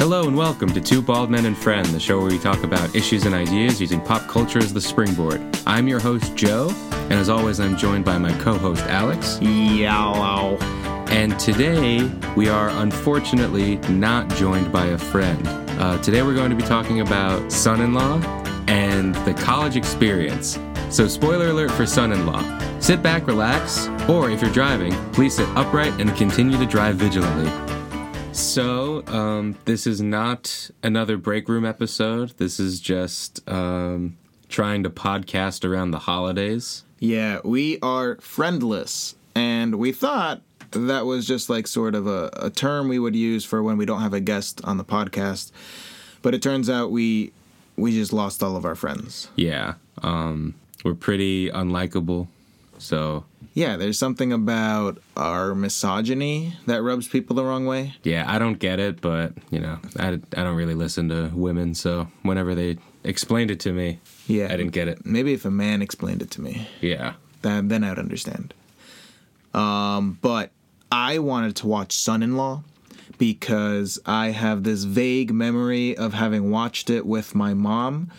Hello 0.00 0.26
and 0.26 0.34
welcome 0.34 0.70
to 0.70 0.80
Two 0.80 1.02
Bald 1.02 1.28
Men 1.28 1.44
and 1.44 1.54
Friend, 1.54 1.84
the 1.88 2.00
show 2.00 2.20
where 2.20 2.30
we 2.30 2.38
talk 2.38 2.64
about 2.64 2.96
issues 2.96 3.26
and 3.26 3.34
ideas 3.34 3.82
using 3.82 4.00
pop 4.00 4.26
culture 4.28 4.58
as 4.58 4.72
the 4.72 4.80
springboard. 4.80 5.42
I'm 5.66 5.86
your 5.86 6.00
host, 6.00 6.34
Joe, 6.34 6.70
and 6.90 7.12
as 7.12 7.28
always, 7.28 7.60
I'm 7.60 7.76
joined 7.76 8.06
by 8.06 8.16
my 8.16 8.32
co 8.38 8.54
host, 8.54 8.82
Alex. 8.84 9.38
Yellow. 9.42 10.56
And 11.10 11.38
today, 11.38 12.10
we 12.34 12.48
are 12.48 12.70
unfortunately 12.70 13.76
not 13.90 14.26
joined 14.36 14.72
by 14.72 14.86
a 14.86 14.96
friend. 14.96 15.46
Uh, 15.78 15.98
today, 15.98 16.22
we're 16.22 16.34
going 16.34 16.48
to 16.48 16.56
be 16.56 16.62
talking 16.62 17.02
about 17.02 17.52
son 17.52 17.82
in 17.82 17.92
law 17.92 18.22
and 18.68 19.14
the 19.26 19.34
college 19.34 19.76
experience. 19.76 20.58
So, 20.88 21.08
spoiler 21.08 21.48
alert 21.48 21.72
for 21.72 21.84
son 21.84 22.12
in 22.12 22.24
law. 22.24 22.42
Sit 22.80 23.02
back, 23.02 23.26
relax, 23.26 23.86
or 24.08 24.30
if 24.30 24.40
you're 24.40 24.50
driving, 24.50 24.94
please 25.12 25.36
sit 25.36 25.48
upright 25.50 25.92
and 26.00 26.16
continue 26.16 26.56
to 26.56 26.64
drive 26.64 26.96
vigilantly. 26.96 27.79
So, 28.32 29.04
um, 29.06 29.56
this 29.64 29.86
is 29.86 30.00
not 30.00 30.70
another 30.82 31.16
break 31.16 31.48
room 31.48 31.64
episode. 31.64 32.30
This 32.38 32.58
is 32.58 32.80
just 32.80 33.48
um, 33.48 34.16
trying 34.48 34.82
to 34.84 34.90
podcast 34.90 35.68
around 35.68 35.90
the 35.90 36.00
holidays. 36.00 36.84
Yeah, 36.98 37.40
we 37.44 37.78
are 37.80 38.16
friendless. 38.16 39.14
And 39.34 39.76
we 39.76 39.92
thought 39.92 40.42
that 40.72 41.06
was 41.06 41.26
just 41.26 41.50
like 41.50 41.66
sort 41.66 41.94
of 41.94 42.06
a, 42.06 42.30
a 42.34 42.50
term 42.50 42.88
we 42.88 42.98
would 42.98 43.16
use 43.16 43.44
for 43.44 43.62
when 43.62 43.76
we 43.76 43.86
don't 43.86 44.00
have 44.00 44.14
a 44.14 44.20
guest 44.20 44.60
on 44.64 44.76
the 44.76 44.84
podcast. 44.84 45.50
But 46.22 46.34
it 46.34 46.42
turns 46.42 46.68
out 46.70 46.90
we 46.90 47.32
we 47.76 47.92
just 47.92 48.12
lost 48.12 48.42
all 48.42 48.56
of 48.56 48.64
our 48.64 48.74
friends. 48.74 49.28
Yeah, 49.36 49.74
um, 50.02 50.54
we're 50.84 50.94
pretty 50.94 51.50
unlikable. 51.50 52.28
So, 52.78 53.24
Yeah, 53.52 53.76
there's 53.76 53.98
something 53.98 54.32
about 54.32 54.98
our 55.16 55.54
misogyny 55.56 56.54
that 56.66 56.82
rubs 56.82 57.08
people 57.08 57.34
the 57.34 57.44
wrong 57.44 57.66
way. 57.66 57.94
yeah, 58.04 58.24
I 58.28 58.38
don't 58.38 58.58
get 58.58 58.78
it, 58.78 59.00
but, 59.00 59.32
you 59.50 59.58
know, 59.58 59.78
I, 59.98 60.08
I 60.08 60.18
don't 60.44 60.54
really 60.56 60.74
listen 60.76 61.08
to 61.08 61.30
women. 61.34 61.74
So, 61.74 62.06
whenever 62.22 62.54
they 62.54 62.78
explained 63.02 63.50
it 63.50 63.58
to 63.60 63.72
me, 63.72 63.98
Yeah. 64.28 64.44
I 64.46 64.56
didn't 64.56 64.70
get 64.72 64.86
it. 64.88 65.04
Maybe 65.04 65.32
if 65.32 65.44
a 65.44 65.50
man 65.50 65.82
explained 65.82 66.22
it 66.22 66.30
to 66.32 66.40
me, 66.40 66.68
Yeah. 66.80 67.14
then 67.42 67.68
then 67.68 67.82
I'd 67.82 67.98
understand. 67.98 68.54
Um, 69.52 70.18
but 70.22 70.50
I 70.92 71.18
wanted 71.18 71.56
to 71.56 71.66
watch 71.66 71.92
Son 71.96 72.22
in 72.22 72.36
Law 72.36 72.62
because 73.18 73.98
I 74.06 74.28
have 74.28 74.62
this 74.62 74.84
vague 74.84 75.32
memory 75.32 75.96
of 75.96 76.14
having 76.14 76.50
watched 76.50 76.88
it 76.88 77.04
with 77.04 77.34
my 77.34 77.52
mom 77.54 78.10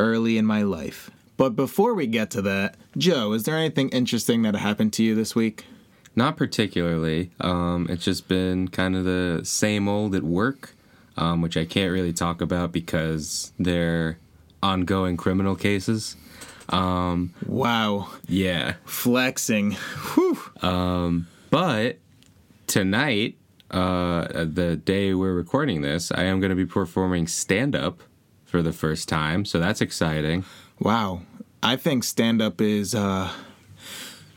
early 0.00 0.38
in 0.38 0.46
my 0.46 0.62
life. 0.62 1.10
But 1.42 1.56
before 1.56 1.94
we 1.94 2.06
get 2.06 2.30
to 2.30 2.42
that, 2.42 2.76
Joe, 2.96 3.32
is 3.32 3.42
there 3.42 3.56
anything 3.56 3.88
interesting 3.88 4.42
that 4.42 4.54
happened 4.54 4.92
to 4.92 5.02
you 5.02 5.16
this 5.16 5.34
week? 5.34 5.64
Not 6.14 6.36
particularly. 6.36 7.32
Um, 7.40 7.88
it's 7.90 8.04
just 8.04 8.28
been 8.28 8.68
kind 8.68 8.94
of 8.94 9.02
the 9.02 9.40
same 9.42 9.88
old 9.88 10.14
at 10.14 10.22
work, 10.22 10.76
um, 11.16 11.42
which 11.42 11.56
I 11.56 11.64
can't 11.64 11.90
really 11.90 12.12
talk 12.12 12.40
about 12.40 12.70
because 12.70 13.52
they're 13.58 14.18
ongoing 14.62 15.16
criminal 15.16 15.56
cases. 15.56 16.14
Um, 16.68 17.34
Wow, 17.44 18.10
yeah. 18.28 18.74
flexing. 18.84 19.72
Whew. 20.14 20.38
But 21.50 21.98
tonight, 22.68 23.36
uh, 23.72 24.44
the 24.44 24.76
day 24.76 25.12
we're 25.12 25.34
recording 25.34 25.82
this, 25.82 26.12
I 26.12 26.22
am 26.22 26.38
going 26.38 26.50
to 26.50 26.56
be 26.56 26.66
performing 26.66 27.26
stand 27.26 27.74
up 27.74 28.00
for 28.44 28.62
the 28.62 28.72
first 28.72 29.08
time. 29.08 29.44
So 29.44 29.58
that's 29.58 29.80
exciting. 29.80 30.44
Wow. 30.78 31.22
I 31.62 31.76
think 31.76 32.04
stand 32.04 32.42
up 32.42 32.60
is 32.60 32.94
uh, 32.94 33.30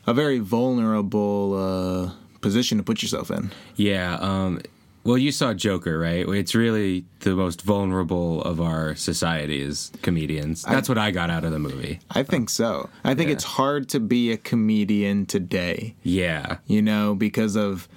a 0.05 0.13
very 0.13 0.39
vulnerable 0.39 1.53
uh, 1.55 2.11
position 2.41 2.77
to 2.77 2.83
put 2.83 3.01
yourself 3.01 3.31
in. 3.31 3.51
Yeah. 3.75 4.15
Um, 4.19 4.61
well, 5.03 5.17
you 5.17 5.31
saw 5.31 5.53
Joker, 5.53 5.99
right? 5.99 6.27
It's 6.27 6.55
really 6.55 7.05
the 7.19 7.35
most 7.35 7.61
vulnerable 7.61 8.41
of 8.41 8.59
our 8.59 8.95
society 8.95 9.61
is 9.61 9.91
comedians. 10.01 10.63
That's 10.63 10.89
what 10.89 10.97
I 10.97 11.11
got 11.11 11.29
out 11.29 11.43
of 11.43 11.51
the 11.51 11.59
movie. 11.59 11.99
I 12.11 12.23
think 12.23 12.49
so. 12.49 12.89
I 13.03 13.13
think 13.13 13.27
Yeah. 13.29 13.33
it's 13.35 13.43
hard 13.43 13.87
to 13.89 13.99
be 13.99 14.31
a 14.31 14.37
comedian 14.37 15.25
today, 15.27 15.95
Yeah. 16.03 16.57
you 16.65 16.81
know, 16.81 17.13
because 17.13 17.55
of 17.55 17.87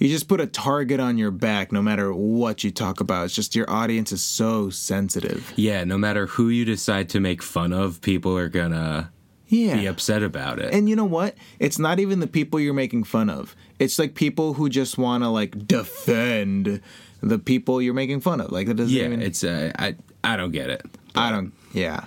you 0.00 0.08
just 0.08 0.28
put 0.28 0.40
a 0.40 0.46
target 0.46 0.98
on 0.98 1.18
your 1.18 1.30
back 1.30 1.72
no 1.72 1.82
matter 1.82 2.12
what 2.12 2.64
you 2.64 2.70
talk 2.70 3.00
about. 3.00 3.26
It's 3.26 3.34
just 3.34 3.54
your 3.54 3.70
audience 3.70 4.12
is 4.12 4.22
so 4.22 4.70
sensitive. 4.70 5.52
Yeah. 5.56 5.84
No 5.84 5.98
matter 5.98 6.26
who 6.26 6.48
you 6.48 6.64
decide 6.64 7.10
to 7.10 7.20
make 7.20 7.42
fun 7.42 7.74
of, 7.74 8.00
people 8.00 8.36
are 8.36 8.48
to 8.48 9.10
Yeah. 9.48 9.76
be 9.76 9.86
upset 9.86 10.22
about 10.22 10.58
it. 10.58 10.72
And 10.72 10.88
you 10.88 10.96
know 10.96 11.04
what? 11.04 11.36
It's 11.58 11.78
not 11.78 12.00
even 12.00 12.20
the 12.20 12.26
people 12.26 12.58
you're 12.58 12.72
making 12.72 13.04
fun 13.04 13.28
of. 13.28 13.54
It's 13.78 13.98
like 13.98 14.14
people 14.14 14.54
who 14.54 14.70
just 14.70 14.96
want 14.96 15.22
to 15.22 15.28
like 15.28 15.66
defend 15.66 16.80
the 17.22 17.38
people 17.38 17.82
you're 17.82 17.92
making 17.92 18.20
fun 18.20 18.40
of. 18.40 18.50
Like 18.50 18.68
that 18.68 18.74
doesn't 18.74 18.96
yeah. 18.96 19.04
even 19.04 19.20
It's, 19.20 19.44
uh, 19.44 19.70
I, 19.78 19.96
I 20.24 20.36
don't 20.38 20.52
get 20.52 20.70
it. 20.70 20.82
I 21.14 21.30
don't 21.30 21.52
yeah. 21.74 22.06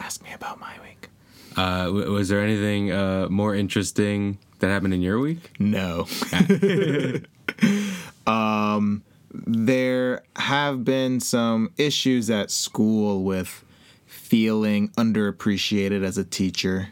Ask 0.00 0.24
me 0.24 0.32
about 0.32 0.58
my 0.58 0.72
week. 0.82 1.08
Uh, 1.56 1.90
was 1.92 2.28
there 2.28 2.40
anything 2.40 2.90
uh, 2.90 3.28
more 3.30 3.54
interesting 3.54 4.38
that 4.60 4.68
happened 4.68 4.94
in 4.94 5.02
your 5.02 5.18
week? 5.18 5.50
No. 5.58 6.06
um, 8.26 9.02
there 9.32 10.22
have 10.36 10.84
been 10.84 11.20
some 11.20 11.72
issues 11.76 12.30
at 12.30 12.50
school 12.50 13.22
with 13.22 13.64
feeling 14.06 14.88
underappreciated 14.90 16.04
as 16.04 16.18
a 16.18 16.24
teacher. 16.24 16.88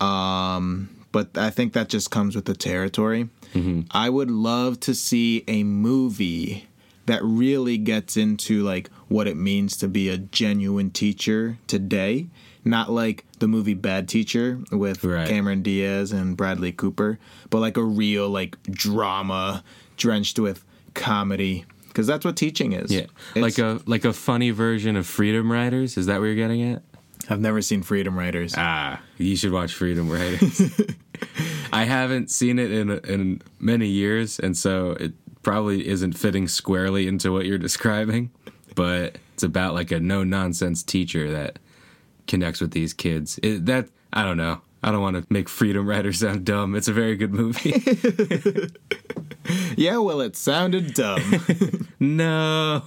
Um, 0.00 0.88
but 1.12 1.36
I 1.36 1.50
think 1.50 1.72
that 1.72 1.88
just 1.88 2.10
comes 2.10 2.34
with 2.36 2.44
the 2.44 2.54
territory. 2.54 3.28
I 3.90 4.08
would 4.08 4.30
love 4.30 4.80
to 4.80 4.94
see 4.94 5.44
a 5.48 5.64
movie 5.64 6.68
that 7.06 7.22
really 7.24 7.78
gets 7.78 8.16
into 8.16 8.62
like 8.62 8.90
what 9.10 9.26
it 9.28 9.36
means 9.36 9.76
to 9.76 9.88
be 9.88 10.08
a 10.08 10.16
genuine 10.16 10.90
teacher 10.90 11.58
today, 11.66 12.28
not 12.64 12.90
like 12.90 13.24
the 13.40 13.46
movie 13.48 13.74
Bad 13.74 14.08
Teacher 14.08 14.60
with 14.70 15.04
Right. 15.04 15.28
Cameron 15.28 15.62
Diaz 15.62 16.12
and 16.12 16.36
Bradley 16.36 16.72
Cooper, 16.72 17.18
but 17.50 17.58
like 17.58 17.76
a 17.76 17.82
real 17.84 18.28
like 18.30 18.56
drama 18.64 19.62
drenched 19.98 20.38
with 20.38 20.64
comedy 20.94 21.64
because 21.88 22.06
that's 22.06 22.24
what 22.24 22.36
teaching 22.36 22.72
is. 22.72 22.90
Yeah, 22.92 23.00
It's- 23.34 23.42
like 23.42 23.58
a 23.58 23.80
like 23.84 24.04
a 24.04 24.12
funny 24.12 24.50
version 24.50 24.94
of 24.96 25.06
Freedom 25.06 25.50
Writers. 25.50 25.96
Is 25.98 26.06
that 26.06 26.20
what 26.20 26.26
you're 26.26 26.34
getting 26.36 26.62
at? 26.62 26.82
I've 27.28 27.40
never 27.40 27.60
seen 27.62 27.82
Freedom 27.82 28.16
Writers. 28.18 28.54
Ah, 28.56 29.00
you 29.18 29.36
should 29.36 29.52
watch 29.52 29.74
Freedom 29.74 30.08
Writers. 30.08 30.72
I 31.72 31.84
haven't 31.84 32.30
seen 32.30 32.58
it 32.58 32.70
in 32.72 32.90
in 32.90 33.42
many 33.58 33.88
years, 33.88 34.38
and 34.38 34.56
so 34.56 34.92
it 34.92 35.12
probably 35.42 35.86
isn't 35.88 36.12
fitting 36.14 36.46
squarely 36.48 37.06
into 37.08 37.32
what 37.32 37.46
you're 37.46 37.58
describing. 37.58 38.30
But 38.74 39.16
it's 39.34 39.42
about 39.42 39.74
like 39.74 39.90
a 39.90 40.00
no 40.00 40.24
nonsense 40.24 40.82
teacher 40.82 41.30
that 41.32 41.58
connects 42.26 42.60
with 42.60 42.70
these 42.72 42.92
kids. 42.92 43.38
It, 43.42 43.66
that 43.66 43.88
I 44.12 44.24
don't 44.24 44.36
know. 44.36 44.60
I 44.82 44.90
don't 44.90 45.02
want 45.02 45.16
to 45.16 45.26
make 45.28 45.48
Freedom 45.48 45.86
Writers 45.86 46.20
sound 46.20 46.46
dumb. 46.46 46.74
It's 46.74 46.88
a 46.88 46.92
very 46.92 47.16
good 47.16 47.32
movie. 47.34 47.82
Yeah, 49.76 49.96
well, 49.98 50.20
it 50.20 50.36
sounded 50.36 50.94
dumb. 50.94 51.20
no. 52.00 52.82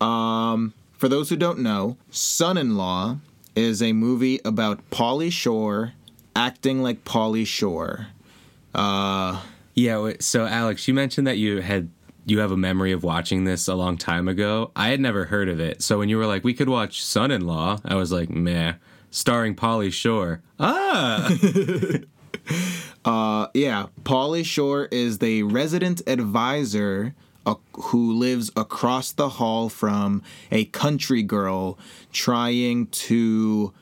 um, 0.00 0.74
For 0.94 1.08
those 1.08 1.28
who 1.30 1.36
don't 1.36 1.60
know, 1.60 1.96
Son 2.10 2.56
in 2.58 2.76
Law 2.76 3.18
is 3.54 3.80
a 3.82 3.92
movie 3.92 4.40
about 4.44 4.88
Pauly 4.90 5.30
Shore 5.32 5.92
acting 6.34 6.82
like 6.82 7.04
Pauly 7.04 7.46
Shore. 7.46 8.08
Uh, 8.74 9.40
Yeah. 9.74 10.12
So 10.20 10.46
Alex, 10.46 10.86
you 10.88 10.94
mentioned 10.94 11.26
that 11.26 11.38
you 11.38 11.60
had 11.60 11.88
you 12.26 12.40
have 12.40 12.50
a 12.50 12.56
memory 12.56 12.90
of 12.92 13.04
watching 13.04 13.44
this 13.44 13.68
a 13.68 13.74
long 13.74 13.96
time 13.96 14.26
ago. 14.26 14.72
I 14.74 14.88
had 14.88 15.00
never 15.00 15.26
heard 15.26 15.48
of 15.48 15.60
it. 15.60 15.80
So 15.80 15.98
when 15.98 16.08
you 16.08 16.18
were 16.18 16.26
like, 16.26 16.42
we 16.42 16.54
could 16.54 16.68
watch 16.68 17.02
Son-in-Law, 17.02 17.78
I 17.84 17.94
was 17.94 18.10
like, 18.12 18.28
meh. 18.28 18.74
Starring 19.10 19.54
Pauly 19.54 19.92
Shore. 19.92 20.42
Ah. 20.58 21.30
uh, 23.04 23.46
yeah, 23.54 23.86
Pauly 24.02 24.44
Shore 24.44 24.88
is 24.90 25.18
the 25.18 25.44
resident 25.44 26.02
advisor 26.08 27.14
uh, 27.46 27.54
who 27.74 28.12
lives 28.12 28.50
across 28.56 29.12
the 29.12 29.28
hall 29.28 29.68
from 29.68 30.22
a 30.50 30.64
country 30.66 31.22
girl 31.22 31.78
trying 32.12 32.88
to 32.88 33.72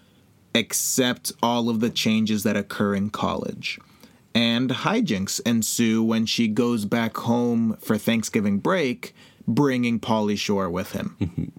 accept 0.54 1.32
all 1.42 1.70
of 1.70 1.80
the 1.80 1.90
changes 1.90 2.42
that 2.42 2.56
occur 2.56 2.94
in 2.94 3.08
college. 3.08 3.80
And 4.34 4.70
hijinks 4.70 5.40
ensue 5.46 6.02
when 6.02 6.26
she 6.26 6.48
goes 6.48 6.84
back 6.84 7.16
home 7.18 7.76
for 7.80 7.96
Thanksgiving 7.96 8.58
break, 8.58 9.14
bringing 9.46 10.00
Pauly 10.00 10.36
Shore 10.36 10.68
with 10.68 10.92
him. 10.92 11.52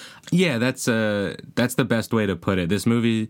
yeah, 0.30 0.58
that's 0.58 0.86
uh 0.86 1.36
that's 1.54 1.74
the 1.74 1.84
best 1.84 2.12
way 2.12 2.26
to 2.26 2.36
put 2.36 2.58
it. 2.58 2.68
This 2.68 2.86
movie 2.86 3.28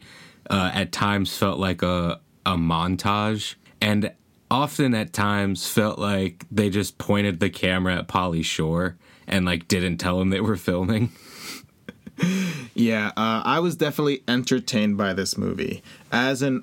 uh, 0.51 0.71
at 0.75 0.93
times 0.93 1.37
felt 1.37 1.59
like 1.59 1.83
a 1.83 2.21
a 2.45 2.57
montage, 2.57 3.55
and 3.81 4.13
often 4.51 4.95
at 4.95 5.13
times 5.13 5.69
felt 5.69 5.99
like 5.99 6.45
they 6.51 6.69
just 6.69 6.99
pointed 6.99 7.41
the 7.41 7.49
camera 7.49 7.97
at 7.97 8.09
Pauly 8.09 8.45
Shore 8.45 8.99
and 9.27 9.47
like 9.47 9.69
didn't 9.69 9.99
tell 9.99 10.21
him 10.21 10.31
they 10.31 10.41
were 10.41 10.57
filming. 10.57 11.13
Yeah, 12.75 13.09
uh, 13.17 13.43
I 13.45 13.61
was 13.61 13.77
definitely 13.77 14.23
entertained 14.27 14.97
by 14.97 15.13
this 15.13 15.37
movie. 15.37 15.83
As 16.11 16.43
an 16.43 16.63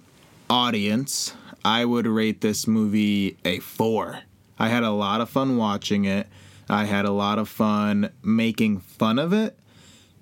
audience, 0.50 1.34
I 1.64 1.86
would 1.86 2.08
rate 2.08 2.42
this 2.42 2.68
movie 2.68 3.38
a 3.46 3.60
four. 3.60 4.20
I 4.58 4.70
had 4.70 4.84
a 4.84 4.92
lot 4.92 5.22
of 5.22 5.30
fun 5.30 5.58
watching 5.58 6.06
it. 6.06 6.28
I 6.70 6.86
had 6.86 7.06
a 7.06 7.12
lot 7.12 7.40
of 7.40 7.50
fun 7.50 8.12
making 8.24 8.80
fun 8.80 9.18
of 9.20 9.34
it. 9.34 9.58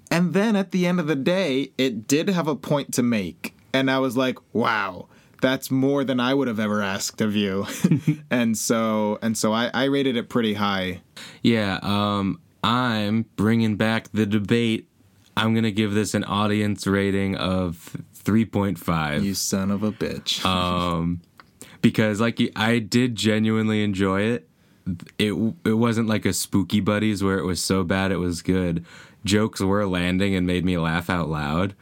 And 0.10 0.34
then 0.34 0.56
at 0.56 0.72
the 0.72 0.86
end 0.88 1.00
of 1.00 1.08
the 1.08 1.16
day, 1.16 1.72
it 1.78 2.08
did 2.08 2.30
have 2.30 2.48
a 2.48 2.56
point 2.56 2.94
to 2.94 3.04
make. 3.04 3.54
And 3.74 3.92
I 3.92 4.00
was 4.00 4.16
like, 4.16 4.38
wow, 4.54 5.08
that's 5.42 5.70
more 5.70 6.04
than 6.04 6.20
I 6.20 6.34
would 6.34 6.48
have 6.48 6.60
ever 6.60 6.82
asked 6.82 7.20
of 7.22 7.36
you. 7.36 7.66
and 8.32 8.58
so 8.58 9.20
and 9.22 9.38
so 9.38 9.54
I, 9.54 9.70
I 9.74 9.86
rated 9.86 10.16
it 10.16 10.30
pretty 10.30 10.54
high. 10.54 11.02
Yeah, 11.44 11.80
um, 11.82 12.40
I'm 12.64 13.26
bringing 13.36 13.76
back 13.76 14.10
the 14.14 14.26
debate. 14.26 14.88
I'm 15.36 15.54
gonna 15.54 15.72
give 15.72 15.94
this 15.94 16.14
an 16.14 16.24
audience 16.24 16.88
rating 16.88 17.36
of 17.36 17.96
3.5. 18.24 19.24
You 19.24 19.34
son 19.34 19.72
of 19.72 19.84
a 19.84 19.92
bitch. 19.92 20.44
um, 20.46 21.22
because 21.88 22.20
like 22.20 22.42
I 22.54 22.80
did 22.80 23.16
genuinely 23.16 23.82
enjoy 23.82 24.24
it. 24.24 24.50
It 25.18 25.32
it 25.64 25.78
wasn't 25.78 26.10
like 26.10 26.26
a 26.26 26.34
spooky 26.34 26.82
buddies 26.82 27.24
where 27.24 27.40
it 27.40 27.46
was 27.46 27.64
so 27.64 27.86
bad 27.86 28.12
it 28.12 28.18
was 28.18 28.42
good. 28.42 28.86
Jokes 29.24 29.62
were 29.62 29.86
landing 29.86 30.36
and 30.36 30.46
made 30.46 30.66
me 30.66 30.78
laugh 30.78 31.10
out 31.10 31.30
loud. 31.30 31.76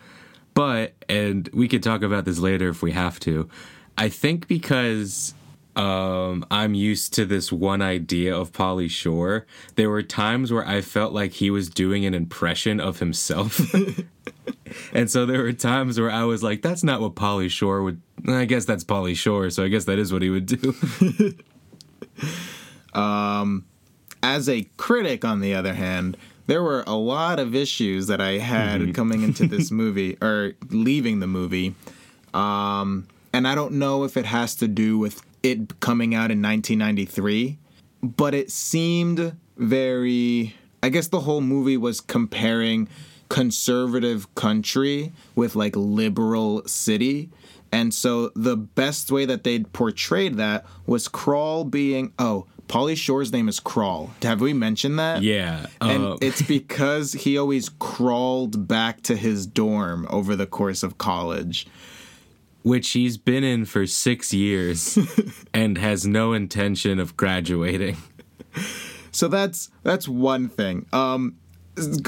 But 0.54 0.94
and 1.10 1.50
we 1.54 1.68
could 1.68 1.81
talk 1.81 2.04
about 2.04 2.24
this 2.25 2.38
later 2.38 2.69
if 2.69 2.84
we 2.84 2.92
have 2.92 3.19
to. 3.22 3.50
I 3.98 4.10
think 4.10 4.48
because 4.48 5.34
um, 5.75 6.45
I'm 6.50 6.74
used 6.74 7.13
to 7.16 7.25
this 7.25 7.51
one 7.51 7.81
idea 7.81 8.36
of 8.36 8.51
Pauly 8.54 8.89
Shore. 8.89 9.45
There 9.75 9.89
were 9.89 10.04
times 10.04 10.51
where 10.51 10.66
I 10.66 10.81
felt 10.81 11.13
like 11.13 11.33
he 11.33 11.50
was 11.50 11.69
doing 11.69 12.06
an 12.06 12.13
impression 12.13 12.80
of 12.80 13.00
himself. 13.00 13.60
and 14.94 15.12
so 15.12 15.25
there 15.25 15.44
were 15.44 15.54
times 15.54 16.00
where 16.00 16.12
I 16.12 16.24
was 16.24 16.42
like, 16.44 16.62
that's 16.62 16.83
not 16.83 17.01
what 17.01 17.16
Pauly 17.16 17.50
Shore 17.50 17.83
would. 17.83 18.01
I 18.27 18.45
guess 18.45 18.66
that's 18.66 18.83
Pauly 18.83 19.16
Shore, 19.16 19.50
so 19.50 19.63
I 19.63 19.68
guess 19.68 19.86
that 19.86 20.00
is 20.00 20.13
what 20.13 20.22
he 20.22 20.30
would 20.30 20.45
do. 20.45 21.36
um, 23.00 23.66
as 24.24 24.48
a 24.48 24.63
critic, 24.78 25.25
on 25.25 25.42
the 25.42 25.54
other 25.54 25.74
hand, 25.74 26.18
there 26.48 26.63
were 26.63 26.83
a 26.88 26.95
lot 26.95 27.39
of 27.39 27.54
issues 27.54 28.07
that 28.07 28.21
I 28.21 28.38
had 28.38 28.81
mm-hmm. 28.81 28.92
coming 28.94 29.24
into 29.24 29.45
this 29.48 29.71
movie 29.71 30.18
or 30.21 30.54
leaving 30.69 31.19
the 31.19 31.28
movie. 31.28 31.75
Um, 32.33 33.07
and 33.33 33.48
I 33.48 33.56
don't 33.56 33.74
know 33.74 34.06
if 34.06 34.16
it 34.16 34.25
has 34.25 34.56
to 34.56 34.68
do 34.68 34.98
with 34.98 35.21
it 35.45 35.80
coming 35.80 36.13
out 36.13 36.31
in 36.31 36.42
1993, 36.42 37.57
but 38.01 38.33
it 38.33 38.51
seemed 38.51 39.36
very. 39.57 40.56
I 40.83 40.89
guess 40.89 41.07
the 41.07 41.21
whole 41.21 41.42
movie 41.42 41.77
was 41.77 42.00
comparing 42.00 42.88
conservative 43.30 44.33
country 44.36 45.12
with 45.36 45.56
like 45.56 45.75
liberal 45.75 46.63
city. 46.68 47.30
And 47.71 47.94
so 47.94 48.30
the 48.36 48.56
best 48.56 49.12
way 49.12 49.25
that 49.25 49.44
they 49.44 49.59
portrayed 49.59 50.36
that 50.36 50.65
was 50.86 51.07
Crawl 51.07 51.63
being 51.63 52.13
oh 52.19 52.45
Pauly 52.68 52.97
Shore's 52.97 53.31
name 53.31 53.47
is 53.47 53.59
Crawl. 53.59 54.12
Have 54.21 54.42
we 54.42 54.53
mentioned 54.53 54.97
that? 55.00 55.21
Yeah. 55.21 55.68
And 55.81 56.03
uh, 56.03 56.18
it's 56.21 56.42
because 56.47 57.13
he 57.13 57.38
always 57.38 57.69
crawled 57.69 58.68
back 58.68 59.01
to 59.03 59.15
his 59.15 59.45
dorm 59.45 60.07
over 60.09 60.36
the 60.36 60.47
course 60.47 60.83
of 60.83 60.97
college. 60.97 61.68
Which 62.65 62.91
he's 62.91 63.17
been 63.17 63.44
in 63.44 63.65
for 63.65 63.85
six 63.85 64.33
years 64.33 64.97
and 65.53 65.77
has 65.77 66.07
no 66.07 66.33
intention 66.33 67.00
of 67.00 67.15
graduating. 67.15 67.97
So 69.12 69.27
that's 69.27 69.69
that's 69.83 70.07
one 70.07 70.50
thing. 70.50 70.88
Um, 70.91 71.38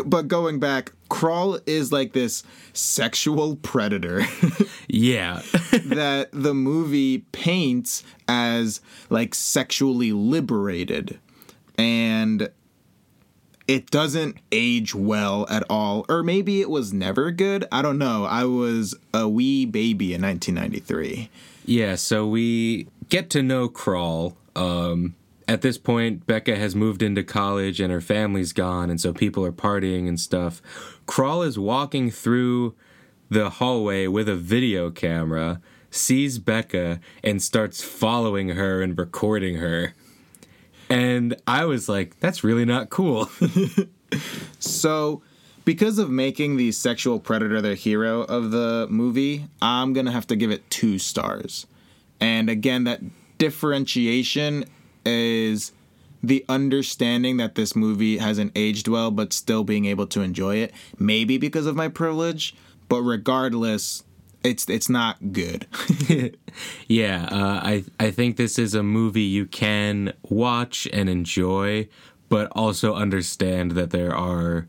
but 0.05 0.27
going 0.27 0.59
back, 0.59 0.93
Crawl 1.09 1.59
is 1.65 1.91
like 1.91 2.13
this 2.13 2.43
sexual 2.73 3.55
predator. 3.57 4.25
yeah. 4.87 5.41
that 5.71 6.29
the 6.33 6.53
movie 6.53 7.19
paints 7.31 8.03
as 8.27 8.81
like 9.09 9.35
sexually 9.35 10.11
liberated. 10.11 11.19
And 11.77 12.49
it 13.67 13.91
doesn't 13.91 14.37
age 14.51 14.95
well 14.95 15.45
at 15.49 15.63
all. 15.69 16.05
Or 16.07 16.23
maybe 16.23 16.61
it 16.61 16.69
was 16.69 16.93
never 16.93 17.31
good. 17.31 17.65
I 17.71 17.81
don't 17.81 17.97
know. 17.97 18.25
I 18.25 18.45
was 18.45 18.95
a 19.13 19.27
wee 19.27 19.65
baby 19.65 20.13
in 20.13 20.21
1993. 20.21 21.29
Yeah, 21.65 21.95
so 21.95 22.25
we 22.25 22.87
get 23.09 23.29
to 23.31 23.43
know 23.43 23.67
Crawl. 23.67 24.37
Um, 24.55 25.15
at 25.49 25.61
this 25.61 25.77
point, 25.77 26.25
Becca 26.25 26.55
has 26.55 26.75
moved 26.75 27.01
into 27.01 27.23
college 27.23 27.79
and 27.79 27.91
her 27.91 28.01
family's 28.01 28.53
gone, 28.53 28.89
and 28.89 28.99
so 28.99 29.13
people 29.13 29.45
are 29.45 29.51
partying 29.51 30.07
and 30.07 30.19
stuff. 30.19 30.61
Crawl 31.05 31.41
is 31.41 31.59
walking 31.59 32.09
through 32.09 32.73
the 33.29 33.49
hallway 33.49 34.07
with 34.07 34.29
a 34.29 34.35
video 34.35 34.89
camera, 34.89 35.61
sees 35.91 36.39
Becca, 36.39 36.99
and 37.23 37.41
starts 37.41 37.83
following 37.83 38.49
her 38.49 38.81
and 38.81 38.97
recording 38.97 39.57
her. 39.57 39.93
And 40.89 41.35
I 41.45 41.65
was 41.65 41.89
like, 41.89 42.19
that's 42.19 42.43
really 42.43 42.65
not 42.65 42.89
cool. 42.89 43.29
so, 44.59 45.21
because 45.65 45.99
of 45.99 46.09
making 46.09 46.55
the 46.55 46.71
sexual 46.71 47.19
predator 47.19 47.61
the 47.61 47.75
hero 47.75 48.21
of 48.21 48.51
the 48.51 48.87
movie, 48.89 49.47
I'm 49.61 49.93
going 49.93 50.05
to 50.05 50.11
have 50.11 50.27
to 50.27 50.35
give 50.35 50.49
it 50.49 50.69
two 50.69 50.97
stars. 50.97 51.67
And 52.21 52.49
again, 52.49 52.85
that 52.85 53.01
differentiation 53.37 54.65
is 55.05 55.71
the 56.23 56.45
understanding 56.49 57.37
that 57.37 57.55
this 57.55 57.75
movie 57.75 58.17
hasn't 58.17 58.51
aged 58.55 58.87
well, 58.87 59.11
but 59.11 59.33
still 59.33 59.63
being 59.63 59.85
able 59.85 60.07
to 60.07 60.21
enjoy 60.21 60.55
it. 60.55 60.73
Maybe 60.97 61.37
because 61.37 61.65
of 61.65 61.75
my 61.75 61.89
privilege, 61.89 62.55
but 62.89 63.01
regardless, 63.01 64.03
it's 64.43 64.69
it's 64.69 64.89
not 64.89 65.33
good. 65.33 65.67
yeah, 66.87 67.27
uh, 67.31 67.61
I 67.63 67.83
I 67.99 68.11
think 68.11 68.37
this 68.37 68.57
is 68.57 68.73
a 68.73 68.83
movie 68.83 69.21
you 69.21 69.45
can 69.45 70.13
watch 70.23 70.87
and 70.93 71.09
enjoy, 71.09 71.87
but 72.29 72.47
also 72.51 72.95
understand 72.95 73.71
that 73.71 73.91
there 73.91 74.15
are 74.15 74.67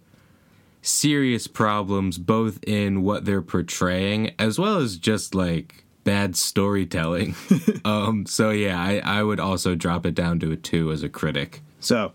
serious 0.83 1.47
problems 1.47 2.19
both 2.19 2.59
in 2.67 3.03
what 3.03 3.25
they're 3.25 3.43
portraying 3.43 4.33
as 4.39 4.59
well 4.59 4.79
as 4.79 4.97
just 4.97 5.35
like 5.35 5.85
bad 6.05 6.37
storytelling. 6.37 7.35
um, 7.85 8.25
so 8.27 8.51
yeah, 8.51 8.81
I, 8.81 8.99
I 9.05 9.23
would 9.23 9.41
also 9.41 9.75
drop 9.75 10.07
it 10.07 10.15
down 10.15 10.39
to 10.41 10.53
a 10.53 10.57
two 10.57 10.91
as 10.91 11.03
a 11.03 11.09
critic. 11.09 11.61
So 11.81 12.13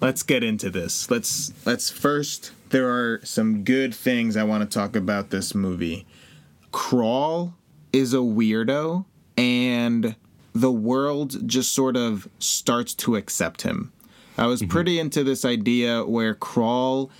let's 0.00 0.22
get 0.22 0.42
into 0.42 0.70
this. 0.70 1.10
Let's 1.10 1.52
let's 1.66 1.90
first 1.90 2.52
there 2.70 2.88
are 2.88 3.20
some 3.24 3.62
good 3.62 3.94
things 3.94 4.36
I 4.36 4.44
want 4.44 4.68
to 4.68 4.78
talk 4.78 4.96
about 4.96 5.30
this 5.30 5.54
movie. 5.54 6.06
Crawl 6.74 7.54
is 7.92 8.12
a 8.14 8.16
weirdo 8.16 9.04
and 9.36 10.16
the 10.52 10.72
world 10.72 11.48
just 11.48 11.72
sort 11.72 11.96
of 11.96 12.28
starts 12.40 12.94
to 12.94 13.14
accept 13.14 13.62
him. 13.62 13.92
I 14.36 14.46
was 14.46 14.60
mm-hmm. 14.60 14.70
pretty 14.70 14.98
into 14.98 15.22
this 15.22 15.44
idea 15.44 16.04
where 16.04 16.34
Crawl 16.34 17.12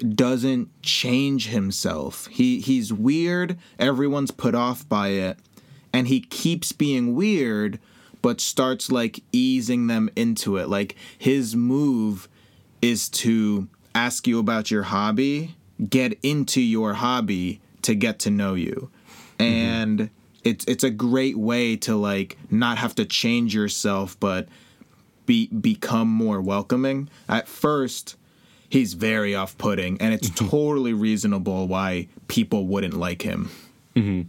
doesn't 0.00 0.82
change 0.82 1.46
himself. 1.46 2.26
He 2.26 2.58
he's 2.58 2.92
weird, 2.92 3.56
everyone's 3.78 4.32
put 4.32 4.56
off 4.56 4.88
by 4.88 5.10
it, 5.10 5.38
and 5.92 6.08
he 6.08 6.20
keeps 6.20 6.72
being 6.72 7.14
weird 7.14 7.78
but 8.20 8.40
starts 8.40 8.90
like 8.90 9.22
easing 9.30 9.86
them 9.86 10.10
into 10.16 10.56
it 10.56 10.68
like 10.68 10.96
his 11.16 11.54
move 11.54 12.28
is 12.82 13.08
to 13.08 13.68
ask 13.94 14.26
you 14.26 14.40
about 14.40 14.72
your 14.72 14.82
hobby 14.82 15.54
get 15.88 16.18
into 16.24 16.60
your 16.60 16.94
hobby 16.94 17.60
to 17.82 17.94
get 17.94 18.18
to 18.18 18.30
know 18.30 18.54
you 18.54 18.90
and 19.38 19.98
mm-hmm. 19.98 20.14
it's 20.44 20.64
it's 20.66 20.84
a 20.84 20.90
great 20.90 21.36
way 21.36 21.76
to 21.76 21.96
like 21.96 22.36
not 22.50 22.78
have 22.78 22.94
to 22.94 23.04
change 23.04 23.54
yourself 23.54 24.18
but 24.20 24.48
be 25.26 25.46
become 25.48 26.08
more 26.08 26.40
welcoming 26.40 27.08
at 27.28 27.46
first 27.48 28.16
he's 28.70 28.94
very 28.94 29.34
off-putting 29.34 30.00
and 30.00 30.12
it's 30.12 30.30
totally 30.30 30.92
reasonable 30.92 31.66
why 31.68 32.08
people 32.28 32.66
wouldn't 32.66 32.94
like 32.94 33.22
him 33.22 33.50
mm-hmm. 33.94 34.22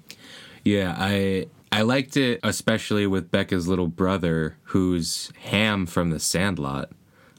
Yeah, 0.64 0.96
I 0.98 1.48
I 1.72 1.84
liked 1.84 2.18
it 2.18 2.40
especially 2.44 3.08
with 3.08 3.32
Becca's 3.32 3.68
little 3.68 3.88
brother, 3.88 4.58
who's 4.64 5.32
Ham 5.44 5.86
from 5.86 6.10
The 6.10 6.20
Sandlot. 6.20 6.92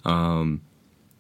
Um, 0.04 0.62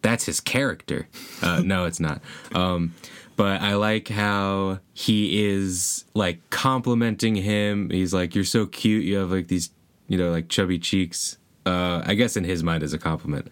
that's 0.02 0.24
his 0.24 0.40
character. 0.40 1.08
Uh, 1.42 1.60
no, 1.64 1.84
it's 1.84 2.00
not. 2.00 2.22
Um, 2.54 2.94
but 3.40 3.62
I 3.62 3.76
like 3.76 4.08
how 4.08 4.80
he 4.92 5.46
is 5.48 6.04
like 6.12 6.50
complimenting 6.50 7.34
him. 7.36 7.88
He's 7.88 8.12
like, 8.12 8.34
"You're 8.34 8.44
so 8.44 8.66
cute. 8.66 9.02
You 9.04 9.16
have 9.16 9.30
like 9.30 9.48
these, 9.48 9.70
you 10.08 10.18
know, 10.18 10.30
like 10.30 10.50
chubby 10.50 10.78
cheeks." 10.78 11.38
Uh, 11.64 12.02
I 12.04 12.14
guess 12.14 12.36
in 12.36 12.44
his 12.44 12.62
mind 12.62 12.82
is 12.82 12.92
a 12.92 12.98
compliment. 12.98 13.48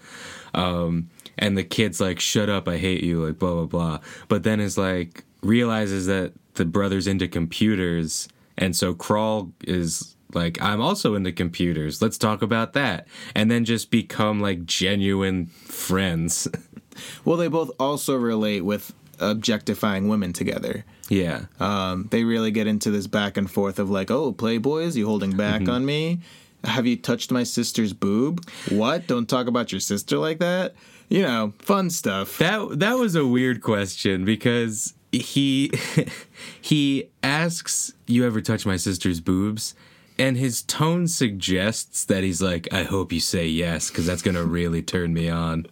Um, 0.52 1.09
and 1.38 1.57
the 1.57 1.64
kid's 1.64 2.02
like, 2.02 2.21
"Shut 2.21 2.50
up! 2.50 2.68
I 2.68 2.76
hate 2.76 3.02
you!" 3.02 3.25
Like 3.25 3.38
blah 3.38 3.54
blah 3.54 3.64
blah. 3.64 3.99
But 4.28 4.42
then 4.42 4.61
is 4.61 4.76
like 4.76 5.25
realizes 5.42 6.04
that 6.04 6.35
the 6.54 6.66
brother's 6.66 7.07
into 7.07 7.26
computers 7.26 8.28
and 8.59 8.76
so 8.76 8.92
Crawl 8.92 9.52
is 9.64 10.16
like, 10.35 10.61
I'm 10.61 10.80
also 10.80 11.14
into 11.14 11.33
computers. 11.33 12.02
Let's 12.02 12.18
talk 12.18 12.42
about 12.42 12.73
that. 12.75 13.07
And 13.35 13.50
then 13.50 13.64
just 13.64 13.90
become 13.90 14.40
like 14.40 14.66
genuine 14.66 15.47
friends. 15.47 16.49
well, 17.25 17.37
they 17.37 17.47
both 17.47 17.71
also 17.78 18.16
relate 18.16 18.62
with 18.62 18.92
objectifying 19.20 20.08
women 20.08 20.32
together. 20.32 20.84
Yeah. 21.08 21.46
Um, 21.60 22.08
they 22.10 22.25
really 22.25 22.50
get 22.50 22.66
into 22.66 22.90
this 22.90 23.06
back 23.06 23.37
and 23.37 23.50
forth 23.50 23.78
of 23.78 23.90
like, 23.90 24.10
oh, 24.10 24.32
Playboys, 24.32 24.96
you 24.96 25.06
holding 25.06 25.37
back 25.37 25.62
mm-hmm. 25.62 25.70
on 25.70 25.87
me? 25.87 26.20
Have 26.64 26.87
you 26.87 26.96
touched 26.96 27.30
my 27.30 27.44
sister's 27.44 27.92
boob? 27.92 28.48
What? 28.68 29.06
Don't 29.06 29.28
talk 29.28 29.46
about 29.46 29.72
your 29.72 29.80
sister 29.80 30.18
like 30.18 30.38
that. 30.40 30.75
you 31.08 31.22
know, 31.22 31.52
fun 31.58 31.90
stuff. 31.90 32.38
That 32.38 32.80
that 32.80 32.94
was 32.98 33.14
a 33.14 33.26
weird 33.26 33.62
question 33.62 34.25
because 34.25 34.94
he 35.12 35.72
he 36.60 37.08
asks, 37.22 37.92
"You 38.06 38.26
ever 38.26 38.40
touch 38.40 38.66
my 38.66 38.76
sister's 38.76 39.20
boobs?" 39.20 39.75
And 40.18 40.37
his 40.37 40.62
tone 40.62 41.06
suggests 41.06 42.04
that 42.06 42.25
he's 42.25 42.42
like, 42.42 42.68
"I 42.72 42.82
hope 42.82 43.12
you 43.12 43.20
say 43.20 43.46
yes, 43.46 43.88
because 43.88 44.06
that's 44.06 44.22
gonna 44.22 44.44
really 44.44 44.82
turn 44.82 45.14
me 45.14 45.28
on." 45.28 45.66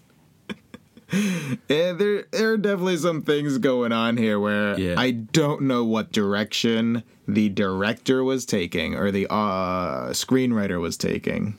Yeah, 1.12 1.54
there, 1.92 2.24
there 2.32 2.52
are 2.52 2.56
definitely 2.56 2.96
some 2.96 3.22
things 3.22 3.58
going 3.58 3.92
on 3.92 4.16
here 4.16 4.38
where 4.40 4.78
Yeah. 4.78 4.94
I 4.98 5.12
don't 5.12 5.62
know 5.62 5.84
what 5.84 6.12
direction 6.12 7.02
the 7.28 7.48
director 7.48 8.24
was 8.24 8.44
taking 8.44 8.94
or 8.94 9.10
the 9.10 9.26
uh, 9.32 10.10
screenwriter 10.10 10.80
was 10.80 10.96
taking. 10.96 11.56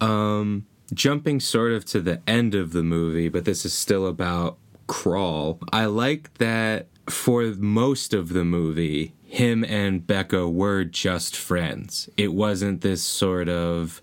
Um, 0.00 0.66
jumping 0.92 1.40
sort 1.40 1.72
of 1.72 1.84
to 1.86 2.00
the 2.00 2.20
end 2.26 2.54
of 2.54 2.72
the 2.72 2.82
movie, 2.82 3.28
but 3.28 3.44
this 3.44 3.64
is 3.64 3.72
still 3.72 4.06
about 4.06 4.58
Crawl. 4.86 5.58
I 5.72 5.86
like 5.86 6.34
that 6.38 6.88
for 7.08 7.44
most 7.58 8.12
of 8.14 8.30
the 8.30 8.44
movie, 8.44 9.14
him 9.24 9.64
and 9.64 10.06
Becca 10.06 10.48
were 10.48 10.84
just 10.84 11.36
friends. 11.36 12.08
It 12.16 12.32
wasn't 12.32 12.80
this 12.80 13.02
sort 13.02 13.48
of 13.48 14.02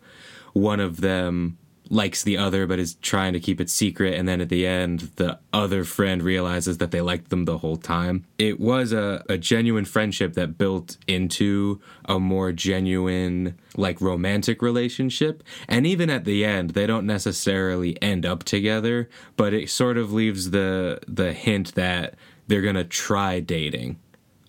one 0.53 0.79
of 0.79 1.01
them 1.01 1.57
likes 1.89 2.23
the 2.23 2.37
other 2.37 2.67
but 2.67 2.79
is 2.79 2.95
trying 2.95 3.33
to 3.33 3.39
keep 3.39 3.61
it 3.61 3.69
secret 3.69 4.13
and 4.13 4.27
then 4.27 4.41
at 4.41 4.49
the 4.49 4.65
end 4.65 5.11
the 5.15 5.39
other 5.53 5.83
friend 5.83 6.21
realizes 6.23 6.77
that 6.77 6.91
they 6.91 7.01
liked 7.01 7.29
them 7.29 7.45
the 7.45 7.59
whole 7.59 7.77
time. 7.77 8.25
It 8.37 8.59
was 8.59 8.91
a, 8.91 9.23
a 9.29 9.37
genuine 9.37 9.85
friendship 9.85 10.33
that 10.33 10.57
built 10.57 10.97
into 11.07 11.81
a 12.05 12.19
more 12.19 12.51
genuine 12.51 13.57
like 13.75 14.01
romantic 14.01 14.61
relationship. 14.61 15.43
And 15.67 15.85
even 15.85 16.09
at 16.09 16.25
the 16.25 16.45
end 16.45 16.71
they 16.71 16.87
don't 16.87 17.05
necessarily 17.05 18.01
end 18.01 18.25
up 18.25 18.43
together 18.43 19.09
but 19.35 19.53
it 19.53 19.69
sort 19.69 19.97
of 19.97 20.11
leaves 20.11 20.51
the 20.51 20.99
the 21.07 21.33
hint 21.33 21.75
that 21.75 22.15
they're 22.47 22.61
gonna 22.61 22.83
try 22.83 23.39
dating. 23.39 23.99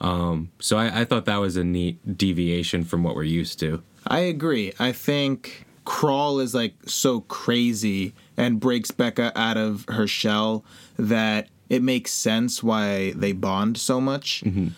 Um, 0.00 0.50
so 0.60 0.78
I, 0.78 1.00
I 1.00 1.04
thought 1.04 1.24
that 1.24 1.38
was 1.38 1.56
a 1.56 1.64
neat 1.64 2.16
deviation 2.16 2.84
from 2.84 3.02
what 3.02 3.14
we're 3.14 3.24
used 3.24 3.58
to. 3.60 3.82
I 4.06 4.20
agree. 4.20 4.72
I 4.78 4.92
think 4.92 5.66
Crawl 5.88 6.38
is 6.38 6.54
like 6.54 6.74
so 6.84 7.22
crazy 7.22 8.12
and 8.36 8.60
breaks 8.60 8.90
Becca 8.90 9.32
out 9.34 9.56
of 9.56 9.86
her 9.88 10.06
shell 10.06 10.62
that 10.98 11.48
it 11.70 11.82
makes 11.82 12.12
sense 12.12 12.62
why 12.62 13.12
they 13.12 13.32
bond 13.32 13.78
so 13.78 13.98
much. 13.98 14.42
Mm-hmm. 14.44 14.68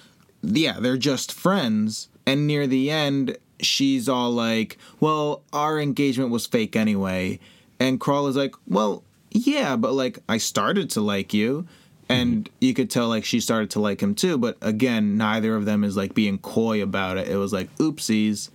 Yeah, 0.44 0.78
they're 0.78 0.96
just 0.96 1.32
friends. 1.32 2.08
And 2.26 2.46
near 2.46 2.68
the 2.68 2.92
end, 2.92 3.36
she's 3.60 4.08
all 4.08 4.30
like, 4.30 4.78
Well, 5.00 5.42
our 5.52 5.80
engagement 5.80 6.30
was 6.30 6.46
fake 6.46 6.76
anyway. 6.76 7.40
And 7.80 7.98
Crawl 7.98 8.28
is 8.28 8.36
like, 8.36 8.54
Well, 8.68 9.02
yeah, 9.32 9.74
but 9.74 9.94
like, 9.94 10.20
I 10.28 10.38
started 10.38 10.90
to 10.90 11.00
like 11.00 11.34
you. 11.34 11.66
And 12.08 12.44
mm-hmm. 12.44 12.54
you 12.60 12.72
could 12.72 12.88
tell 12.88 13.08
like 13.08 13.24
she 13.24 13.40
started 13.40 13.70
to 13.70 13.80
like 13.80 14.00
him 14.00 14.14
too. 14.14 14.38
But 14.38 14.58
again, 14.60 15.16
neither 15.16 15.56
of 15.56 15.64
them 15.64 15.82
is 15.82 15.96
like 15.96 16.14
being 16.14 16.38
coy 16.38 16.80
about 16.84 17.18
it. 17.18 17.26
It 17.26 17.36
was 17.36 17.52
like, 17.52 17.74
oopsies. 17.78 18.50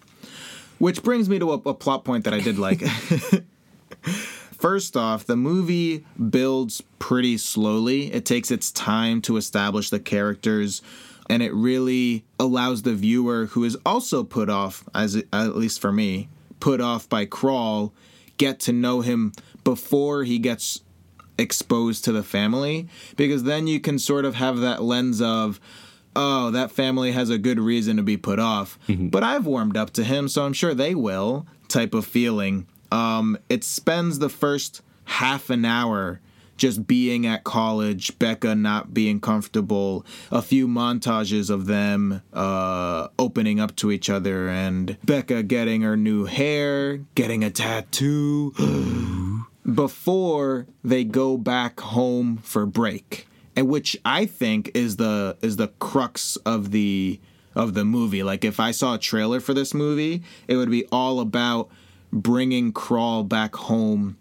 Which 0.80 1.04
brings 1.04 1.30
me 1.30 1.40
to 1.40 1.52
a, 1.52 1.56
a 1.56 1.74
plot 1.74 2.04
point 2.04 2.26
that 2.26 2.34
I 2.34 2.40
did 2.40 2.58
like. 2.58 2.82
First 4.02 4.98
off, 4.98 5.26
the 5.26 5.36
movie 5.36 6.06
builds 6.30 6.82
pretty 7.00 7.38
slowly. 7.38 8.12
It 8.12 8.26
takes 8.26 8.52
its 8.52 8.72
time 8.72 9.22
to 9.24 9.38
establish 9.38 9.90
the 9.90 10.00
characters, 10.00 10.82
and 11.30 11.44
it 11.44 11.54
really 11.54 12.26
allows 12.40 12.82
the 12.82 12.94
viewer, 12.94 13.48
who 13.48 13.64
is 13.64 13.78
also 13.86 14.24
put 14.24 14.50
off, 14.50 14.84
as 14.94 15.22
at 15.32 15.56
least 15.56 15.80
for 15.80 15.92
me, 15.92 16.30
put 16.60 16.82
off 16.82 17.08
by 17.08 17.26
Crawl, 17.26 17.94
get 18.38 18.60
to 18.62 18.74
know 18.74 19.02
him 19.02 19.34
before 19.64 20.24
he 20.24 20.40
gets 20.40 20.82
exposed 21.38 22.06
to 22.06 22.12
the 22.12 22.24
family 22.24 22.88
because 23.18 23.44
then 23.44 23.68
you 23.68 23.80
can 23.80 24.00
sort 24.00 24.26
of 24.26 24.36
have 24.36 24.60
that 24.60 24.82
lens 24.82 25.22
of 25.22 25.60
oh 26.16 26.52
that 26.52 26.72
family 26.72 27.12
has 27.12 27.30
a 27.30 27.38
good 27.38 27.60
reason 27.60 27.98
to 27.98 28.04
be 28.04 28.18
put 28.18 28.40
off. 28.40 28.78
But 28.88 29.24
i've 29.24 29.46
warmed 29.46 29.78
up 29.78 29.92
to 29.92 30.04
him 30.04 30.28
so 30.28 30.46
i'm 30.46 30.54
sure 30.54 30.74
they 30.74 30.96
will 30.96 31.46
type 31.68 31.94
of 31.94 32.06
feeling. 32.06 32.68
Um 32.92 33.38
it 33.50 33.64
spends 33.64 34.20
the 34.20 34.30
first 34.30 34.82
half 35.06 35.50
an 35.50 35.66
hour 35.66 36.20
just 36.58 36.88
being 36.88 37.26
at 37.26 37.44
college 37.44 38.18
becca 38.18 38.56
not 38.56 38.94
being 38.94 39.20
comfortable 39.20 40.06
a 40.32 40.42
few 40.42 40.68
montages 40.70 41.50
of 41.50 41.66
them 41.66 42.22
uh 42.34 43.08
opening 43.20 43.60
up 43.60 43.76
to 43.76 43.92
each 43.92 44.10
other 44.10 44.48
and 44.48 44.98
becca 45.04 45.44
getting 45.44 45.82
her 45.82 45.98
new 45.98 46.26
hair 46.26 46.98
getting 47.16 47.44
a 47.44 47.50
tattoo. 47.52 48.54
Before 49.74 50.68
they 50.84 51.04
go 51.04 51.38
back 51.38 51.80
home 51.80 52.38
for 52.38 52.68
break 52.68 53.28
and 53.56 53.68
which 53.68 53.98
i 54.06 54.26
think 54.26 54.72
is 54.74 54.98
the 54.98 55.38
is 55.42 55.58
the 55.58 55.68
crux 55.80 56.36
of 56.38 56.72
the 56.72 57.20
of 57.56 57.74
the 57.74 57.86
movie. 57.86 58.22
Like 58.22 58.44
if 58.44 58.60
i 58.60 58.72
saw 58.72 58.96
a 58.96 59.00
trailer 59.00 59.40
for 59.40 59.54
this 59.54 59.74
movie 59.74 60.24
it 60.48 60.58
would 60.58 60.70
be 60.70 60.86
all 60.92 61.20
about 61.20 61.70
bringing 62.12 62.72
crawl 62.74 63.24
back 63.24 63.56
home 63.56 64.18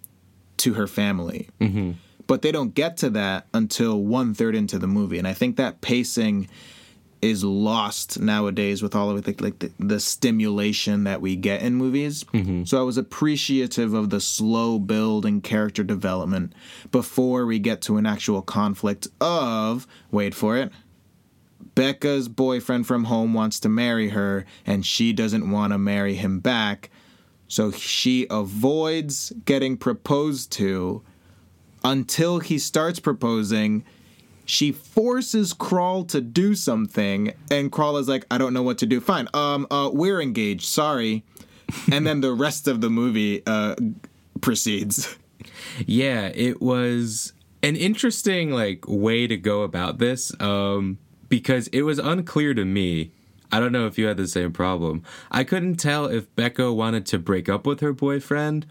to 0.58 0.74
her 0.74 0.86
family. 0.86 1.48
Mm-hmm. 1.60 1.92
but 2.26 2.42
they 2.42 2.52
don't 2.52 2.74
get 2.74 2.96
to 2.98 3.10
that 3.10 3.46
until 3.52 4.00
one 4.00 4.34
third 4.34 4.54
into 4.54 4.78
the 4.78 4.86
movie. 4.86 5.18
And 5.18 5.26
i 5.26 5.32
think 5.32 5.56
that 5.56 5.80
pacing 5.80 6.48
is 7.30 7.42
lost 7.42 8.20
nowadays 8.20 8.82
with 8.82 8.94
all 8.94 9.10
of 9.10 9.26
it, 9.26 9.40
like, 9.40 9.58
the, 9.58 9.72
the 9.78 10.00
stimulation 10.00 11.04
that 11.04 11.20
we 11.20 11.36
get 11.36 11.62
in 11.62 11.74
movies. 11.74 12.24
Mm-hmm. 12.24 12.64
So 12.64 12.78
I 12.78 12.82
was 12.82 12.96
appreciative 12.96 13.94
of 13.94 14.10
the 14.10 14.20
slow 14.20 14.78
build 14.78 15.24
and 15.24 15.42
character 15.42 15.82
development 15.82 16.52
before 16.90 17.46
we 17.46 17.58
get 17.58 17.80
to 17.82 17.96
an 17.96 18.06
actual 18.06 18.42
conflict 18.42 19.08
of, 19.20 19.86
wait 20.10 20.34
for 20.34 20.56
it, 20.56 20.70
Becca's 21.74 22.28
boyfriend 22.28 22.86
from 22.86 23.04
home 23.04 23.34
wants 23.34 23.58
to 23.60 23.68
marry 23.68 24.10
her 24.10 24.44
and 24.64 24.86
she 24.86 25.12
doesn't 25.12 25.50
want 25.50 25.72
to 25.72 25.78
marry 25.78 26.14
him 26.14 26.38
back. 26.38 26.90
So 27.48 27.72
she 27.72 28.26
avoids 28.30 29.32
getting 29.44 29.76
proposed 29.76 30.52
to 30.52 31.02
until 31.82 32.38
he 32.38 32.58
starts 32.58 33.00
proposing 33.00 33.84
she 34.44 34.72
forces 34.72 35.52
Crawl 35.52 36.04
to 36.06 36.20
do 36.20 36.54
something, 36.54 37.32
and 37.50 37.72
Crawl 37.72 37.96
is 37.96 38.08
like, 38.08 38.26
I 38.30 38.38
don't 38.38 38.52
know 38.52 38.62
what 38.62 38.78
to 38.78 38.86
do. 38.86 39.00
Fine, 39.00 39.28
um, 39.34 39.66
uh, 39.70 39.90
we're 39.92 40.20
engaged. 40.20 40.66
Sorry. 40.66 41.24
And 41.90 42.06
then 42.06 42.20
the 42.20 42.32
rest 42.32 42.68
of 42.68 42.80
the 42.80 42.90
movie 42.90 43.42
uh, 43.46 43.74
proceeds. 44.40 45.16
Yeah, 45.86 46.30
it 46.34 46.60
was 46.62 47.32
an 47.62 47.76
interesting 47.76 48.50
like 48.50 48.84
way 48.86 49.26
to 49.26 49.36
go 49.38 49.62
about 49.62 49.96
this 49.98 50.30
um 50.40 50.98
because 51.28 51.66
it 51.68 51.82
was 51.82 51.98
unclear 51.98 52.54
to 52.54 52.64
me. 52.64 53.10
I 53.50 53.60
don't 53.60 53.72
know 53.72 53.86
if 53.86 53.98
you 53.98 54.06
had 54.06 54.16
the 54.16 54.28
same 54.28 54.52
problem. 54.52 55.02
I 55.30 55.44
couldn't 55.44 55.76
tell 55.76 56.06
if 56.06 56.32
Becca 56.36 56.72
wanted 56.72 57.06
to 57.06 57.18
break 57.18 57.48
up 57.48 57.66
with 57.66 57.80
her 57.80 57.92
boyfriend 57.92 58.66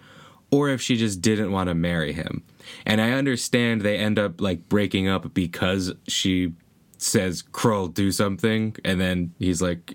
or 0.51 0.70
if 0.70 0.82
she 0.82 0.96
just 0.96 1.22
didn't 1.22 1.51
want 1.51 1.70
to 1.70 1.74
marry 1.74 2.13
him. 2.13 2.44
And 2.86 3.01
I 3.01 3.12
understand 3.12 3.82
they 3.82 3.98
end 3.98 4.20
up 4.20 4.41
like 4.41 4.67
breaking 4.70 5.08
up 5.08 5.34
because 5.34 5.93
she 6.08 6.53
says 6.98 7.41
Crawl 7.41 7.88
do 7.88 8.12
something 8.12 8.75
and 8.86 9.00
then 9.00 9.34
he's 9.39 9.62
like 9.62 9.93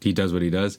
he 0.00 0.12
does 0.12 0.32
what 0.32 0.42
he 0.42 0.50
does. 0.50 0.78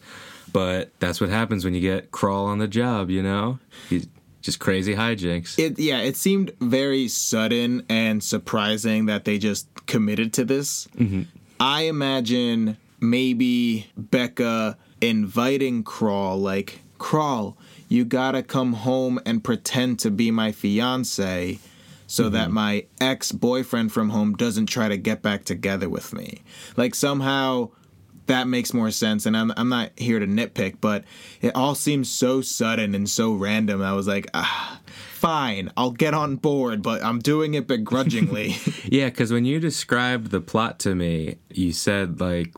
But 0.53 0.91
that's 1.00 1.20
what 1.20 1.29
happens 1.29 1.65
when 1.65 1.74
you 1.74 1.82
get 1.82 2.12
Crawl 2.12 2.46
on 2.46 2.58
the 2.58 2.67
job, 2.67 3.10
you 3.10 3.22
know? 3.22 3.60
He's 3.89 4.08
just 4.41 4.60
crazy 4.60 4.96
hijinks. 4.96 5.60
It 5.60 5.77
yeah, 5.77 6.00
it 6.00 6.15
seemed 6.15 6.51
very 6.62 7.08
sudden 7.08 7.86
and 7.89 8.24
surprising 8.24 9.08
that 9.08 9.25
they 9.25 9.38
just 9.38 9.67
committed 9.88 10.34
to 10.34 10.46
this. 10.46 10.88
Mm-hmm. 10.98 11.24
I 11.60 11.84
imagine 11.84 12.77
maybe 13.00 13.88
Becca 13.98 14.77
inviting 15.01 15.84
Crawl 15.84 16.38
like 16.38 16.79
Crawl, 16.98 17.58
you 17.88 18.06
gotta 18.06 18.44
come 18.44 18.74
home 18.74 19.20
and 19.25 19.44
pretend 19.44 20.00
to 20.00 20.12
be 20.12 20.32
my 20.32 20.51
fiance 20.51 21.60
so 22.08 22.29
that 22.29 22.51
my 22.51 22.86
ex 23.01 23.32
boyfriend 23.32 23.91
from 23.91 24.10
home 24.10 24.34
doesn't 24.34 24.67
try 24.67 24.88
to 24.88 24.98
get 24.98 25.22
back 25.22 25.44
together 25.44 25.89
with 25.89 26.13
me. 26.13 26.41
Like 26.77 26.96
somehow 26.96 27.72
that 28.27 28.48
makes 28.48 28.74
more 28.74 28.91
sense 28.91 29.25
and 29.25 29.38
I'm, 29.38 29.53
I'm 29.56 29.70
not 29.70 29.91
here 29.98 30.20
to 30.20 30.27
nitpick 30.27 30.77
but 30.82 31.06
it 31.41 31.56
all 31.56 31.75
seems 31.75 32.12
so 32.12 32.41
sudden 32.41 32.94
and 32.94 33.10
so 33.10 33.34
random 33.34 33.82
i 33.82 33.94
was 33.94 34.06
like 34.06 34.27
ah, 34.34 34.82
fine 35.13 35.72
i'll 35.77 35.91
get 35.91 36.13
on 36.13 36.36
board 36.36 36.82
but 36.82 37.01
i'm 37.06 37.20
doing 37.20 37.53
it 37.53 37.67
begrudgingly 37.67 38.58
Yeah, 38.91 39.06
because 39.06 39.32
when 39.32 39.46
you 39.46 39.60
described 39.60 40.32
the 40.32 40.41
plot 40.41 40.79
to 40.79 40.96
me, 40.96 41.38
you 41.50 41.72
said 41.72 42.20
like 42.20 42.53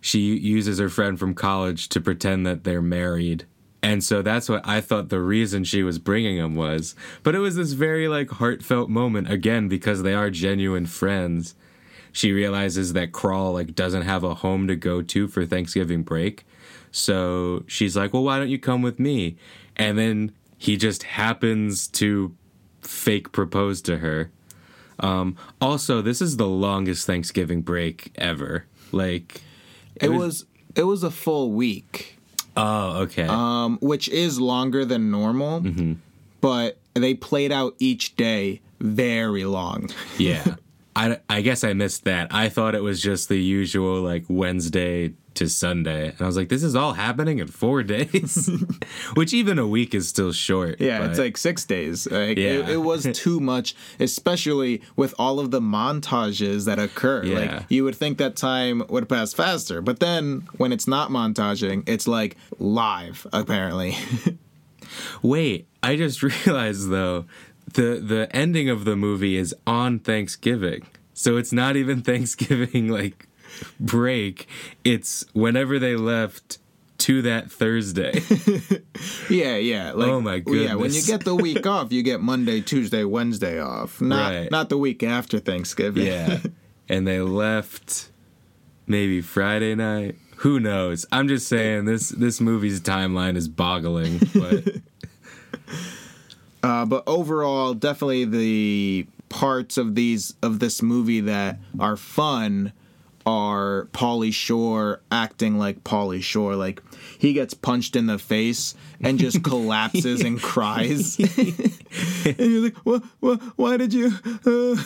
she 0.00 0.36
uses 0.36 0.78
her 0.78 0.88
friend 0.88 1.18
from 1.18 1.34
college 1.34 1.88
to 1.90 2.00
pretend 2.00 2.46
that 2.46 2.64
they're 2.64 2.82
married. 2.82 3.44
And 3.82 4.04
so 4.04 4.22
that's 4.22 4.48
what 4.48 4.66
I 4.66 4.80
thought 4.80 5.08
the 5.08 5.20
reason 5.20 5.64
she 5.64 5.82
was 5.82 5.98
bringing 5.98 6.36
him 6.36 6.54
was. 6.54 6.94
But 7.22 7.34
it 7.34 7.40
was 7.40 7.56
this 7.56 7.72
very 7.72 8.06
like 8.08 8.30
heartfelt 8.30 8.88
moment 8.88 9.30
again 9.30 9.68
because 9.68 10.02
they 10.02 10.14
are 10.14 10.30
genuine 10.30 10.86
friends. 10.86 11.54
She 12.12 12.32
realizes 12.32 12.92
that 12.92 13.12
Crawl 13.12 13.54
like 13.54 13.74
doesn't 13.74 14.02
have 14.02 14.22
a 14.22 14.34
home 14.34 14.68
to 14.68 14.76
go 14.76 15.02
to 15.02 15.26
for 15.26 15.44
Thanksgiving 15.44 16.02
break. 16.02 16.46
So 16.92 17.64
she's 17.66 17.96
like, 17.96 18.12
"Well, 18.12 18.22
why 18.22 18.38
don't 18.38 18.50
you 18.50 18.58
come 18.58 18.82
with 18.82 19.00
me?" 19.00 19.36
And 19.76 19.98
then 19.98 20.32
he 20.58 20.76
just 20.76 21.02
happens 21.02 21.88
to 21.88 22.36
fake 22.82 23.32
propose 23.32 23.80
to 23.82 23.98
her. 23.98 24.30
Um, 25.00 25.36
also, 25.60 26.02
this 26.02 26.20
is 26.20 26.36
the 26.36 26.46
longest 26.46 27.06
Thanksgiving 27.06 27.62
break 27.62 28.12
ever. 28.14 28.66
Like, 28.92 29.42
It 29.96 30.10
was 30.10 30.44
it 30.76 30.84
was 30.84 31.02
a 31.02 31.10
full 31.10 31.50
week, 31.50 32.18
oh, 32.56 33.02
okay. 33.02 33.26
um, 33.28 33.78
which 33.80 34.08
is 34.08 34.40
longer 34.40 34.84
than 34.84 35.10
normal, 35.10 35.64
but 36.40 36.78
they 36.94 37.14
played 37.14 37.52
out 37.52 37.74
each 37.78 38.16
day 38.16 38.60
very 38.80 39.44
long. 39.44 39.90
yeah. 40.18 40.56
I, 40.94 41.18
I 41.28 41.40
guess 41.40 41.64
I 41.64 41.72
missed 41.72 42.04
that. 42.04 42.28
I 42.34 42.48
thought 42.48 42.74
it 42.74 42.82
was 42.82 43.00
just 43.02 43.28
the 43.28 43.38
usual, 43.38 44.02
like, 44.02 44.24
Wednesday 44.28 45.14
to 45.34 45.48
Sunday. 45.48 46.08
And 46.10 46.20
I 46.20 46.26
was 46.26 46.36
like, 46.36 46.50
this 46.50 46.62
is 46.62 46.76
all 46.76 46.92
happening 46.92 47.38
in 47.38 47.46
four 47.46 47.82
days, 47.94 48.50
which 49.14 49.32
even 49.32 49.58
a 49.58 49.66
week 49.66 49.94
is 49.94 50.06
still 50.06 50.32
short. 50.32 50.78
Yeah, 50.78 51.06
it's 51.08 51.18
like 51.18 51.38
six 51.38 51.64
days. 51.64 52.06
Like, 52.10 52.36
Yeah. 52.36 52.50
it, 52.50 52.68
it 52.68 52.76
was 52.76 53.08
too 53.14 53.40
much, 53.40 53.74
especially 53.98 54.82
with 54.94 55.14
all 55.18 55.40
of 55.40 55.50
the 55.50 55.60
montages 55.62 56.66
that 56.66 56.78
occur. 56.78 57.24
Yeah. 57.24 57.38
Like 57.38 57.64
you 57.70 57.84
would 57.84 57.94
think 57.96 58.18
that 58.18 58.36
time 58.36 58.82
would 58.90 59.08
pass 59.08 59.32
faster, 59.32 59.80
but 59.80 60.00
then 60.00 60.46
when 60.58 60.70
it's 60.70 60.86
not 60.86 61.08
montaging, 61.08 61.88
it's 61.88 62.06
like 62.06 62.36
live. 62.58 63.26
Apparently, 63.32 63.96
Wait, 65.22 65.66
I 65.82 65.96
just 65.96 66.22
realized 66.22 66.90
though, 66.90 67.24
the 67.74 68.00
the 68.04 68.28
ending 68.34 68.68
of 68.68 68.84
the 68.84 68.96
movie 68.96 69.36
is 69.36 69.54
on 69.66 69.98
Thanksgiving. 69.98 70.86
So 71.14 71.36
it's 71.36 71.52
not 71.52 71.76
even 71.76 72.02
Thanksgiving 72.10 72.88
like 72.88 73.28
break. 73.78 74.46
It's 74.84 75.24
whenever 75.32 75.78
they 75.78 75.96
left 75.96 76.58
to 76.98 77.22
that 77.22 77.50
Thursday. 77.50 78.12
yeah, 79.30 79.56
yeah. 79.56 79.92
Like, 79.92 80.08
Oh 80.08 80.20
my 80.20 80.38
goodness. 80.38 80.68
Yeah, 80.68 80.74
when 80.76 80.92
you 80.92 81.02
get 81.02 81.24
the 81.24 81.34
week 81.34 81.66
off, 81.76 81.92
you 81.92 82.02
get 82.02 82.20
Monday, 82.20 82.60
Tuesday, 82.60 83.02
Wednesday 83.04 83.60
off. 83.60 84.00
Not 84.00 84.30
Right. 84.32 84.50
not 84.50 84.68
the 84.68 84.78
week 84.78 85.02
after 85.02 85.38
Thanksgiving. 85.38 86.06
yeah. 86.06 86.38
And 86.88 87.06
they 87.06 87.20
left 87.20 88.10
maybe 88.86 89.20
Friday 89.20 89.74
night. 89.74 90.16
Who 90.36 90.58
knows? 90.60 91.06
I'm 91.12 91.28
just 91.28 91.48
saying 91.48 91.84
this 91.86 92.08
this 92.10 92.40
movie's 92.40 92.80
timeline 92.80 93.36
is 93.36 93.48
boggling, 93.48 94.18
but 94.34 94.64
Uh, 96.62 96.84
but 96.84 97.02
overall, 97.06 97.74
definitely 97.74 98.24
the 98.24 99.06
parts 99.28 99.78
of 99.78 99.94
these 99.94 100.34
of 100.42 100.58
this 100.58 100.82
movie 100.82 101.20
that 101.20 101.58
are 101.80 101.96
fun 101.96 102.72
are 103.24 103.88
Pauly 103.92 104.32
Shore 104.32 105.00
acting 105.10 105.58
like 105.58 105.84
Pauly 105.84 106.22
Shore. 106.22 106.56
Like 106.56 106.82
he 107.18 107.32
gets 107.32 107.54
punched 107.54 107.96
in 107.96 108.06
the 108.06 108.18
face 108.18 108.74
and 109.00 109.18
just 109.18 109.42
collapses 109.44 110.20
and 110.22 110.40
cries. 110.40 111.18
and 112.24 112.36
you're 112.38 112.62
like, 112.62 112.76
what, 112.78 113.02
what, 113.20 113.40
why 113.56 113.76
did 113.76 113.92
you? 113.92 114.12
Uh? 114.44 114.76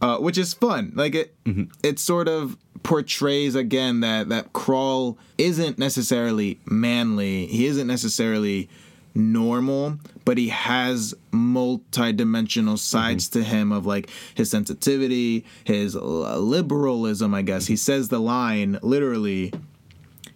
uh, 0.02 0.18
which 0.18 0.38
is 0.38 0.54
fun. 0.54 0.92
Like 0.94 1.14
it, 1.14 1.34
it 1.82 1.98
sort 1.98 2.28
of 2.28 2.56
portrays 2.82 3.54
again 3.54 4.00
that 4.00 4.28
that 4.30 4.52
Crawl 4.52 5.18
isn't 5.38 5.78
necessarily 5.78 6.60
manly. 6.66 7.46
He 7.46 7.66
isn't 7.66 7.86
necessarily 7.86 8.68
normal, 9.14 9.98
but 10.24 10.38
he 10.38 10.48
has 10.48 11.14
multi-dimensional 11.30 12.76
sides 12.76 13.28
mm-hmm. 13.28 13.40
to 13.40 13.44
him 13.44 13.72
of 13.72 13.86
like 13.86 14.10
his 14.34 14.50
sensitivity, 14.50 15.44
his 15.64 15.94
liberalism. 15.94 17.34
I 17.34 17.42
guess 17.42 17.66
he 17.66 17.76
says 17.76 18.08
the 18.08 18.20
line 18.20 18.78
literally. 18.82 19.52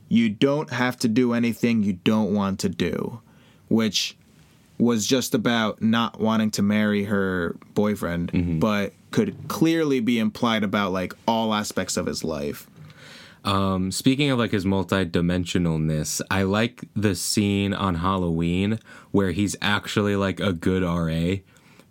You 0.09 0.29
don't 0.29 0.71
have 0.71 0.97
to 0.99 1.09
do 1.09 1.33
anything 1.33 1.83
you 1.83 1.95
don't 1.95 2.33
want 2.33 2.61
to 2.61 2.69
do, 2.69 3.21
which 3.69 4.17
was 4.79 5.05
just 5.07 5.35
about 5.35 5.83
not 5.83 6.21
wanting 6.21 6.53
to 6.53 6.63
marry 6.63 7.05
her 7.05 7.57
boyfriend, 7.75 8.31
mm-hmm. 8.31 8.59
but 8.61 8.93
could 9.11 9.37
clearly 9.49 9.99
be 10.01 10.19
implied 10.19 10.63
about 10.63 10.93
like 10.93 11.13
all 11.27 11.53
aspects 11.55 11.97
of 11.97 12.07
his 12.07 12.23
life. 12.23 12.69
Um, 13.47 13.91
speaking 13.93 14.31
of 14.31 14.39
like 14.39 14.51
his 14.51 14.67
multi-dimensionalness, 14.67 16.21
I 16.31 16.43
like 16.43 16.85
the 16.95 17.15
scene 17.15 17.73
on 17.73 17.97
Halloween 17.97 18.79
where 19.13 19.31
he's 19.33 19.57
actually 19.63 20.17
like 20.17 20.41
a 20.41 20.53
good 20.53 20.83
RA 20.83 21.37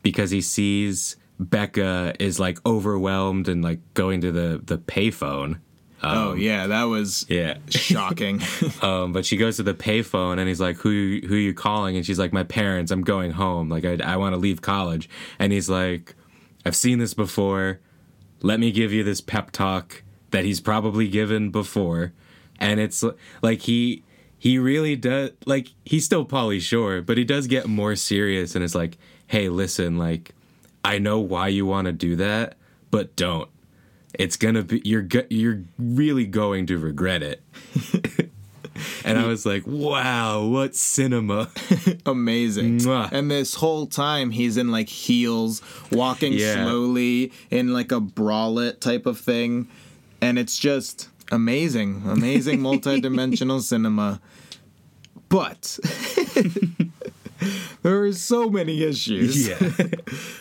because 0.03 0.31
he 0.31 0.41
sees 0.41 1.15
Becca 1.39 2.13
is 2.19 2.39
like 2.39 2.59
overwhelmed 2.65 3.47
and 3.47 3.63
like 3.63 3.79
going 3.93 4.21
to 4.21 4.31
the 4.31 4.61
the 4.63 4.77
payphone. 4.77 5.59
oh 6.03 6.33
yeah, 6.33 6.67
that 6.67 6.83
was 6.83 7.25
Yeah. 7.29 7.57
shocking. 7.69 8.41
Um, 8.81 9.13
but 9.13 9.25
she 9.25 9.37
goes 9.37 9.57
to 9.57 9.63
the 9.63 9.73
payphone 9.73 10.37
and 10.39 10.47
he's 10.47 10.61
like, 10.61 10.77
"Who 10.77 11.19
who 11.27 11.35
are 11.35 11.37
you 11.37 11.53
calling?" 11.53 11.95
And 11.97 12.05
she's 12.05 12.19
like, 12.19 12.31
"My 12.33 12.43
parents. 12.43 12.91
I'm 12.91 13.01
going 13.01 13.31
home. 13.31 13.69
Like 13.69 13.85
I 13.85 13.97
I 14.03 14.17
want 14.17 14.33
to 14.33 14.37
leave 14.37 14.61
college." 14.61 15.09
And 15.39 15.51
he's 15.51 15.69
like, 15.69 16.15
"I've 16.65 16.75
seen 16.75 16.99
this 16.99 17.13
before. 17.13 17.79
Let 18.41 18.59
me 18.59 18.71
give 18.71 18.93
you 18.93 19.03
this 19.03 19.21
pep 19.21 19.51
talk 19.51 20.03
that 20.35 20.45
he's 20.45 20.59
probably 20.61 21.07
given 21.07 21.49
before." 21.49 22.11
And 22.59 22.79
it's 22.79 23.03
like 23.41 23.61
he 23.61 24.03
he 24.37 24.59
really 24.59 24.95
does 24.95 25.31
like 25.45 25.69
he's 25.85 26.05
still 26.05 26.25
Pauly 26.25 26.61
Shore, 26.61 27.01
but 27.01 27.17
he 27.17 27.23
does 27.23 27.47
get 27.47 27.67
more 27.67 27.95
serious 27.95 28.53
and 28.55 28.63
it's 28.63 28.75
like, 28.75 28.97
"Hey, 29.27 29.49
listen, 29.49 29.97
like 29.97 30.33
I 30.83 30.99
know 30.99 31.19
why 31.19 31.47
you 31.47 31.65
want 31.65 31.85
to 31.87 31.91
do 31.91 32.15
that, 32.17 32.55
but 32.91 33.15
don't. 33.15 33.49
It's 34.17 34.37
gonna 34.37 34.63
be 34.63 34.81
you're 34.85 35.01
go- 35.01 35.25
you're 35.29 35.63
really 35.79 36.25
going 36.25 36.67
to 36.67 36.77
regret 36.77 37.21
it." 37.23 37.41
and 39.05 39.17
I 39.17 39.25
was 39.27 39.45
like, 39.45 39.63
"Wow, 39.65 40.45
what 40.45 40.75
cinema!" 40.75 41.49
Amazing. 42.05 42.79
Mwah. 42.79 43.11
And 43.11 43.29
this 43.31 43.55
whole 43.55 43.87
time 43.87 44.31
he's 44.31 44.57
in 44.57 44.71
like 44.71 44.89
heels, 44.89 45.61
walking 45.91 46.33
Yeah. 46.33 46.63
slowly 46.65 47.31
in 47.49 47.73
like 47.73 47.91
a 47.91 47.99
bralette 47.99 48.79
type 48.79 49.05
of 49.05 49.19
thing. 49.19 49.67
And 50.21 50.39
it's 50.39 50.57
just 50.57 51.09
amazing. 51.31 52.03
Amazing 52.07 52.61
multi-dimensional 52.69 53.61
cinema. 53.61 54.21
But 55.29 55.79
there 57.83 58.03
are 58.03 58.13
so 58.13 58.49
many 58.49 58.83
issues. 58.83 59.49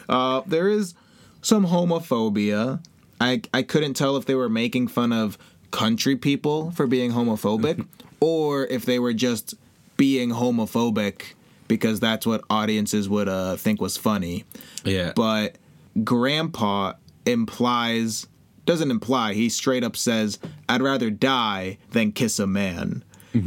Uh, 0.06 0.42
there 0.46 0.68
is 0.68 0.92
some 1.40 1.66
homophobia. 1.66 2.78
I 3.22 3.40
I 3.54 3.62
couldn't 3.62 3.94
tell 3.94 4.18
if 4.18 4.26
they 4.26 4.34
were 4.34 4.50
making 4.50 4.88
fun 4.88 5.12
of 5.14 5.38
country 5.70 6.14
people 6.14 6.72
for 6.72 6.86
being 6.86 7.10
homophobic 7.12 7.86
or 8.20 8.66
if 8.66 8.84
they 8.84 8.98
were 8.98 9.14
just 9.14 9.54
being 9.96 10.28
homophobic 10.28 11.32
because 11.68 12.00
that's 12.00 12.26
what 12.26 12.44
audiences 12.50 13.08
would 13.08 13.28
uh, 13.30 13.56
think 13.56 13.80
was 13.80 13.96
funny. 13.96 14.44
yeah. 14.84 15.12
But 15.16 15.56
grandpa 16.04 16.92
implies 17.24 18.26
doesn't 18.64 18.90
imply 18.90 19.34
he 19.34 19.48
straight 19.48 19.84
up 19.84 19.96
says 19.96 20.38
I'd 20.68 20.82
rather 20.82 21.10
die 21.10 21.78
than 21.90 22.12
kiss 22.12 22.38
a 22.38 22.46
man. 22.46 23.04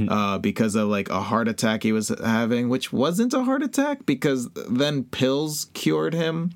Uh, 0.10 0.38
because 0.38 0.76
of 0.76 0.90
like 0.90 1.08
a 1.08 1.22
heart 1.22 1.48
attack 1.48 1.82
he 1.82 1.94
was 1.94 2.10
having, 2.22 2.68
which 2.68 2.92
wasn't 2.92 3.34
a 3.34 3.46
heart 3.46 3.64
attack 3.64 4.06
because 4.06 4.50
then 4.70 5.06
pills 5.06 5.68
cured 5.74 6.14
him. 6.14 6.52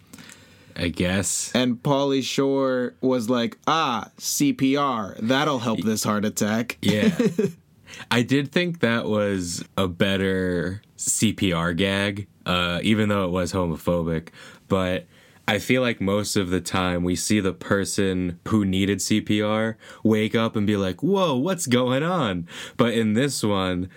I 0.75 0.89
guess. 0.89 1.49
And 1.55 1.81
Pauly 1.81 2.23
Shore 2.23 2.93
was 2.99 3.29
like, 3.29 3.57
ah, 3.67 4.09
CPR, 4.17 5.17
that'll 5.19 5.59
help 5.59 5.81
this 5.81 6.03
heart 6.03 6.25
attack. 6.25 6.77
Yeah. 6.81 7.17
I 8.11 8.21
did 8.21 8.51
think 8.51 8.79
that 8.81 9.05
was 9.05 9.63
a 9.77 9.87
better 9.87 10.81
CPR 10.97 11.75
gag, 11.75 12.27
uh, 12.45 12.79
even 12.83 13.09
though 13.09 13.25
it 13.25 13.31
was 13.31 13.53
homophobic. 13.53 14.29
But 14.67 15.07
I 15.51 15.59
feel 15.59 15.81
like 15.81 15.99
most 15.99 16.37
of 16.37 16.49
the 16.49 16.61
time 16.61 17.03
we 17.03 17.17
see 17.17 17.41
the 17.41 17.51
person 17.51 18.39
who 18.47 18.63
needed 18.63 18.99
CPR 18.99 19.75
wake 20.01 20.33
up 20.33 20.55
and 20.55 20.65
be 20.65 20.77
like, 20.77 21.03
whoa, 21.03 21.35
what's 21.35 21.67
going 21.67 22.03
on? 22.03 22.47
But 22.77 22.93
in 22.93 23.15
this 23.15 23.43
one, 23.43 23.89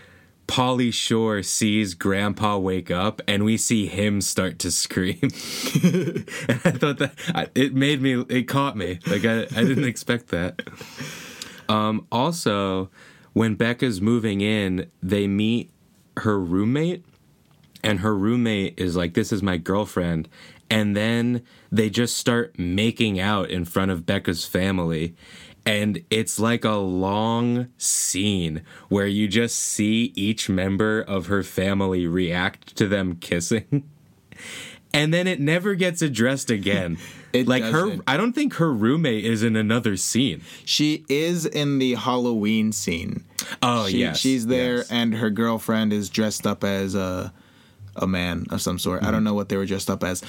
Pauly 0.48 0.92
Shore 0.92 1.44
sees 1.44 1.94
Grandpa 1.94 2.58
wake 2.58 2.90
up 2.90 3.22
and 3.28 3.44
we 3.44 3.56
see 3.56 3.86
him 3.86 4.20
start 4.20 4.58
to 4.58 4.72
scream. 4.72 5.20
and 5.22 6.60
I 6.64 6.72
thought 6.72 6.98
that 6.98 7.50
it 7.54 7.72
made 7.72 8.02
me, 8.02 8.24
it 8.28 8.48
caught 8.48 8.76
me. 8.76 8.98
Like, 9.06 9.24
I, 9.24 9.42
I 9.42 9.62
didn't 9.62 9.84
expect 9.84 10.30
that. 10.30 10.60
Um, 11.68 12.04
also, 12.10 12.90
when 13.32 13.54
Becca's 13.54 14.00
moving 14.00 14.40
in, 14.40 14.90
they 15.00 15.28
meet 15.28 15.70
her 16.16 16.36
roommate, 16.36 17.04
and 17.84 18.00
her 18.00 18.16
roommate 18.16 18.74
is 18.76 18.96
like, 18.96 19.14
This 19.14 19.30
is 19.30 19.42
my 19.42 19.56
girlfriend. 19.56 20.28
And 20.70 20.96
then 20.96 21.42
they 21.70 21.90
just 21.90 22.16
start 22.16 22.58
making 22.58 23.20
out 23.20 23.50
in 23.50 23.64
front 23.64 23.90
of 23.90 24.06
Becca's 24.06 24.44
family. 24.44 25.14
And 25.66 26.04
it's 26.10 26.38
like 26.38 26.64
a 26.64 26.72
long 26.72 27.68
scene 27.78 28.62
where 28.88 29.06
you 29.06 29.28
just 29.28 29.56
see 29.56 30.12
each 30.14 30.48
member 30.48 31.00
of 31.00 31.26
her 31.26 31.42
family 31.42 32.06
react 32.06 32.76
to 32.76 32.88
them 32.88 33.16
kissing. 33.16 33.88
And 34.94 35.12
then 35.12 35.26
it 35.26 35.40
never 35.40 35.74
gets 35.74 36.02
addressed 36.02 36.50
again. 36.50 36.98
It 37.34 37.48
like 37.48 37.64
her, 37.64 37.86
doesn't. 37.86 38.02
I 38.06 38.16
don't 38.16 38.32
think 38.32 38.54
her 38.54 38.72
roommate 38.72 39.24
is 39.24 39.42
in 39.42 39.56
another 39.56 39.96
scene. 39.96 40.42
She 40.64 41.04
is 41.08 41.44
in 41.44 41.80
the 41.80 41.94
Halloween 41.94 42.70
scene. 42.70 43.24
Oh 43.60 43.88
She- 43.88 43.98
yes, 43.98 44.20
she's 44.20 44.46
there, 44.46 44.76
yes. 44.76 44.92
and 44.92 45.14
her 45.14 45.30
girlfriend 45.30 45.92
is 45.92 46.08
dressed 46.08 46.46
up 46.46 46.62
as 46.62 46.94
a 46.94 47.32
a 47.96 48.06
man 48.06 48.46
of 48.50 48.62
some 48.62 48.78
sort. 48.78 49.02
I 49.02 49.06
don't 49.06 49.14
mm-hmm. 49.14 49.24
know 49.24 49.34
what 49.34 49.48
they 49.48 49.56
were 49.56 49.66
dressed 49.66 49.90
up 49.90 50.04
as. 50.04 50.22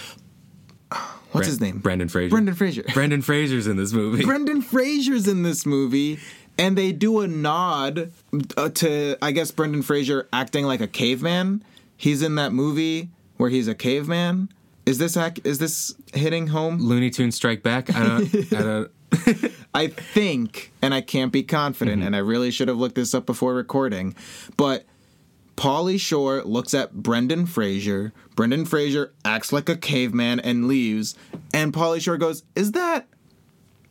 What's 1.36 1.48
his 1.48 1.62
name? 1.62 1.80
Brendan 1.80 2.10
Fraser. 2.10 2.30
Brendan 2.30 2.56
Fraser. 2.56 2.84
Brendan 2.94 3.22
Fraser's 3.22 3.68
in 3.68 3.78
this 3.78 3.94
movie. 3.94 4.24
Brendan 4.24 4.62
Fraser's 4.62 5.28
in 5.28 5.44
this 5.44 5.66
movie, 5.66 6.20
and 6.58 6.78
they 6.78 6.92
do 6.92 7.22
a 7.22 7.28
nod 7.28 8.12
uh, 8.58 8.70
to, 8.70 9.18
I 9.22 9.32
guess, 9.32 9.52
Brendan 9.52 9.82
Fraser 9.82 10.28
acting 10.34 10.66
like 10.66 10.82
a 10.82 10.88
caveman. 10.88 11.64
He's 11.98 12.22
in 12.22 12.36
that 12.36 12.52
movie 12.52 13.10
where 13.38 13.50
he's 13.50 13.68
a 13.68 13.76
caveman. 13.76 14.50
Is 14.86 14.98
this 14.98 15.18
ac- 15.18 15.42
is 15.44 15.58
this 15.58 15.96
hitting 16.14 16.48
home? 16.48 16.78
Looney 16.80 17.10
Tunes 17.10 17.36
Strike 17.36 17.64
Back. 17.64 17.96
I 17.96 18.04
don't. 18.04 18.54
I 18.54 18.62
don't. 18.62 18.92
I 19.74 19.88
think, 19.88 20.72
and 20.82 20.94
I 20.94 21.02
can't 21.02 21.32
be 21.32 21.44
confident, 21.44 22.04
and 22.04 22.16
I 22.16 22.20
really 22.20 22.52
should 22.52 22.68
have 22.68 22.78
looked 22.78 22.96
this 22.96 23.14
up 23.14 23.26
before 23.26 23.54
recording, 23.54 24.16
but 24.58 24.86
Pauly 25.56 26.00
Shore 26.00 26.44
looks 26.44 26.74
at 26.74 26.94
Brendan 26.94 27.46
Fraser. 27.46 28.12
Brendan 28.36 28.66
Fraser 28.66 29.14
acts 29.24 29.54
like 29.54 29.70
a 29.70 29.78
caveman 29.78 30.40
and 30.40 30.68
leaves, 30.68 31.16
and 31.54 31.74
Pauly 31.74 32.02
Shore 32.02 32.18
goes, 32.18 32.44
"Is 32.56 32.74
that 32.74 33.08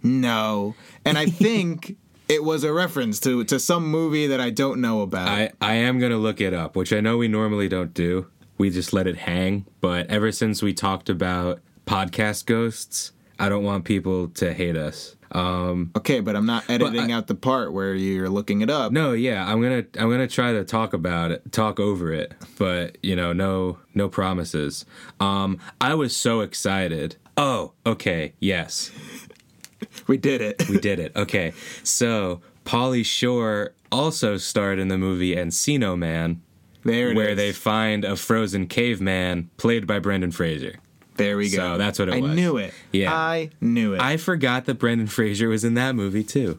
no?" 0.03 0.75
And 1.05 1.17
I 1.17 1.27
think 1.31 1.97
it 2.29 2.45
was 2.45 2.65
a 2.65 2.73
reference 2.73 3.21
to 3.21 3.45
to 3.45 3.59
some 3.59 3.91
movie 3.91 4.27
that 4.27 4.41
I 4.41 4.51
don't 4.51 4.81
know 4.81 5.03
about. 5.03 5.29
I, 5.29 5.53
I 5.61 5.75
am 5.75 5.99
going 5.99 6.13
to 6.13 6.19
look 6.19 6.41
it 6.41 6.53
up, 6.55 6.77
which 6.77 6.93
I 6.93 7.01
know 7.01 7.17
we 7.17 7.29
normally 7.29 7.69
don't 7.69 7.95
do. 7.95 8.27
We 8.59 8.71
just 8.71 8.93
let 8.93 9.07
it 9.07 9.17
hang. 9.17 9.67
But 9.81 10.07
ever 10.09 10.33
since 10.33 10.63
we 10.63 10.75
talked 10.75 11.09
about 11.09 11.61
podcast 11.87 12.47
ghosts, 12.47 13.13
I 13.39 13.49
don't 13.49 13.65
want 13.65 13.85
people 13.85 14.29
to 14.29 14.53
hate 14.53 14.77
us. 14.77 15.17
Um, 15.35 15.91
okay, 15.97 16.21
but 16.21 16.37
I'm 16.37 16.47
not 16.47 16.69
editing 16.71 17.11
I- 17.13 17.17
out 17.17 17.27
the 17.27 17.35
part 17.35 17.73
where 17.73 17.95
you're 17.95 18.29
looking 18.29 18.61
it 18.61 18.71
up. 18.71 18.93
no, 18.93 19.13
yeah, 19.13 19.45
I'm 19.51 19.61
gonna 19.61 19.85
I'm 19.99 20.09
gonna 20.11 20.29
try 20.29 20.53
to 20.53 20.65
talk 20.65 20.93
about 20.93 21.31
it, 21.33 21.51
talk 21.53 21.81
over 21.81 22.13
it, 22.13 22.33
but 22.57 22.99
you 23.03 23.17
know, 23.17 23.33
no 23.33 23.79
no 23.95 24.09
promises. 24.09 24.85
Um, 25.21 25.59
I 25.81 25.95
was 25.95 26.17
so 26.17 26.41
excited. 26.41 27.17
Oh, 27.37 27.73
okay, 27.85 28.35
yes, 28.39 28.93
We 30.07 30.17
did 30.19 30.41
it. 30.41 30.69
we 30.69 30.79
did 30.79 30.99
it. 31.01 31.13
Okay, 31.17 31.53
so 31.83 32.41
Pauly 32.65 33.05
Shore 33.05 33.73
also 33.91 34.37
starred 34.37 34.79
in 34.79 34.87
the 34.89 34.99
movie 34.99 35.35
Encino 35.35 35.99
Man, 35.99 36.43
where 36.85 37.31
is. 37.31 37.37
they 37.37 37.51
find 37.53 38.05
a 38.05 38.15
frozen 38.17 38.67
caveman 38.69 39.51
played 39.57 39.87
by 39.87 39.99
Brendan 39.99 40.31
Fraser. 40.31 40.77
There 41.17 41.37
we 41.37 41.51
go. 41.51 41.57
So 41.57 41.79
that's 41.79 41.99
what 41.99 42.09
it 42.09 42.15
I 42.15 42.21
was. 42.21 42.31
I 42.31 42.35
knew 42.35 42.57
it. 42.57 42.75
Yeah. 42.93 43.15
I 43.15 43.51
knew 43.61 43.95
it. 43.95 44.01
I 44.01 44.17
forgot 44.17 44.65
that 44.67 44.75
Brendan 44.75 45.07
Fraser 45.07 45.49
was 45.49 45.65
in 45.65 45.75
that 45.75 45.95
movie 45.95 46.25
too. 46.25 46.59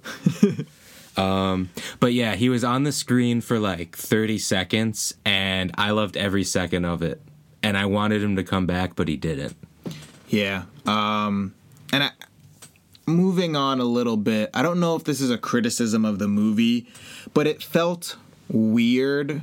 um, 1.18 1.70
but 2.00 2.14
yeah, 2.14 2.36
he 2.36 2.50
was 2.50 2.64
on 2.64 2.84
the 2.84 2.92
screen 2.92 3.42
for 3.42 3.60
like 3.60 3.96
30 3.96 4.38
seconds, 4.38 5.14
and 5.26 5.72
I 5.78 5.92
loved 5.92 6.16
every 6.16 6.44
second 6.44 6.86
of 6.86 7.02
it. 7.02 7.22
And 7.62 7.78
I 7.78 7.86
wanted 7.86 8.22
him 8.22 8.36
to 8.36 8.44
come 8.44 8.66
back, 8.66 8.96
but 8.96 9.08
he 9.08 9.18
didn't. 9.18 9.56
Yeah. 10.30 10.66
Um 10.86 11.54
and 11.92 12.04
I 12.04 12.12
moving 13.06 13.56
on 13.56 13.80
a 13.80 13.84
little 13.86 14.18
bit. 14.18 14.50
I 14.54 14.62
don't 14.62 14.80
know 14.80 14.96
if 14.96 15.04
this 15.04 15.22
is 15.22 15.32
a 15.32 15.38
criticism 15.38 16.06
of 16.06 16.20
the 16.20 16.28
movie, 16.28 16.88
but 17.34 17.48
it 17.48 17.62
felt 17.62 18.18
weird 18.50 19.42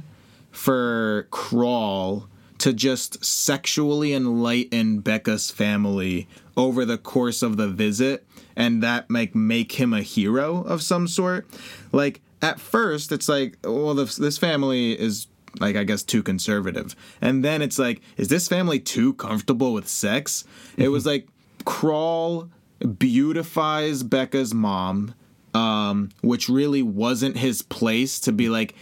for 0.50 1.26
Crawl 1.30 2.28
to 2.62 2.72
just 2.72 3.24
sexually 3.24 4.14
enlighten 4.14 5.00
Becca's 5.00 5.50
family 5.50 6.28
over 6.56 6.84
the 6.84 6.96
course 6.96 7.42
of 7.42 7.56
the 7.56 7.66
visit 7.66 8.24
and 8.54 8.80
that 8.84 9.10
like 9.10 9.34
make 9.34 9.72
him 9.72 9.92
a 9.92 10.00
hero 10.00 10.62
of 10.62 10.80
some 10.80 11.08
sort. 11.08 11.44
Like 11.90 12.20
at 12.40 12.60
first 12.60 13.10
it's 13.10 13.28
like 13.28 13.58
well 13.64 13.94
this, 13.94 14.14
this 14.14 14.38
family 14.38 14.92
is 14.92 15.26
like 15.58 15.74
I 15.74 15.82
guess 15.82 16.04
too 16.04 16.22
conservative. 16.22 16.94
And 17.20 17.44
then 17.44 17.62
it's 17.62 17.80
like 17.80 18.00
is 18.16 18.28
this 18.28 18.46
family 18.46 18.78
too 18.78 19.14
comfortable 19.14 19.72
with 19.72 19.88
sex? 19.88 20.44
It 20.76 20.90
was 20.90 21.04
like 21.04 21.26
Crawl 21.64 22.48
beautifies 22.96 24.04
Becca's 24.04 24.54
mom 24.54 25.16
um 25.52 26.10
which 26.22 26.48
really 26.48 26.82
wasn't 26.82 27.36
his 27.36 27.60
place 27.60 28.20
to 28.20 28.30
be 28.30 28.48
like 28.48 28.76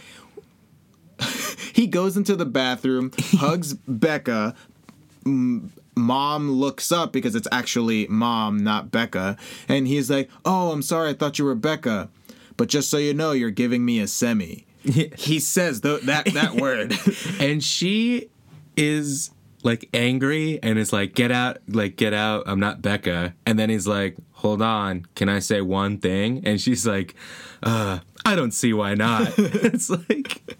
he 1.73 1.87
goes 1.87 2.17
into 2.17 2.35
the 2.35 2.45
bathroom, 2.45 3.11
hugs 3.37 3.73
Becca. 3.73 4.55
M- 5.25 5.71
Mom 5.95 6.51
looks 6.51 6.91
up 6.91 7.11
because 7.11 7.35
it's 7.35 7.47
actually 7.51 8.07
mom, 8.07 8.63
not 8.63 8.91
Becca. 8.91 9.37
And 9.67 9.87
he's 9.87 10.09
like, 10.09 10.29
Oh, 10.45 10.71
I'm 10.71 10.81
sorry. 10.81 11.09
I 11.09 11.13
thought 11.13 11.37
you 11.37 11.45
were 11.45 11.55
Becca. 11.55 12.09
But 12.57 12.69
just 12.69 12.89
so 12.89 12.97
you 12.97 13.13
know, 13.13 13.31
you're 13.31 13.51
giving 13.51 13.83
me 13.85 13.99
a 13.99 14.07
semi. 14.07 14.65
he 14.83 15.39
says 15.39 15.81
th- 15.81 16.03
that, 16.03 16.25
that 16.33 16.55
word. 16.55 16.93
And 17.39 17.63
she 17.63 18.29
is 18.77 19.31
like 19.63 19.89
angry 19.93 20.59
and 20.63 20.79
is 20.79 20.91
like, 20.93 21.13
get 21.13 21.31
out, 21.31 21.57
like, 21.67 21.95
get 21.95 22.13
out. 22.13 22.43
I'm 22.47 22.59
not 22.59 22.81
Becca. 22.81 23.33
And 23.45 23.59
then 23.59 23.69
he's 23.69 23.87
like, 23.87 24.17
hold 24.31 24.61
on. 24.61 25.05
Can 25.15 25.29
I 25.29 25.39
say 25.39 25.61
one 25.61 25.97
thing? 25.99 26.41
And 26.45 26.59
she's 26.59 26.85
like, 26.87 27.15
uh, 27.61 27.99
I 28.25 28.35
don't 28.35 28.53
see 28.53 28.73
why 28.73 28.95
not. 28.95 29.33
it's 29.37 29.89
like, 29.89 30.57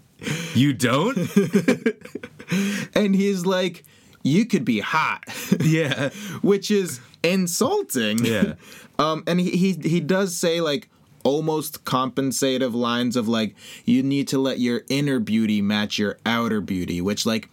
you 0.54 0.72
don't? 0.72 1.16
and 2.94 3.14
he's 3.14 3.46
like, 3.46 3.84
You 4.22 4.46
could 4.46 4.64
be 4.64 4.80
hot. 4.80 5.24
yeah. 5.60 6.08
which 6.42 6.70
is 6.70 7.00
insulting. 7.22 8.24
Yeah. 8.24 8.54
Um, 8.98 9.24
and 9.26 9.40
he, 9.40 9.50
he 9.50 9.72
he 9.88 10.00
does 10.00 10.36
say 10.36 10.60
like 10.60 10.88
almost 11.24 11.84
compensative 11.84 12.74
lines 12.74 13.16
of 13.16 13.28
like 13.28 13.54
you 13.84 14.02
need 14.02 14.28
to 14.28 14.38
let 14.38 14.58
your 14.58 14.82
inner 14.88 15.18
beauty 15.18 15.62
match 15.62 15.98
your 15.98 16.18
outer 16.26 16.60
beauty, 16.60 17.00
which 17.00 17.24
like 17.24 17.48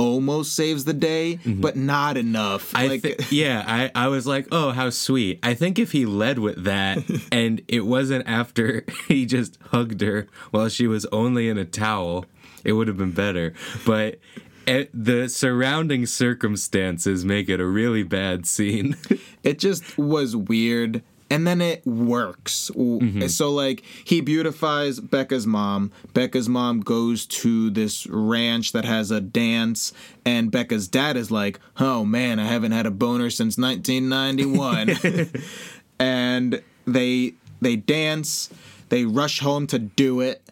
almost 0.00 0.54
saves 0.54 0.86
the 0.86 0.94
day, 0.94 1.38
mm-hmm. 1.44 1.60
but 1.60 1.76
not 1.76 2.16
enough. 2.16 2.74
I 2.74 2.86
like 2.86 3.02
thi- 3.02 3.16
yeah, 3.30 3.62
I, 3.66 3.90
I 3.94 4.08
was 4.08 4.26
like, 4.26 4.48
oh, 4.50 4.70
how 4.70 4.88
sweet. 4.88 5.38
I 5.42 5.52
think 5.52 5.78
if 5.78 5.92
he 5.92 6.06
led 6.06 6.38
with 6.38 6.64
that 6.64 6.98
and 7.32 7.60
it 7.68 7.84
wasn't 7.84 8.26
after 8.26 8.84
he 9.08 9.26
just 9.26 9.58
hugged 9.70 10.00
her 10.00 10.26
while 10.50 10.70
she 10.70 10.86
was 10.86 11.04
only 11.06 11.48
in 11.48 11.58
a 11.58 11.66
towel, 11.66 12.24
it 12.64 12.72
would 12.72 12.88
have 12.88 12.96
been 12.96 13.12
better. 13.12 13.52
But 13.84 14.18
the 14.66 15.28
surrounding 15.28 16.06
circumstances 16.06 17.24
make 17.24 17.48
it 17.48 17.60
a 17.60 17.66
really 17.66 18.04
bad 18.04 18.46
scene. 18.46 18.96
it 19.42 19.58
just 19.58 19.98
was 19.98 20.34
weird 20.34 21.02
and 21.30 21.46
then 21.46 21.60
it 21.60 21.86
works. 21.86 22.70
Mm-hmm. 22.74 23.26
So 23.28 23.50
like 23.50 23.82
he 24.04 24.20
beautifies 24.20 25.00
becca's 25.00 25.46
mom. 25.46 25.92
Becca's 26.12 26.48
mom 26.48 26.80
goes 26.80 27.26
to 27.26 27.70
this 27.70 28.06
ranch 28.08 28.72
that 28.72 28.84
has 28.84 29.10
a 29.10 29.20
dance 29.20 29.92
and 30.26 30.50
becca's 30.50 30.88
dad 30.88 31.16
is 31.16 31.30
like 31.30 31.58
oh 31.78 32.04
man 32.04 32.38
i 32.38 32.44
haven't 32.44 32.72
had 32.72 32.84
a 32.84 32.90
boner 32.90 33.30
since 33.30 33.56
1991 33.56 35.30
and 35.98 36.62
they 36.86 37.34
they 37.60 37.76
dance. 37.76 38.50
They 38.88 39.04
rush 39.04 39.40
home 39.40 39.66
to 39.68 39.78
do 39.78 40.20
it. 40.20 40.42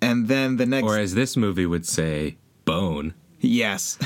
And 0.00 0.28
then 0.28 0.56
the 0.56 0.66
next 0.66 0.84
or 0.84 0.98
as 0.98 1.14
this 1.14 1.36
movie 1.36 1.66
would 1.66 1.86
say, 1.86 2.36
bone. 2.64 3.14
Yes. 3.40 3.98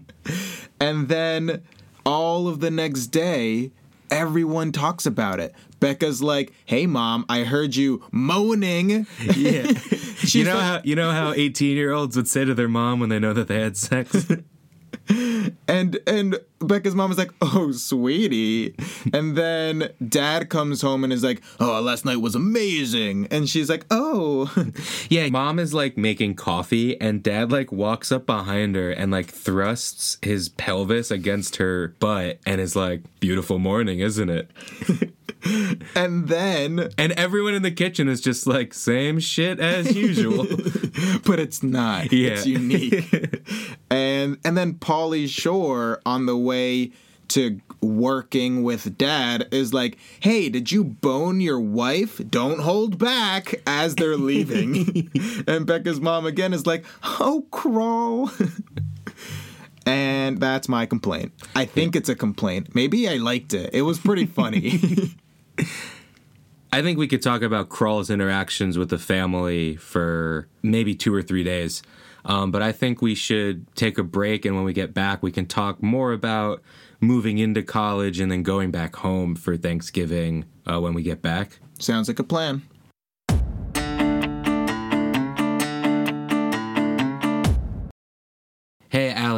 and 0.80 1.08
then 1.08 1.62
all 2.04 2.48
of 2.48 2.60
the 2.60 2.70
next 2.70 3.08
day, 3.08 3.72
everyone 4.10 4.72
talks 4.72 5.06
about 5.06 5.40
it. 5.40 5.54
Becca's 5.80 6.20
like, 6.22 6.52
"Hey, 6.64 6.86
mom, 6.86 7.24
I 7.28 7.44
heard 7.44 7.76
you 7.76 8.02
moaning." 8.12 9.06
Yeah. 9.36 9.72
You 10.22 10.44
know 10.44 10.54
like- 10.54 10.62
how 10.62 10.80
you 10.84 10.94
know 10.96 11.10
how 11.12 11.32
18 11.32 11.76
year 11.76 11.92
olds 11.92 12.16
would 12.16 12.26
say 12.28 12.44
to 12.44 12.52
their 12.52 12.68
mom 12.68 12.98
when 13.00 13.08
they 13.08 13.18
know 13.20 13.32
that 13.32 13.46
they 13.48 13.60
had 13.60 13.76
sex? 13.76 14.26
and 15.68 15.98
and 16.06 16.38
Becca's 16.60 16.94
mom 16.94 17.10
is 17.10 17.18
like, 17.18 17.32
"Oh, 17.40 17.72
sweetie," 17.72 18.74
and 19.12 19.36
then 19.36 19.90
Dad 20.06 20.48
comes 20.48 20.82
home 20.82 21.04
and 21.04 21.12
is 21.12 21.22
like, 21.22 21.42
"Oh, 21.60 21.80
last 21.80 22.04
night 22.04 22.16
was 22.16 22.34
amazing," 22.34 23.26
and 23.30 23.48
she's 23.48 23.68
like, 23.68 23.86
"Oh." 23.90 24.52
Yeah, 25.08 25.28
mom 25.28 25.58
is 25.58 25.72
like 25.72 25.96
making 25.96 26.34
coffee, 26.34 27.00
and 27.00 27.22
dad 27.22 27.50
like 27.50 27.72
walks 27.72 28.12
up 28.12 28.26
behind 28.26 28.76
her 28.76 28.90
and 28.90 29.10
like 29.10 29.30
thrusts 29.30 30.18
his 30.22 30.48
pelvis 30.50 31.10
against 31.10 31.56
her 31.56 31.94
butt 31.98 32.38
and 32.44 32.60
is 32.60 32.76
like, 32.76 33.02
Beautiful 33.20 33.58
morning, 33.58 34.00
isn't 34.00 34.28
it? 34.28 34.50
and 35.94 36.28
then, 36.28 36.90
And 36.98 37.12
everyone 37.12 37.54
in 37.54 37.62
the 37.62 37.70
kitchen 37.70 38.08
is 38.08 38.20
just 38.20 38.46
like, 38.46 38.74
Same 38.74 39.18
shit 39.20 39.60
as 39.60 39.94
usual. 39.96 40.44
but 41.24 41.38
it's 41.40 41.62
not. 41.62 42.12
Yeah. 42.12 42.30
It's 42.30 42.46
unique. 42.46 43.42
and 43.90 44.38
and 44.44 44.56
then 44.56 44.74
Pauly 44.74 45.28
Shore 45.28 46.00
on 46.04 46.26
the 46.26 46.36
way 46.36 46.92
to 47.28 47.60
working 47.82 48.62
with 48.62 48.96
dad 48.96 49.46
is 49.52 49.74
like, 49.74 49.98
"Hey, 50.20 50.48
did 50.48 50.72
you 50.72 50.82
bone 50.82 51.40
your 51.42 51.60
wife? 51.60 52.20
Don't 52.30 52.60
hold 52.60 52.98
back." 52.98 53.60
As 53.66 53.94
they're 53.96 54.16
leaving, 54.16 55.10
and 55.46 55.66
Becca's 55.66 56.00
mom 56.00 56.24
again 56.24 56.54
is 56.54 56.66
like, 56.66 56.84
"Oh, 57.20 57.44
crawl." 57.50 58.30
and 59.86 60.38
that's 60.40 60.68
my 60.68 60.86
complaint. 60.86 61.32
I 61.54 61.64
think 61.66 61.94
it's 61.96 62.08
a 62.08 62.14
complaint. 62.14 62.74
Maybe 62.74 63.08
I 63.08 63.16
liked 63.16 63.52
it. 63.54 63.70
It 63.74 63.82
was 63.82 63.98
pretty 63.98 64.26
funny. 64.26 64.80
I 66.72 66.82
think 66.82 66.98
we 66.98 67.08
could 67.08 67.22
talk 67.22 67.42
about 67.42 67.70
Crawl's 67.70 68.10
interactions 68.10 68.76
with 68.76 68.90
the 68.90 68.98
family 68.98 69.76
for 69.76 70.48
maybe 70.62 70.94
two 70.94 71.14
or 71.14 71.22
three 71.22 71.42
days. 71.42 71.82
Um, 72.24 72.50
but 72.50 72.62
I 72.62 72.72
think 72.72 73.00
we 73.00 73.14
should 73.14 73.74
take 73.74 73.96
a 73.96 74.02
break, 74.02 74.44
and 74.44 74.54
when 74.54 74.64
we 74.64 74.74
get 74.74 74.92
back, 74.92 75.22
we 75.22 75.32
can 75.32 75.46
talk 75.46 75.82
more 75.82 76.12
about 76.12 76.62
moving 77.00 77.38
into 77.38 77.62
college 77.62 78.20
and 78.20 78.30
then 78.30 78.42
going 78.42 78.70
back 78.70 78.96
home 78.96 79.34
for 79.34 79.56
Thanksgiving 79.56 80.44
uh, 80.66 80.78
when 80.80 80.94
we 80.94 81.02
get 81.02 81.22
back. 81.22 81.58
Sounds 81.78 82.08
like 82.08 82.18
a 82.18 82.24
plan. 82.24 82.62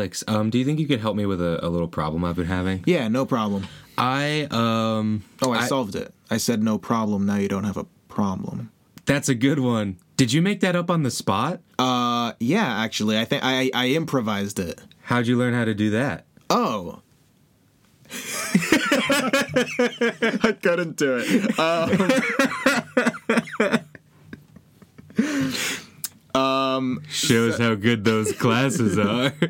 Alex, 0.00 0.24
um, 0.28 0.48
do 0.48 0.58
you 0.58 0.64
think 0.64 0.80
you 0.80 0.86
could 0.86 1.00
help 1.00 1.14
me 1.14 1.26
with 1.26 1.42
a, 1.42 1.62
a 1.62 1.68
little 1.68 1.86
problem 1.86 2.24
I've 2.24 2.36
been 2.36 2.46
having? 2.46 2.82
Yeah, 2.86 3.06
no 3.08 3.26
problem. 3.26 3.66
I, 3.98 4.48
um, 4.50 5.22
Oh, 5.42 5.52
I, 5.52 5.66
solved 5.66 5.94
it. 5.94 6.14
I 6.30 6.38
said 6.38 6.62
no 6.62 6.78
problem. 6.78 7.26
Now 7.26 7.36
you 7.36 7.48
don't 7.48 7.64
have 7.64 7.76
a 7.76 7.84
problem. 8.08 8.70
that's 9.04 9.28
a 9.28 9.34
good 9.34 9.58
one. 9.58 9.98
Did 10.16 10.32
you 10.32 10.40
make 10.40 10.60
that 10.60 10.74
up 10.74 10.90
on 10.90 11.02
the 11.02 11.10
spot? 11.10 11.60
Uh, 11.78 12.32
yeah, 12.40 12.80
actually, 12.80 13.18
I 13.18 13.26
think 13.26 13.42
I 13.44 13.70
I 13.74 13.88
improvised 13.88 14.58
it. 14.58 14.80
How'd 15.02 15.26
you 15.26 15.36
learn 15.36 15.52
how 15.52 15.66
to 15.66 15.74
do 15.74 15.90
that? 15.90 16.24
Oh. 16.48 17.02
I 18.10 18.16
couldn't 20.62 20.96
do 20.96 21.20
it. 21.22 21.58
Um, 26.34 27.02
Shows 27.08 27.58
how 27.58 27.74
good 27.74 28.04
those 28.04 28.32
classes 28.32 28.98
are. 28.98 29.32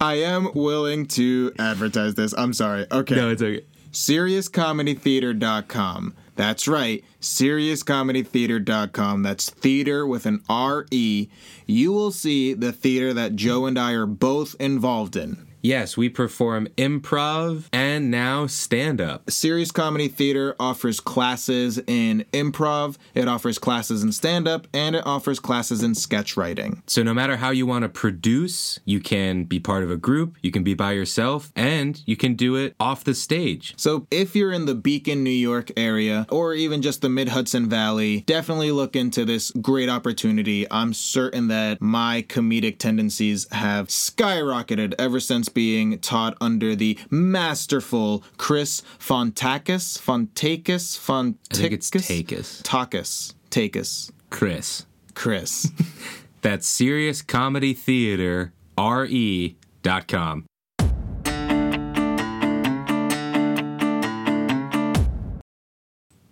I 0.00 0.14
am 0.24 0.48
willing 0.54 1.06
to 1.08 1.52
advertise 1.58 2.14
this. 2.14 2.32
I'm 2.36 2.52
sorry. 2.52 2.86
Okay. 2.90 3.16
no, 3.16 3.30
it's 3.30 3.42
okay. 3.42 3.64
SeriousComedyTheater.com. 3.92 6.14
That's 6.34 6.68
right, 6.68 7.02
SeriousComedyTheater.com. 7.22 9.22
That's 9.22 9.48
theater 9.48 10.06
with 10.06 10.26
an 10.26 10.42
R 10.50 10.84
E. 10.90 11.28
You 11.64 11.92
will 11.92 12.12
see 12.12 12.52
the 12.52 12.72
theater 12.72 13.14
that 13.14 13.36
Joe 13.36 13.64
and 13.64 13.78
I 13.78 13.92
are 13.92 14.04
both 14.04 14.54
involved 14.60 15.16
in. 15.16 15.45
Yes, 15.66 15.96
we 15.96 16.08
perform 16.08 16.68
improv 16.76 17.64
and 17.72 18.08
now 18.08 18.46
stand 18.46 19.00
up. 19.00 19.28
Serious 19.28 19.72
Comedy 19.72 20.06
Theater 20.06 20.54
offers 20.60 21.00
classes 21.00 21.80
in 21.88 22.24
improv, 22.32 22.98
it 23.14 23.26
offers 23.26 23.58
classes 23.58 24.04
in 24.04 24.12
stand 24.12 24.46
up, 24.46 24.68
and 24.72 24.94
it 24.94 25.04
offers 25.04 25.40
classes 25.40 25.82
in 25.82 25.96
sketch 25.96 26.36
writing. 26.36 26.84
So, 26.86 27.02
no 27.02 27.12
matter 27.12 27.34
how 27.38 27.50
you 27.50 27.66
want 27.66 27.82
to 27.82 27.88
produce, 27.88 28.78
you 28.84 29.00
can 29.00 29.42
be 29.42 29.58
part 29.58 29.82
of 29.82 29.90
a 29.90 29.96
group, 29.96 30.36
you 30.40 30.52
can 30.52 30.62
be 30.62 30.74
by 30.74 30.92
yourself, 30.92 31.50
and 31.56 32.00
you 32.06 32.16
can 32.16 32.36
do 32.36 32.54
it 32.54 32.76
off 32.78 33.02
the 33.02 33.12
stage. 33.12 33.74
So, 33.76 34.06
if 34.12 34.36
you're 34.36 34.52
in 34.52 34.66
the 34.66 34.74
Beacon, 34.76 35.24
New 35.24 35.30
York 35.30 35.72
area, 35.76 36.28
or 36.30 36.54
even 36.54 36.80
just 36.80 37.00
the 37.02 37.08
Mid 37.08 37.30
Hudson 37.30 37.68
Valley, 37.68 38.20
definitely 38.20 38.70
look 38.70 38.94
into 38.94 39.24
this 39.24 39.50
great 39.50 39.88
opportunity. 39.88 40.70
I'm 40.70 40.94
certain 40.94 41.48
that 41.48 41.82
my 41.82 42.22
comedic 42.22 42.78
tendencies 42.78 43.48
have 43.50 43.88
skyrocketed 43.88 44.94
ever 44.96 45.18
since 45.18 45.48
being 45.56 45.98
taught 46.00 46.36
under 46.38 46.76
the 46.76 46.98
masterful 47.08 48.22
Chris 48.36 48.82
Fontakis. 48.98 49.98
Fontakis? 49.98 50.98
Fontakis? 50.98 51.36
I 51.50 51.56
think 51.56 51.72
it's 51.72 51.90
Takis. 51.90 52.62
Takis. 52.62 53.32
Takis. 53.50 54.10
Chris. 54.28 54.84
Chris. 55.14 55.72
That's 56.42 56.66
Serious 56.66 57.22
Comedy 57.22 57.72
Theater, 57.72 58.52
R-E 58.76 59.56
dot 59.82 60.06
com. 60.08 60.44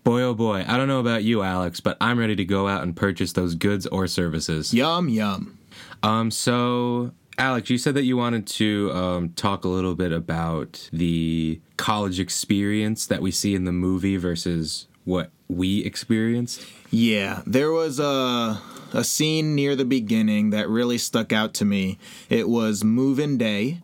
Boy, 0.04 0.20
oh 0.20 0.34
boy, 0.34 0.66
I 0.68 0.76
don't 0.76 0.86
know 0.88 1.00
about 1.00 1.24
you, 1.24 1.42
Alex, 1.42 1.80
but 1.80 1.96
I'm 1.98 2.18
ready 2.18 2.36
to 2.36 2.44
go 2.44 2.68
out 2.68 2.82
and 2.82 2.94
purchase 2.94 3.32
those 3.32 3.54
goods 3.54 3.86
or 3.86 4.06
services. 4.06 4.74
yum, 4.74 5.08
yum. 5.08 5.58
Um, 6.02 6.30
so 6.30 7.12
Alex, 7.36 7.68
you 7.68 7.78
said 7.78 7.94
that 7.94 8.04
you 8.04 8.16
wanted 8.16 8.46
to 8.46 8.92
um, 8.92 9.28
talk 9.30 9.64
a 9.64 9.68
little 9.68 9.94
bit 9.94 10.12
about 10.12 10.88
the 10.92 11.60
college 11.76 12.20
experience 12.20 13.06
that 13.06 13.20
we 13.20 13.30
see 13.30 13.54
in 13.54 13.64
the 13.64 13.72
movie 13.72 14.16
versus 14.16 14.86
what 15.04 15.30
we 15.48 15.84
experienced. 15.84 16.64
Yeah, 16.90 17.42
there 17.46 17.72
was 17.72 17.98
a 17.98 18.60
a 18.92 19.02
scene 19.02 19.56
near 19.56 19.74
the 19.74 19.84
beginning 19.84 20.50
that 20.50 20.68
really 20.68 20.98
stuck 20.98 21.32
out 21.32 21.52
to 21.54 21.64
me. 21.64 21.98
It 22.28 22.48
was 22.48 22.84
move-in 22.84 23.36
day 23.36 23.80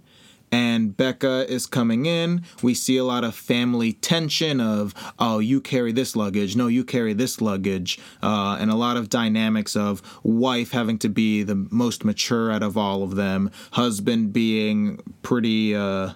and 0.53 0.97
Becca 0.97 1.47
is 1.49 1.67
coming 1.67 2.07
in. 2.07 2.43
We 2.63 2.75
see 2.75 2.97
a 2.97 3.05
lot 3.05 3.25
of 3.25 3.35
family 3.35 3.93
tension 3.93 4.61
of, 4.61 4.95
oh, 5.19 5.39
you 5.39 5.61
carry 5.61 5.93
this 5.93 6.17
luggage, 6.17 6.57
no, 6.57 6.67
you 6.67 6.85
carry 6.85 7.13
this 7.13 7.41
luggage, 7.41 7.99
uh, 8.23 8.57
and 8.61 8.71
a 8.71 8.77
lot 8.77 8.97
of 8.97 9.09
dynamics 9.09 9.77
of 9.77 10.03
wife 10.23 10.73
having 10.73 10.99
to 10.99 11.09
be 11.09 11.43
the 11.43 11.55
most 11.55 12.05
mature 12.05 12.51
out 12.51 12.63
of 12.63 12.77
all 12.77 13.03
of 13.03 13.17
them, 13.17 13.51
husband 13.73 14.33
being 14.33 15.01
pretty 15.23 15.75
uh, 15.75 16.11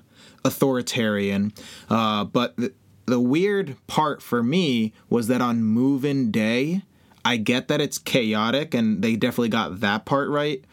authoritarian. 0.44 1.52
Uh, 1.88 2.24
but 2.24 2.56
th- 2.56 2.72
the 3.06 3.20
weird 3.20 3.76
part 3.86 4.22
for 4.22 4.42
me 4.42 4.92
was 5.10 5.28
that 5.28 5.40
on 5.40 5.62
move-in 5.62 6.30
day, 6.30 6.82
I 7.24 7.36
get 7.36 7.68
that 7.68 7.80
it's 7.80 7.98
chaotic, 7.98 8.74
and 8.74 9.02
they 9.02 9.16
definitely 9.16 9.48
got 9.48 9.80
that 9.80 10.04
part 10.04 10.28
right 10.28 10.64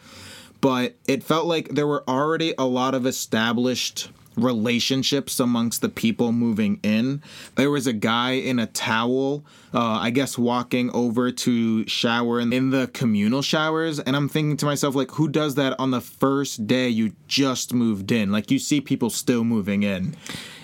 but 0.62 0.94
it 1.06 1.22
felt 1.22 1.44
like 1.44 1.68
there 1.68 1.86
were 1.86 2.08
already 2.08 2.54
a 2.56 2.64
lot 2.64 2.94
of 2.94 3.04
established 3.04 4.08
relationships 4.36 5.38
amongst 5.38 5.82
the 5.82 5.88
people 5.90 6.32
moving 6.32 6.80
in. 6.82 7.20
There 7.56 7.70
was 7.70 7.86
a 7.86 7.92
guy 7.92 8.32
in 8.32 8.58
a 8.58 8.66
towel, 8.66 9.44
uh, 9.74 9.98
I 10.00 10.08
guess, 10.08 10.38
walking 10.38 10.90
over 10.92 11.30
to 11.30 11.86
shower 11.86 12.40
in, 12.40 12.50
in 12.52 12.70
the 12.70 12.88
communal 12.94 13.42
showers. 13.42 14.00
And 14.00 14.16
I'm 14.16 14.30
thinking 14.30 14.56
to 14.58 14.64
myself, 14.64 14.94
like, 14.94 15.10
who 15.10 15.28
does 15.28 15.56
that 15.56 15.78
on 15.78 15.90
the 15.90 16.00
first 16.00 16.66
day 16.66 16.88
you 16.88 17.12
just 17.28 17.74
moved 17.74 18.10
in? 18.10 18.32
Like, 18.32 18.50
you 18.50 18.58
see 18.58 18.80
people 18.80 19.10
still 19.10 19.44
moving 19.44 19.82
in. 19.82 20.16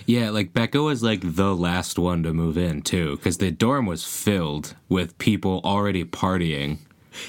Yeah, 0.06 0.30
like 0.30 0.54
Becca 0.54 0.80
was 0.80 1.02
like 1.02 1.20
the 1.22 1.54
last 1.54 1.98
one 1.98 2.22
to 2.22 2.32
move 2.32 2.56
in 2.56 2.80
too, 2.80 3.16
because 3.16 3.36
the 3.36 3.50
dorm 3.50 3.84
was 3.84 4.06
filled 4.06 4.74
with 4.88 5.18
people 5.18 5.60
already 5.64 6.02
partying. 6.06 6.78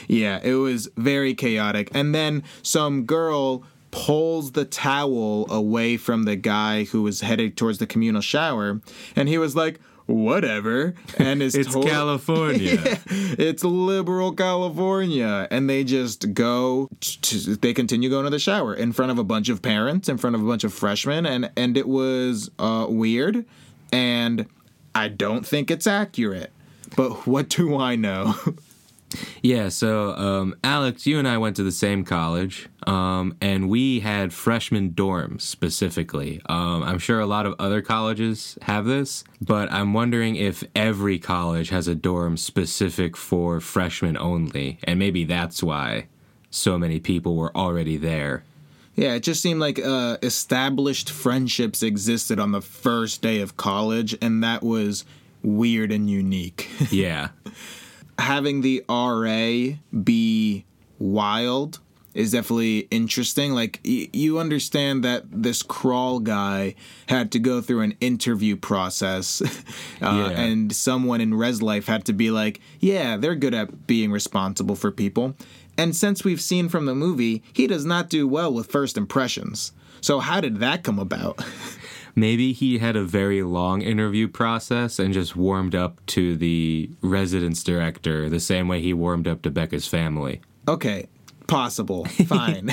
Yeah, 0.08 0.40
it 0.44 0.56
was 0.56 0.90
very 0.98 1.34
chaotic. 1.34 1.90
And 1.94 2.14
then 2.14 2.44
some 2.62 3.06
girl 3.06 3.64
pulls 3.92 4.52
the 4.52 4.66
towel 4.66 5.48
away 5.52 5.98
from 5.98 6.24
the 6.24 6.36
guy 6.36 6.84
who 6.86 7.02
was 7.02 7.22
headed 7.22 7.58
towards 7.58 7.80
the 7.80 7.88
communal 7.88 8.22
shower, 8.22 8.82
and 9.16 9.28
he 9.28 9.38
was 9.38 9.56
like, 9.56 9.80
whatever 10.10 10.96
and 11.18 11.42
is 11.42 11.54
It's 11.56 11.76
California. 11.76 12.80
Yeah, 12.90 12.98
it's 13.38 13.64
liberal 13.64 14.34
california 14.34 15.48
and 15.52 15.70
they 15.70 15.84
just 15.84 16.34
go 16.34 16.90
to, 17.02 17.56
they 17.56 17.74
continue 17.74 18.10
going 18.10 18.24
to 18.24 18.30
the 18.30 18.40
shower 18.40 18.74
in 18.74 18.92
front 18.92 19.12
of 19.12 19.20
a 19.20 19.24
bunch 19.24 19.50
of 19.50 19.62
parents 19.62 20.10
in 20.10 20.18
front 20.18 20.36
of 20.36 20.42
a 20.42 20.46
bunch 20.46 20.64
of 20.64 20.74
freshmen 20.74 21.26
and 21.26 21.52
and 21.56 21.78
it 21.78 21.88
was 21.88 22.50
uh, 22.60 22.86
weird 22.90 23.46
and 23.92 24.48
i 24.96 25.08
don't 25.08 25.46
think 25.46 25.70
it's 25.70 25.88
accurate 25.88 26.52
but 26.96 27.28
what 27.28 27.50
do 27.50 27.78
i 27.78 27.96
know 27.96 28.36
Yeah, 29.42 29.70
so 29.70 30.14
um, 30.14 30.56
Alex, 30.64 31.06
you 31.08 31.18
and 31.20 31.28
I 31.28 31.38
went 31.38 31.56
to 31.56 31.64
the 31.64 31.72
same 31.72 32.04
college, 32.04 32.68
um, 32.86 33.36
and 33.42 33.70
we 33.70 34.00
had 34.02 34.34
freshman 34.34 34.92
dorms 34.92 35.42
specifically. 35.42 36.42
Um, 36.48 36.84
I'm 36.84 37.00
sure 37.00 37.20
a 37.20 37.26
lot 37.26 37.46
of 37.46 37.56
other 37.60 37.82
colleges 37.82 38.58
have 38.64 38.86
this, 38.86 39.24
but 39.42 39.72
I'm 39.72 39.94
wondering 39.94 40.36
if 40.36 40.64
every 40.76 41.20
college 41.20 41.70
has 41.70 41.88
a 41.88 41.96
dorm 41.96 42.38
specific 42.38 43.18
for 43.18 43.60
freshmen 43.60 44.18
only, 44.18 44.80
and 44.84 45.00
maybe 45.00 45.24
that's 45.24 45.64
why 45.64 46.08
so 46.52 46.78
many 46.78 47.00
people 47.00 47.36
were 47.36 47.56
already 47.56 47.98
there. 47.98 48.44
Yeah, 48.96 49.14
it 49.14 49.24
just 49.24 49.42
seemed 49.42 49.62
like 49.62 49.80
uh, 49.80 50.18
established 50.22 51.10
friendships 51.10 51.82
existed 51.84 52.40
on 52.40 52.52
the 52.52 52.62
first 52.62 53.22
day 53.22 53.40
of 53.40 53.56
college, 53.56 54.18
and 54.22 54.44
that 54.44 54.62
was 54.62 55.06
weird 55.42 55.92
and 55.92 56.10
unique. 56.10 56.70
Yeah. 56.92 57.30
Having 58.20 58.62
the 58.62 58.84
RA 58.90 59.78
be 60.04 60.66
wild 61.00 61.80
is 62.14 62.32
definitely 62.32 62.80
interesting. 62.92 63.54
Like, 63.54 63.80
y- 63.86 64.10
you 64.12 64.40
understand 64.40 65.04
that 65.04 65.24
this 65.32 65.64
crawl 65.64 66.20
guy 66.20 66.76
had 67.08 67.32
to 67.32 67.40
go 67.40 67.62
through 67.62 67.82
an 67.82 67.96
interview 68.02 68.56
process, 68.56 69.42
uh, 70.02 70.30
Yeah. 70.30 70.30
and 70.32 70.74
someone 70.76 71.22
in 71.22 71.34
res 71.34 71.62
life 71.62 71.86
had 71.88 72.06
to 72.06 72.14
be 72.14 72.30
like, 72.32 72.60
yeah, 72.80 73.16
they're 73.18 73.36
good 73.36 73.54
at 73.54 73.88
being 73.88 74.12
responsible 74.12 74.76
for 74.76 74.92
people. 74.92 75.36
And 75.78 75.96
since 75.96 76.24
we've 76.26 76.42
seen 76.42 76.68
from 76.68 76.86
the 76.88 76.96
movie, 76.96 77.42
he 77.54 77.66
does 77.68 77.86
not 77.86 78.10
do 78.10 78.28
well 78.28 78.54
with 78.54 78.70
first 78.72 78.98
impressions. 78.98 79.72
So, 80.02 80.20
how 80.20 80.42
did 80.42 80.58
that 80.58 80.84
come 80.84 81.00
about? 81.00 81.40
Maybe 82.20 82.52
he 82.52 82.80
had 82.80 82.98
a 82.98 83.04
very 83.04 83.44
long 83.44 83.82
interview 83.82 84.28
process 84.28 85.00
and 85.00 85.14
just 85.14 85.38
warmed 85.38 85.74
up 85.74 86.06
to 86.08 86.36
the 86.36 86.90
residence 87.02 87.64
director 87.64 88.30
the 88.30 88.42
same 88.42 88.68
way 88.68 88.82
he 88.82 88.94
warmed 88.94 89.28
up 89.28 89.42
to 89.44 89.50
Becca's 89.50 89.88
family. 89.88 90.42
Okay, 90.68 91.08
possible, 91.48 92.06
fine. 92.28 92.72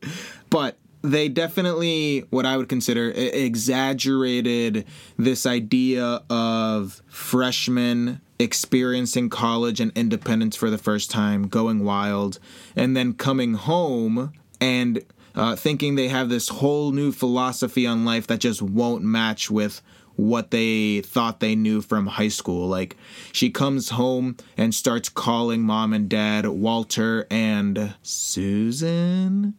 but 0.50 0.78
they 1.02 1.28
definitely, 1.28 2.24
what 2.30 2.44
I 2.44 2.56
would 2.56 2.68
consider, 2.68 3.12
exaggerated 3.12 4.84
this 5.16 5.46
idea 5.46 6.22
of 6.28 7.00
freshmen 7.06 8.20
experiencing 8.40 9.28
college 9.28 9.80
and 9.80 9.92
independence 9.94 10.56
for 10.56 10.70
the 10.70 10.78
first 10.78 11.10
time, 11.10 11.46
going 11.46 11.84
wild, 11.84 12.38
and 12.74 12.96
then 12.96 13.12
coming 13.14 13.54
home 13.54 14.32
and 14.60 15.04
uh, 15.38 15.54
thinking 15.54 15.94
they 15.94 16.08
have 16.08 16.28
this 16.28 16.48
whole 16.48 16.90
new 16.90 17.12
philosophy 17.12 17.86
on 17.86 18.04
life 18.04 18.26
that 18.26 18.40
just 18.40 18.60
won't 18.60 19.04
match 19.04 19.50
with 19.50 19.80
what 20.16 20.50
they 20.50 21.00
thought 21.00 21.38
they 21.38 21.54
knew 21.54 21.80
from 21.80 22.06
high 22.06 22.28
school. 22.28 22.66
Like, 22.66 22.96
she 23.30 23.50
comes 23.50 23.90
home 23.90 24.36
and 24.56 24.74
starts 24.74 25.08
calling 25.08 25.62
mom 25.62 25.92
and 25.92 26.08
dad 26.08 26.44
Walter 26.46 27.24
and 27.30 27.94
Susan. 28.02 29.54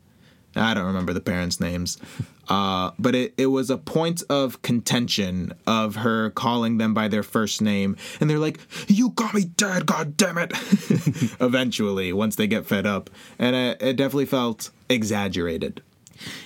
I 0.55 0.73
don't 0.73 0.85
remember 0.85 1.13
the 1.13 1.21
parents' 1.21 1.59
names. 1.59 1.97
Uh, 2.49 2.89
but 2.97 3.13
it, 3.13 3.35
it 3.37 3.45
was 3.45 3.69
a 3.69 3.77
point 3.77 4.23
of 4.27 4.63
contention 4.63 5.53
of 5.67 5.97
her 5.97 6.31
calling 6.31 6.79
them 6.79 6.95
by 6.95 7.07
their 7.07 7.21
first 7.21 7.61
name. 7.61 7.95
And 8.19 8.27
they're 8.27 8.39
like, 8.39 8.59
You 8.87 9.09
got 9.09 9.35
me 9.35 9.43
dead, 9.45 9.85
god 9.85 10.17
damn 10.17 10.39
it. 10.39 10.51
Eventually, 11.39 12.11
once 12.11 12.35
they 12.37 12.47
get 12.47 12.65
fed 12.65 12.87
up. 12.87 13.11
And 13.37 13.55
it, 13.55 13.81
it 13.81 13.95
definitely 13.97 14.25
felt 14.25 14.71
exaggerated. 14.89 15.83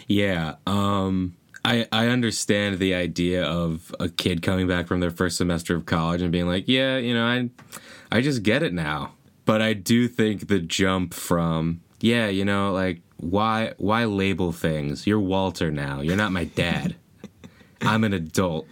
Yeah. 0.06 0.56
Um 0.68 1.38
I 1.66 1.88
I 1.92 2.08
understand 2.08 2.80
the 2.80 2.94
idea 2.94 3.46
of 3.46 3.96
a 4.00 4.10
kid 4.10 4.42
coming 4.42 4.68
back 4.68 4.88
from 4.88 5.00
their 5.00 5.12
first 5.12 5.38
semester 5.38 5.76
of 5.76 5.86
college 5.86 6.22
and 6.22 6.32
being 6.32 6.48
like, 6.48 6.66
"Yeah, 6.68 6.98
you 6.98 7.14
know, 7.14 7.26
I 7.26 7.50
I 8.12 8.22
just 8.22 8.44
get 8.44 8.64
it 8.64 8.74
now." 8.74 9.14
But 9.46 9.62
I 9.62 9.74
do 9.74 10.08
think 10.08 10.48
the 10.48 10.60
jump 10.60 11.14
from, 11.14 11.82
yeah, 12.00 12.28
you 12.28 12.46
know, 12.46 12.72
like 12.72 13.02
why 13.24 13.74
why 13.78 14.06
label 14.06 14.52
things? 14.52 15.08
You're 15.08 15.20
Walter 15.20 15.72
now. 15.72 16.02
You're 16.02 16.16
not 16.16 16.32
my 16.32 16.46
dad. 16.46 16.96
I'm 17.82 18.04
an 18.04 18.14
adult. 18.14 18.68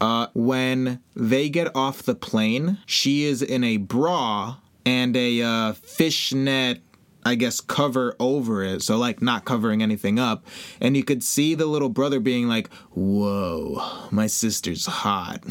Uh, 0.00 0.28
when 0.34 1.00
they 1.16 1.48
get 1.48 1.74
off 1.74 2.02
the 2.02 2.14
plane, 2.14 2.78
she 2.86 3.24
is 3.24 3.42
in 3.42 3.64
a 3.64 3.78
bra 3.78 4.56
and 4.86 5.16
a 5.16 5.42
uh, 5.42 5.72
fishnet 5.72 6.82
I 7.24 7.34
guess, 7.34 7.60
cover 7.60 8.16
over 8.18 8.62
it. 8.62 8.80
So, 8.82 8.96
like, 8.96 9.20
not 9.20 9.44
covering 9.44 9.82
anything 9.82 10.18
up. 10.18 10.46
And 10.80 10.96
you 10.96 11.04
could 11.04 11.22
see 11.22 11.54
the 11.54 11.66
little 11.66 11.90
brother 11.90 12.20
being 12.20 12.48
like, 12.48 12.72
whoa, 12.92 14.08
my 14.10 14.26
sister's 14.26 14.86
hot. 14.86 15.42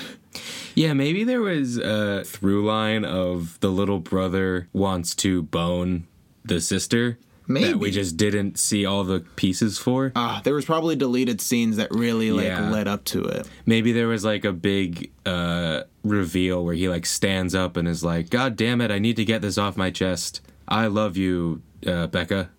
Yeah, 0.74 0.94
maybe 0.94 1.24
there 1.24 1.42
was 1.42 1.78
a 1.78 2.24
through 2.24 2.66
line 2.66 3.06
of 3.06 3.60
the 3.60 3.70
little 3.70 4.00
brother 4.00 4.70
wants 4.74 5.14
to 5.16 5.44
bone 5.44 6.08
the 6.44 6.62
sister. 6.62 7.20
Maybe. 7.48 7.70
That 7.70 7.78
we 7.78 7.92
just 7.92 8.18
didn't 8.18 8.60
see 8.60 8.86
all 8.86 9.04
the 9.04 9.22
pieces 9.38 9.78
for. 9.78 10.12
Ah, 10.16 10.42
there 10.44 10.54
was 10.54 10.66
probably 10.66 10.96
deleted 10.96 11.40
scenes 11.40 11.78
that 11.78 11.90
really 11.92 12.32
like 12.32 12.46
Yeah. 12.46 12.70
led 12.70 12.88
up 12.88 13.06
to 13.06 13.24
it. 13.24 13.48
Maybe 13.66 13.92
there 13.94 14.08
was 14.08 14.26
like 14.26 14.44
a 14.46 14.52
big 14.54 15.12
uh, 15.26 15.84
reveal 16.04 16.64
where 16.66 16.76
he 16.76 16.90
like 16.90 17.06
stands 17.06 17.56
up 17.56 17.78
and 17.78 17.88
is 17.88 18.04
like, 18.04 18.30
"God 18.30 18.56
damn 18.56 18.82
it, 18.82 18.92
I 18.92 19.00
need 19.00 19.16
to 19.16 19.26
get 19.26 19.42
this 19.42 19.58
off 19.58 19.78
my 19.78 19.92
chest. 19.92 20.42
I 20.68 20.88
love 20.88 21.16
you, 21.18 21.62
uh, 21.86 22.08
Becca." 22.08 22.50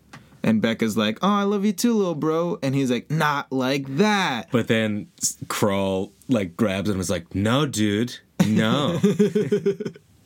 And 0.42 0.62
Becca's 0.62 0.96
like, 0.96 1.18
"Oh, 1.20 1.28
I 1.28 1.42
love 1.42 1.64
you 1.64 1.72
too, 1.72 1.92
little 1.94 2.14
bro," 2.14 2.58
and 2.62 2.74
he's 2.74 2.90
like, 2.90 3.10
"Not 3.10 3.50
like 3.52 3.96
that." 3.96 4.48
But 4.50 4.68
then 4.68 5.08
Crawl 5.48 6.12
like 6.28 6.56
grabs 6.56 6.88
him 6.88 6.94
and 6.94 7.00
is 7.02 7.10
like, 7.10 7.34
"No, 7.34 7.66
dude, 7.66 8.16
no." 8.46 8.98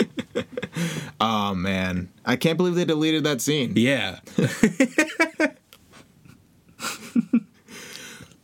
Oh 1.20 1.54
man, 1.54 2.08
I 2.24 2.36
can't 2.36 2.56
believe 2.56 2.74
they 2.74 2.84
deleted 2.84 3.24
that 3.24 3.40
scene. 3.40 3.72
yeah, 3.76 4.18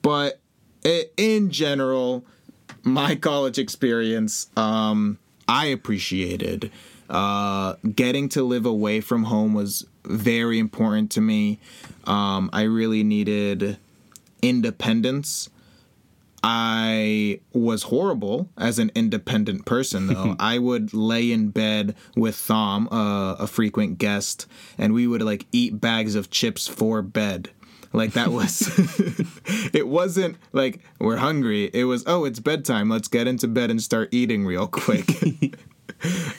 but 0.02 0.40
in 1.16 1.50
general, 1.50 2.24
my 2.84 3.16
college 3.16 3.58
experience, 3.58 4.48
um, 4.56 5.18
I 5.48 5.66
appreciated. 5.66 6.70
Uh, 7.10 7.74
getting 7.96 8.28
to 8.28 8.42
live 8.42 8.66
away 8.66 9.00
from 9.00 9.24
home 9.24 9.54
was 9.54 9.86
very 10.04 10.58
important 10.58 11.10
to 11.12 11.20
me. 11.20 11.58
Um, 12.04 12.50
I 12.52 12.62
really 12.62 13.02
needed 13.02 13.78
independence. 14.42 15.48
I 16.42 17.40
was 17.53 17.85
horrible 17.85 18.48
as 18.57 18.79
an 18.79 18.90
independent 18.94 19.66
person, 19.66 20.07
though. 20.07 20.37
I 20.40 20.59
would 20.59 20.94
lay 20.94 21.33
in 21.33 21.51
bed 21.51 21.96
with 22.16 22.37
Thom, 22.37 22.88
uh, 22.92 23.35
a 23.35 23.46
frequent 23.46 23.98
guest, 23.98 24.46
and 24.77 24.92
we 24.92 25.07
would 25.07 25.22
like 25.22 25.46
eat 25.53 25.81
bags 25.81 26.14
of 26.14 26.31
chips 26.31 26.68
for 26.68 27.03
bed. 27.03 27.51
Like 27.92 28.12
that 28.12 28.31
was, 28.31 28.68
it 29.74 29.88
wasn't 29.88 30.37
like 30.53 30.81
we're 31.01 31.16
hungry. 31.16 31.70
It 31.72 31.85
was, 31.85 32.05
oh, 32.07 32.24
it's 32.24 32.38
bedtime. 32.38 32.88
Let's 32.88 33.09
get 33.09 33.27
into 33.27 33.48
bed 33.48 33.70
and 33.70 33.83
start 33.83 34.11
eating 34.12 34.44
real 34.44 34.66
quick. 34.66 35.09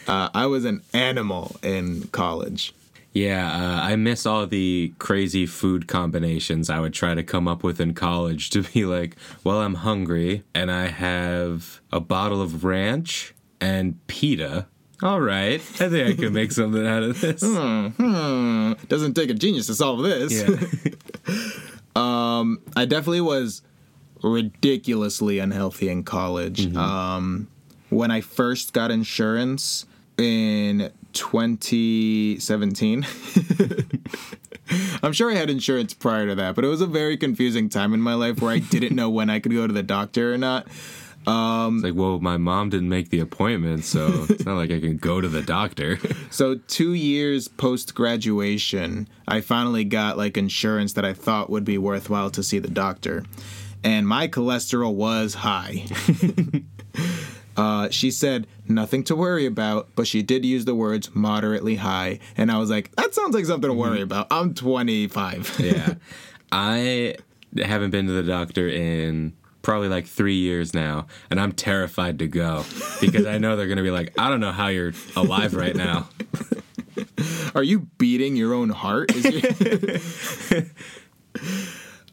uh, 0.08 0.30
I 0.34 0.46
was 0.46 0.64
an 0.66 0.84
animal 0.94 1.56
in 1.64 2.04
college. 2.10 2.74
Yeah. 3.14 3.52
Uh, 3.52 3.82
I 3.82 3.96
miss 3.96 4.26
all 4.26 4.46
the 4.48 4.94
crazy 5.00 5.46
food 5.46 5.88
combinations 5.88 6.70
I 6.70 6.80
would 6.80 6.94
try 6.94 7.14
to 7.16 7.24
come 7.24 7.48
up 7.48 7.64
with 7.64 7.80
in 7.80 7.94
college 7.94 8.50
to 8.52 8.64
be 8.64 8.86
like, 8.86 9.16
"Well, 9.44 9.60
I'm 9.60 9.76
hungry 9.76 10.44
and 10.54 10.72
I 10.72 10.88
have 10.88 11.82
a 11.92 12.00
bottle 12.00 12.42
of 12.42 12.64
ranch 12.64 13.34
and 13.60 14.06
pita." 14.08 14.68
All 15.02 15.22
right, 15.22 15.62
I 15.62 15.90
think 15.90 16.10
I 16.10 16.14
can 16.22 16.34
make 16.34 16.52
something 16.52 16.86
out 16.86 17.04
of 17.04 17.22
this. 17.22 17.42
Hmm, 17.44 18.74
doesn't 18.90 19.14
take 19.14 19.30
a 19.30 19.34
genius 19.34 19.68
to 19.68 19.76
solve 19.76 20.04
this. 20.04 20.34
Yeah. 20.34 21.34
I 22.76 22.86
definitely 22.86 23.22
was 23.22 23.62
ridiculously 24.24 25.40
unhealthy 25.40 25.90
in 25.90 26.04
college. 26.04 26.74
Um, 26.76 27.48
when 27.90 28.12
I 28.12 28.22
first 28.22 28.74
got 28.74 28.92
insurance 28.92 29.86
in 30.18 30.92
2017, 31.14 33.06
I'm 35.04 35.14
sure 35.14 35.32
I 35.32 35.36
had 35.36 35.50
insurance 35.50 35.94
prior 35.94 36.28
to 36.28 36.36
that, 36.36 36.56
but 36.56 36.64
it 36.64 36.68
was 36.68 36.82
a 36.82 36.88
very 36.88 37.18
confusing 37.18 37.70
time 37.70 37.94
in 37.94 38.02
my 38.02 38.14
life 38.14 38.42
where 38.42 38.52
I 38.52 38.60
didn't 38.60 38.96
know 38.96 39.10
when 39.10 39.30
I 39.30 39.40
could 39.40 39.54
go 39.54 39.68
to 39.68 39.74
the 39.74 39.84
doctor 39.84 40.34
or 40.34 40.38
not. 40.38 40.68
Um, 41.28 41.78
it's 41.78 41.84
like, 41.84 41.96
well, 41.96 42.20
my 42.20 42.38
mom 42.38 42.70
didn't 42.70 42.90
make 42.90 43.10
the 43.10 43.20
appointment, 43.20 43.84
so 43.84 44.26
it's 44.30 44.46
not 44.46 44.56
like 44.56 44.72
I 44.72 44.80
can 44.80 44.98
go 44.98 45.22
to 45.22 45.28
the 45.28 45.42
doctor. 45.42 46.00
So 46.32 46.56
two 46.56 46.94
years 46.94 47.48
post 47.48 47.96
graduation, 47.96 49.10
I 49.28 49.42
finally 49.42 49.84
got 49.84 50.16
like 50.16 50.38
insurance 50.38 50.94
that 50.94 51.04
I 51.04 51.14
thought 51.14 51.50
would 51.50 51.66
be 51.66 51.78
worthwhile 51.78 52.30
to 52.30 52.44
see 52.44 52.60
the 52.60 52.70
doctor, 52.70 53.26
and 53.84 54.08
my 54.08 54.28
cholesterol 54.28 54.94
was 54.94 55.34
high. 55.34 55.86
uh, 57.60 57.90
she 57.90 58.10
said 58.10 58.48
nothing 58.70 59.04
to 59.04 59.18
worry 59.18 59.46
about, 59.46 59.90
but 59.94 60.08
she 60.08 60.24
did 60.24 60.46
use 60.46 60.64
the 60.64 60.74
words 60.74 61.14
moderately 61.14 61.76
high, 61.76 62.20
and 62.38 62.50
I 62.50 62.58
was 62.58 62.70
like, 62.70 62.96
that 62.96 63.14
sounds 63.14 63.36
like 63.36 63.44
something 63.46 63.70
to 63.70 63.74
worry 63.74 64.00
about. 64.00 64.28
I'm 64.32 64.54
25. 64.54 65.58
yeah. 65.60 65.96
I 66.54 67.16
haven't 67.62 67.92
been 67.92 68.08
to 68.08 68.14
the 68.14 68.24
doctor 68.24 68.70
in 68.70 69.34
probably 69.62 69.90
like 69.90 70.08
three 70.08 70.38
years 70.38 70.74
now, 70.74 71.08
and 71.30 71.38
I'm 71.38 71.52
terrified 71.52 72.20
to 72.20 72.28
go 72.28 72.64
because 73.02 73.26
I 73.26 73.38
know 73.40 73.58
they're 73.58 73.68
going 73.68 73.76
to 73.76 73.84
be 73.84 73.92
like, 73.92 74.18
I 74.18 74.30
don't 74.30 74.40
know 74.40 74.54
how 74.54 74.68
you're 74.68 74.94
alive 75.18 75.54
right 75.54 75.76
now. 75.76 76.08
Are 77.56 77.64
you 77.64 77.90
beating 77.98 78.38
your 78.38 78.54
own 78.54 78.70
heart? 78.70 79.12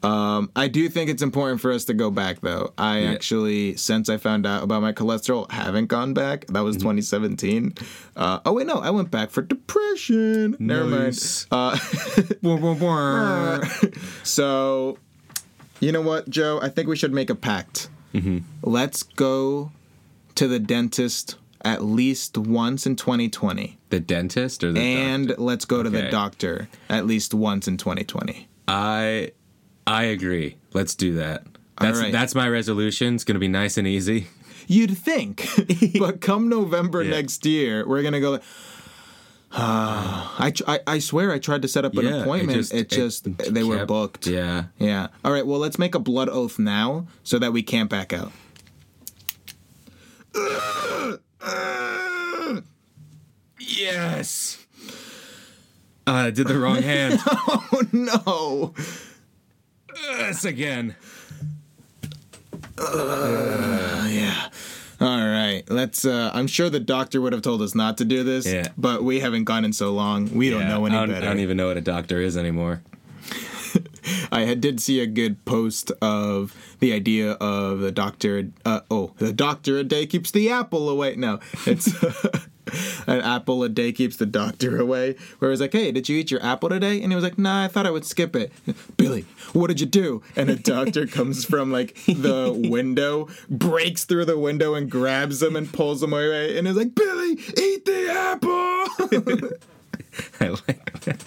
Um, 0.02 0.50
I 0.54 0.68
do 0.68 0.88
think 0.88 1.11
it's 1.11 1.22
important 1.22 1.61
for 1.61 1.72
us 1.72 1.85
to 1.87 1.94
go 1.94 2.11
back, 2.11 2.40
though. 2.40 2.72
I 2.78 3.04
actually, 3.04 3.76
since 3.76 4.09
I 4.09 4.16
found 4.18 4.46
out 4.46 4.62
about 4.62 4.82
my 4.82 4.92
cholesterol, 4.92 5.50
haven't 5.50 5.87
gone 5.87 6.14
back. 6.14 6.46
That 6.48 6.61
was 6.61 6.76
2017. 6.76 7.74
Uh, 8.16 8.40
oh 8.44 8.52
wait, 8.52 8.66
no, 8.66 8.74
I 8.74 8.90
went 8.90 9.11
back 9.11 9.30
for 9.30 9.42
depression. 9.42 10.56
Never 10.59 10.85
mind. 10.85 11.04
Nice. 11.04 11.46
Uh, 11.50 11.76
so, 14.22 14.98
you 15.80 15.92
know 15.92 16.02
what, 16.02 16.28
Joe? 16.28 16.61
I 16.62 16.68
think 16.68 16.88
we 16.88 16.96
should 16.96 17.12
make 17.12 17.30
a 17.30 17.35
pact. 17.35 17.88
Let's 18.62 19.02
go 19.02 19.72
to 20.37 20.48
the 20.48 20.59
dentist 20.59 21.37
at 21.62 21.82
least 21.82 22.38
once 22.38 22.86
in 22.86 22.97
2020 22.97 23.76
The 23.90 24.01
dentist 24.01 24.62
or 24.64 24.72
the 24.72 24.80
and 24.80 25.28
doctor? 25.28 25.42
let's 25.42 25.64
go 25.66 25.82
to 25.82 25.90
the 25.90 26.09
doctor 26.11 26.68
at 26.88 27.07
least 27.07 27.34
once 27.34 27.68
in 27.68 27.76
2020. 27.76 28.49
I 28.68 29.32
I 29.87 30.05
agree. 30.05 30.57
Let's 30.72 30.95
do 30.95 31.14
that. 31.14 31.45
That's 31.80 31.99
right. 32.01 32.12
that's 32.12 32.34
my 32.34 32.49
resolution. 32.49 33.14
It's 33.14 33.24
going 33.24 33.34
to 33.34 33.41
be 33.41 33.49
nice 33.49 33.76
and 33.76 33.87
easy. 33.87 34.26
You'd 34.66 34.97
think, 34.99 35.49
but 35.99 36.20
come 36.20 36.49
November 36.49 37.03
Yeah. 37.03 37.11
next 37.11 37.47
year, 37.47 37.87
we're 37.87 38.03
gonna 38.03 38.20
go. 38.20 38.41
I, 39.53 40.53
I 40.66 40.80
I 40.89 40.99
swear 40.99 41.30
I 41.32 41.39
tried 41.39 41.62
to 41.62 41.68
set 41.68 41.84
up 41.84 41.95
an 41.97 42.05
Yeah, 42.05 42.16
it 42.16 42.20
appointment. 42.22 42.59
just- 42.59 42.74
It 42.74 42.89
just, 42.89 43.26
it 43.28 43.55
they 43.55 43.62
were 43.62 43.87
booked. 43.87 44.26
Yeah. 44.26 44.64
Yeah. 44.78 45.07
All 45.24 45.30
right. 45.32 45.47
Well, 45.47 45.61
let's 45.61 45.78
make 45.78 45.95
a 45.95 46.01
blood 46.01 46.28
oath 46.28 46.59
now 46.59 47.07
so 47.22 47.39
that 47.39 47.53
we 47.53 47.62
can't 47.62 47.89
back 47.89 48.12
out. 48.12 48.32
Yes. 53.59 54.64
Uh, 56.07 56.12
I 56.12 56.30
did 56.30 56.47
the 56.47 56.59
wrong 56.59 56.82
hand. 56.82 57.20
Oh 57.26 57.82
no! 57.93 58.74
Yes 60.27 60.45
again. 60.45 60.95
Uh, 62.79 64.07
yeah. 64.11 64.49
All 65.01 65.27
right, 65.27 65.62
let's. 65.68 66.05
Uh, 66.05 66.31
I'm 66.33 66.47
sure 66.47 66.70
the 66.70 66.81
doctor 66.81 67.20
would 67.20 67.33
have 67.33 67.43
told 67.43 67.61
us 67.62 67.74
not 67.74 67.99
to 67.99 68.05
do 68.05 68.24
this, 68.24 68.47
Yeah. 68.47 68.68
but 68.79 69.05
we 69.05 69.20
haven't 69.20 69.45
gone 69.45 69.64
in 69.64 69.72
so 69.72 69.93
long. 69.93 70.35
We 70.35 70.51
don't 70.51 70.68
know 70.68 70.85
any 70.87 70.97
I 70.97 71.01
don't, 71.01 71.11
better. 71.11 71.27
I 71.27 71.29
don't 71.29 71.41
even 71.41 71.57
know 71.57 71.68
what 71.68 71.77
a 71.77 71.83
doctor 71.83 72.20
is 72.20 72.37
anymore. 72.37 72.83
I 74.33 74.43
had, 74.43 74.61
did 74.61 74.81
see 74.81 75.01
a 75.01 75.07
good 75.07 75.45
post 75.45 75.93
of 76.01 76.55
the 76.81 76.93
idea 76.93 77.33
of 77.33 77.81
the 77.81 77.93
doctor. 77.93 78.49
Uh, 78.64 78.81
oh, 78.91 79.12
the 79.18 79.33
doctor 79.33 79.79
a 79.79 79.85
day 79.85 80.07
keeps 80.07 80.31
the 80.31 80.51
apple 80.51 80.89
away. 80.89 81.16
No, 81.16 81.41
it's 81.66 81.93
an 83.06 83.20
apple 83.20 83.62
a 83.62 83.68
day 83.68 83.92
keeps 83.92 84.16
the 84.16 84.26
doctor 84.26 84.80
away. 84.80 85.16
Where 85.38 85.50
it 85.50 85.52
was 85.52 85.60
like, 85.60 85.72
hey, 85.72 85.92
did 85.92 86.08
you 86.08 86.18
eat 86.18 86.30
your 86.30 86.42
apple 86.42 86.68
today? 86.68 87.02
And 87.02 87.12
he 87.12 87.14
was 87.16 87.24
like, 87.24 87.38
nah, 87.38 87.64
I 87.64 87.68
thought 87.68 87.86
I 87.86 87.90
would 87.90 88.04
skip 88.04 88.34
it. 88.34 88.52
Billy, 88.96 89.24
what 89.52 89.68
did 89.68 89.80
you 89.80 89.86
do? 89.86 90.22
And 90.34 90.50
a 90.50 90.56
doctor 90.56 91.06
comes 91.06 91.44
from 91.44 91.70
like 91.72 91.94
the 92.06 92.52
window, 92.68 93.28
breaks 93.48 94.04
through 94.04 94.24
the 94.24 94.38
window 94.38 94.74
and 94.74 94.90
grabs 94.90 95.42
him 95.42 95.56
and 95.56 95.72
pulls 95.72 96.02
him 96.02 96.12
away. 96.12 96.58
And 96.58 96.66
is 96.66 96.76
like, 96.76 96.94
Billy, 96.94 97.32
eat 97.32 97.84
the 97.84 98.10
apple. 98.10 98.50
I 100.40 100.48
like 100.48 101.00
that. 101.02 101.24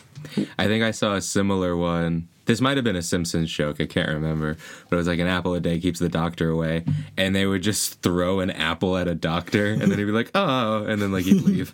I 0.57 0.67
think 0.67 0.83
I 0.83 0.91
saw 0.91 1.15
a 1.15 1.21
similar 1.21 1.75
one. 1.75 2.27
This 2.49 2.61
might 2.61 2.77
have 2.77 2.83
been 2.83 2.95
a 2.95 3.03
Simpsons 3.03 3.51
joke. 3.51 3.79
I 3.79 3.85
can't 3.85 4.09
remember, 4.09 4.57
but 4.89 4.95
it 4.95 4.97
was 4.97 5.07
like 5.07 5.19
an 5.19 5.27
apple 5.27 5.53
a 5.53 5.59
day 5.59 5.79
keeps 5.79 5.99
the 5.99 6.09
doctor 6.09 6.49
away, 6.49 6.83
and 7.15 7.35
they 7.35 7.45
would 7.45 7.61
just 7.61 8.01
throw 8.01 8.39
an 8.39 8.49
apple 8.49 8.97
at 8.97 9.07
a 9.07 9.13
doctor, 9.13 9.67
and 9.67 9.83
then 9.83 9.99
he'd 9.99 10.05
be 10.05 10.11
like, 10.11 10.31
"Oh," 10.33 10.83
and 10.83 10.99
then 10.99 11.11
like 11.11 11.25
he'd 11.25 11.43
leave. 11.43 11.71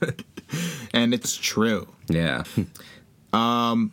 and 0.94 1.14
it's 1.14 1.38
true. 1.38 1.88
yeah, 2.10 2.44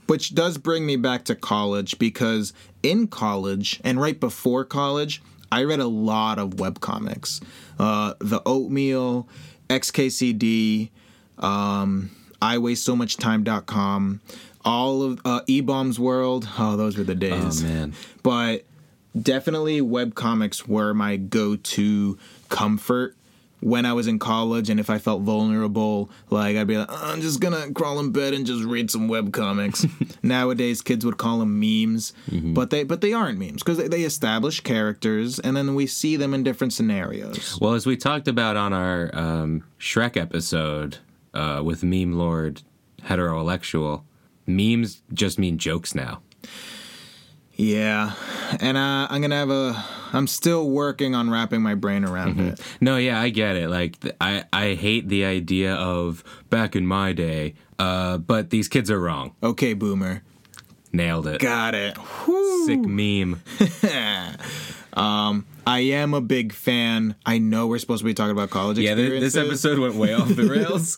which 0.09 0.35
does 0.35 0.59
bring 0.59 0.85
me 0.85 0.97
back 0.97 1.24
to 1.26 1.37
college 1.37 2.01
because 2.01 2.53
in 2.83 3.07
college 3.07 3.80
and 3.85 4.01
right 4.01 4.18
before 4.18 4.64
college, 4.64 5.22
I 5.53 5.62
read 5.62 5.78
a 5.78 5.87
lot 5.87 6.41
of 6.41 6.57
webcomics. 6.57 7.41
Uh, 7.78 8.14
the 8.18 8.43
Oatmeal, 8.45 9.28
XKCD, 9.70 10.91
um, 11.39 12.11
I 12.43 12.59
Waste 12.59 12.85
So 12.85 12.97
Much 12.97 13.18
Time.com, 13.18 14.20
all 14.64 15.02
of 15.02 15.20
uh, 15.24 15.40
eBaum's 15.48 15.98
World. 15.98 16.48
Oh, 16.58 16.76
those 16.76 16.96
were 16.96 17.04
the 17.04 17.12
oh 17.12 17.16
days. 17.16 17.62
man, 17.62 17.94
But 18.22 18.64
definitely 19.20 19.80
webcomics 19.80 20.66
were 20.66 20.94
my 20.94 21.16
go-to 21.16 22.18
comfort 22.48 23.16
when 23.60 23.86
I 23.86 23.92
was 23.92 24.08
in 24.08 24.18
college 24.18 24.68
and 24.70 24.80
if 24.80 24.90
I 24.90 24.98
felt 24.98 25.22
vulnerable, 25.22 26.10
like 26.30 26.56
I'd 26.56 26.66
be 26.66 26.76
like, 26.76 26.88
"Oh, 26.90 27.12
I'm 27.12 27.20
just 27.20 27.38
gonna 27.38 27.70
crawl 27.72 28.00
in 28.00 28.10
bed 28.10 28.34
and 28.34 28.44
just 28.44 28.64
read 28.64 28.90
some 28.90 29.08
webcomics. 29.08 29.88
Nowadays 30.24 30.82
kids 30.82 31.04
would 31.06 31.16
call 31.16 31.38
them 31.38 31.60
memes, 31.60 32.12
but 32.28 32.70
they 32.70 32.82
but 32.82 33.02
they 33.02 33.12
aren't 33.12 33.38
memes 33.38 33.62
because 33.62 33.78
they, 33.78 33.86
they 33.86 34.02
establish 34.02 34.58
characters 34.60 35.38
and 35.38 35.56
then 35.56 35.76
we 35.76 35.86
see 35.86 36.16
them 36.16 36.34
in 36.34 36.42
different 36.42 36.72
scenarios. 36.72 37.56
Well, 37.60 37.74
as 37.74 37.86
we 37.86 37.96
talked 37.96 38.26
about 38.26 38.56
on 38.56 38.72
our 38.72 39.10
um, 39.14 39.62
Shrek 39.78 40.16
episode 40.16 40.98
uh, 41.32 41.62
with 41.64 41.84
Meme 41.84 42.14
Lord 42.14 42.62
Heterointellectual, 43.02 44.02
memes 44.47 45.03
just 45.12 45.38
mean 45.38 45.59
jokes 45.59 45.95
now. 45.95 46.22
Yeah, 47.55 48.12
and 48.61 48.76
uh, 48.76 49.07
I'm 49.11 49.20
gonna 49.20 49.36
have 49.36 49.51
a. 49.51 49.84
I'm 50.14 50.26
still 50.26 50.68
working 50.68 51.14
on 51.14 51.30
wrapping 51.30 51.62
my 51.62 51.74
brain 51.74 52.05
around 52.05 52.38
it. 52.40 52.61
No, 52.80 52.97
yeah, 52.97 53.20
I 53.20 53.28
get 53.28 53.57
it. 53.57 53.68
Like, 53.68 53.99
I 54.20 54.45
I 54.53 54.74
hate 54.74 55.09
the 55.09 55.24
idea 55.24 55.74
of 55.74 56.24
back 56.51 56.74
in 56.76 56.86
my 56.86 57.12
day, 57.12 57.55
uh, 57.78 58.18
but 58.18 58.51
these 58.51 58.68
kids 58.68 58.90
are 58.90 59.01
wrong. 59.01 59.34
Okay, 59.43 59.74
boomer, 59.74 60.22
Nailed 60.93 61.26
it. 61.26 61.40
got 61.40 61.74
it. 61.74 61.97
Whew. 61.99 62.66
Sick 62.66 62.80
meme. 62.80 63.43
Um, 64.95 65.47
I 65.66 65.80
am 65.80 66.12
a 66.12 66.20
big 66.20 66.53
fan. 66.53 67.14
I 67.24 67.38
know 67.38 67.66
we're 67.66 67.78
supposed 67.78 68.01
to 68.01 68.05
be 68.05 68.14
talking 68.14 68.32
about 68.32 68.51
college 68.51 68.78
Yeah, 68.78 68.95
this 68.95 69.36
episode 69.36 69.78
went 69.78 69.95
way 69.95 70.12
off 70.12 70.28
the 70.28 70.45
rails. 70.45 70.97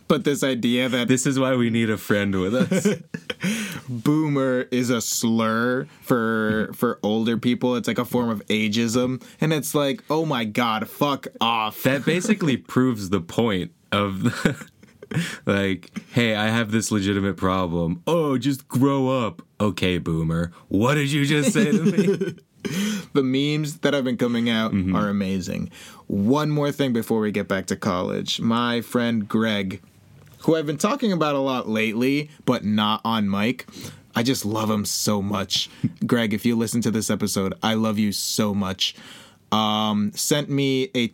but 0.08 0.24
this 0.24 0.42
idea 0.42 0.88
that 0.88 1.08
this 1.08 1.26
is 1.26 1.38
why 1.38 1.56
we 1.56 1.70
need 1.70 1.90
a 1.90 1.96
friend 1.96 2.38
with 2.38 2.54
us. 2.54 2.86
boomer 3.88 4.62
is 4.70 4.90
a 4.90 5.00
slur 5.00 5.86
for 6.02 6.70
for 6.74 6.98
older 7.02 7.36
people. 7.36 7.76
It's 7.76 7.88
like 7.88 7.98
a 7.98 8.04
form 8.04 8.28
of 8.28 8.46
ageism, 8.46 9.22
and 9.40 9.52
it's 9.52 9.74
like, 9.74 10.02
oh 10.10 10.24
my 10.24 10.44
god, 10.44 10.88
fuck 10.88 11.26
off. 11.40 11.82
That 11.82 12.04
basically 12.04 12.56
proves 12.58 13.10
the 13.10 13.20
point 13.20 13.72
of 13.92 14.22
the, 14.24 14.68
like, 15.46 15.90
hey, 16.12 16.34
I 16.34 16.48
have 16.48 16.70
this 16.70 16.90
legitimate 16.90 17.36
problem. 17.36 18.02
Oh, 18.06 18.38
just 18.38 18.68
grow 18.68 19.08
up. 19.08 19.42
Okay, 19.60 19.98
boomer. 19.98 20.52
What 20.68 20.94
did 20.94 21.10
you 21.10 21.24
just 21.24 21.52
say 21.52 21.72
to 21.72 21.82
me? 21.82 22.36
The 23.12 23.22
memes 23.22 23.78
that 23.78 23.94
have 23.94 24.04
been 24.04 24.16
coming 24.16 24.48
out 24.48 24.72
are 24.94 25.08
amazing. 25.08 25.70
One 26.06 26.50
more 26.50 26.72
thing 26.72 26.92
before 26.92 27.20
we 27.20 27.30
get 27.30 27.48
back 27.48 27.66
to 27.66 27.76
college. 27.76 28.40
My 28.40 28.80
friend 28.80 29.28
Greg, 29.28 29.80
who 30.40 30.56
I've 30.56 30.66
been 30.66 30.78
talking 30.78 31.12
about 31.12 31.34
a 31.34 31.38
lot 31.38 31.68
lately, 31.68 32.30
but 32.44 32.64
not 32.64 33.00
on 33.04 33.30
mic. 33.30 33.66
I 34.16 34.22
just 34.22 34.44
love 34.44 34.70
him 34.70 34.84
so 34.84 35.20
much. 35.20 35.68
Greg, 36.06 36.32
if 36.32 36.46
you 36.46 36.56
listen 36.56 36.80
to 36.82 36.90
this 36.90 37.10
episode, 37.10 37.54
I 37.62 37.74
love 37.74 37.98
you 37.98 38.12
so 38.12 38.54
much. 38.54 38.94
Um, 39.52 40.12
sent 40.14 40.48
me 40.50 40.90
a 40.94 41.12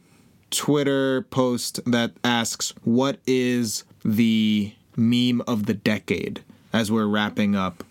Twitter 0.50 1.22
post 1.22 1.80
that 1.86 2.12
asks, 2.24 2.74
What 2.84 3.18
is 3.26 3.84
the 4.04 4.72
meme 4.96 5.40
of 5.42 5.66
the 5.66 5.74
decade 5.74 6.42
as 6.72 6.90
we're 6.90 7.06
wrapping 7.06 7.54
up? 7.54 7.84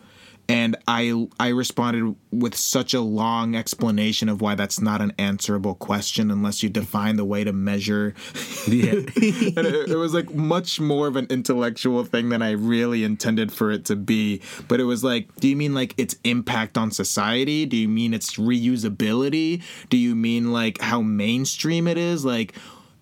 And 0.49 0.75
I 0.87 1.27
I 1.39 1.49
responded 1.49 2.15
with 2.31 2.55
such 2.55 2.95
a 2.95 3.01
long 3.01 3.55
explanation 3.55 4.27
of 4.29 4.41
why 4.41 4.55
that's 4.55 4.81
not 4.81 4.99
an 4.99 5.13
answerable 5.19 5.75
question 5.75 6.31
unless 6.31 6.63
you 6.63 6.69
define 6.69 7.17
the 7.17 7.23
way 7.23 7.43
to 7.43 7.53
measure. 7.53 8.15
yeah. 8.67 8.93
and 8.93 9.07
it, 9.15 9.89
it 9.91 9.95
was 9.95 10.15
like 10.15 10.33
much 10.33 10.79
more 10.79 11.07
of 11.07 11.15
an 11.15 11.27
intellectual 11.29 12.03
thing 12.03 12.29
than 12.29 12.41
I 12.41 12.51
really 12.51 13.03
intended 13.03 13.51
for 13.51 13.69
it 13.69 13.85
to 13.85 13.95
be. 13.95 14.41
But 14.67 14.79
it 14.79 14.85
was 14.85 15.03
like, 15.03 15.33
do 15.35 15.47
you 15.47 15.55
mean 15.55 15.75
like 15.75 15.93
its 15.97 16.15
impact 16.23 16.79
on 16.79 16.89
society? 16.89 17.67
Do 17.67 17.77
you 17.77 17.87
mean 17.87 18.15
its 18.15 18.37
reusability? 18.37 19.61
Do 19.89 19.97
you 19.97 20.15
mean 20.15 20.51
like 20.51 20.81
how 20.81 21.03
mainstream 21.03 21.87
it 21.87 21.99
is? 21.99 22.25
Like, 22.25 22.55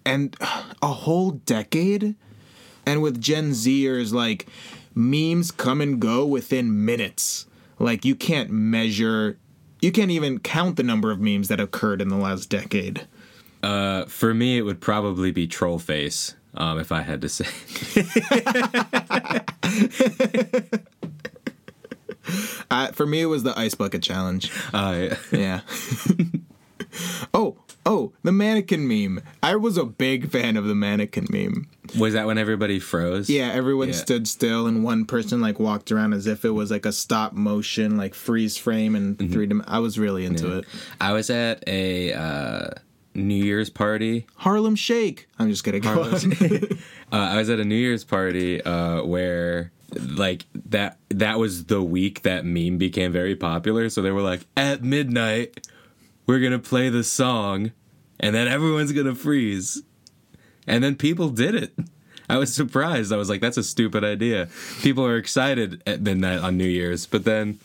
and 0.06 0.36
a 0.82 0.88
whole 0.88 1.32
decade? 1.32 2.16
And 2.86 3.02
with 3.02 3.22
Gen 3.22 3.52
Zers, 3.52 4.14
like 4.14 4.48
memes 4.98 5.52
come 5.52 5.80
and 5.80 6.00
go 6.00 6.26
within 6.26 6.84
minutes. 6.84 7.45
Like 7.80 8.04
you 8.04 8.16
can't 8.16 8.50
measure, 8.50 9.38
you 9.80 9.91
can't 9.91 10.12
even 10.12 10.39
count 10.39 10.76
the 10.76 10.84
number 10.84 11.12
of 11.12 11.20
memes 11.20 11.48
that 11.50 11.60
occurred 11.60 12.02
in 12.02 12.10
the 12.10 12.18
last 12.18 12.50
decade. 12.50 13.08
Uh, 13.62 14.06
for 14.06 14.34
me, 14.34 14.58
it 14.58 14.64
would 14.64 14.82
probably 14.82 15.32
be 15.32 15.48
Trollface, 15.48 16.34
um, 16.56 16.80
if 16.80 16.91
I 16.91 17.02
had 17.02 17.22
to 17.22 17.30
say. 17.30 17.45
Uh, 22.70 22.91
for 22.91 23.08
me, 23.08 23.22
it 23.22 23.28
was 23.28 23.43
the 23.43 23.58
ice 23.58 23.74
bucket 23.74 24.04
challenge. 24.04 24.52
Uh, 24.74 25.16
Yeah. 25.32 25.62
oh, 27.34 27.56
oh, 27.88 28.12
the 28.22 28.32
mannequin 28.32 28.88
meme. 28.88 29.24
I 29.42 29.56
was 29.56 29.78
a 29.78 29.86
big 29.86 30.30
fan 30.30 30.58
of 30.58 30.66
the 30.66 30.76
mannequin 30.76 31.26
meme. 31.32 31.68
was 31.98 32.14
that 32.14 32.28
when 32.28 32.38
everybody 32.38 32.80
froze? 32.80 33.30
Yeah, 33.30 33.50
everyone 33.54 33.88
Yeah. 33.88 33.94
stood 33.96 34.28
still 34.28 34.68
and 34.68 34.84
one 34.84 35.06
person 35.06 35.40
like 35.42 35.58
walked 35.60 35.92
around 35.92 36.14
as 36.14 36.28
if 36.28 36.44
it 36.46 36.50
was 36.52 36.70
like 36.70 36.86
a 36.86 36.92
stop 36.92 37.34
motion, 37.34 37.98
like 37.98 38.14
freeze 38.14 38.58
frame 38.58 38.96
and 38.96 39.18
Mm-hmm. 39.18 39.32
three 39.34 39.46
dim- 39.48 39.64
I 39.68 39.80
was 39.80 39.98
really 39.98 40.26
into 40.26 40.58
it. 40.58 40.66
I 41.02 41.14
was 41.14 41.30
at 41.30 41.64
a 41.68 42.14
uh, 42.14 42.70
New 43.16 43.42
Year's 43.44 43.70
party. 43.70 44.28
Harlem 44.36 44.76
Shake. 44.76 45.28
I'm 45.40 45.50
just 45.50 45.64
kidding. 45.64 45.82
Go. 45.82 46.04
Uh, 47.10 47.16
I 47.16 47.38
was 47.38 47.50
at 47.50 47.58
a 47.58 47.64
New 47.64 47.76
Year's 47.76 48.04
party 48.04 48.62
uh, 48.62 49.02
where 49.04 49.72
like 49.96 50.44
that 50.70 50.98
that 51.10 51.40
was 51.40 51.64
the 51.66 51.82
week 51.82 52.24
that 52.24 52.44
meme 52.44 52.78
became 52.78 53.14
very 53.14 53.34
popular. 53.34 53.90
So 53.90 54.02
they 54.02 54.12
were 54.12 54.22
like, 54.22 54.42
at 54.58 54.84
midnight, 54.84 55.66
we're 56.28 56.40
gonna 56.40 56.60
play 56.60 56.90
the 56.90 57.04
song, 57.04 57.72
and 58.20 58.36
then 58.36 58.48
everyone's 58.48 58.92
gonna 58.92 59.16
freeze. 59.16 59.82
And 60.68 60.84
then 60.84 60.96
people 60.96 61.30
did 61.30 61.56
it. 61.56 61.74
I 62.30 62.38
was 62.38 62.54
surprised. 62.54 63.14
I 63.14 63.18
was 63.18 63.30
like, 63.30 63.40
that's 63.40 63.56
a 63.56 63.64
stupid 63.64 64.04
idea. 64.04 64.50
People 64.82 65.06
are 65.06 65.16
excited 65.16 65.82
at 65.88 66.02
midnight 66.02 66.40
on 66.40 66.58
New 66.58 66.68
Year's, 66.68 67.06
but 67.06 67.24
then, 67.24 67.58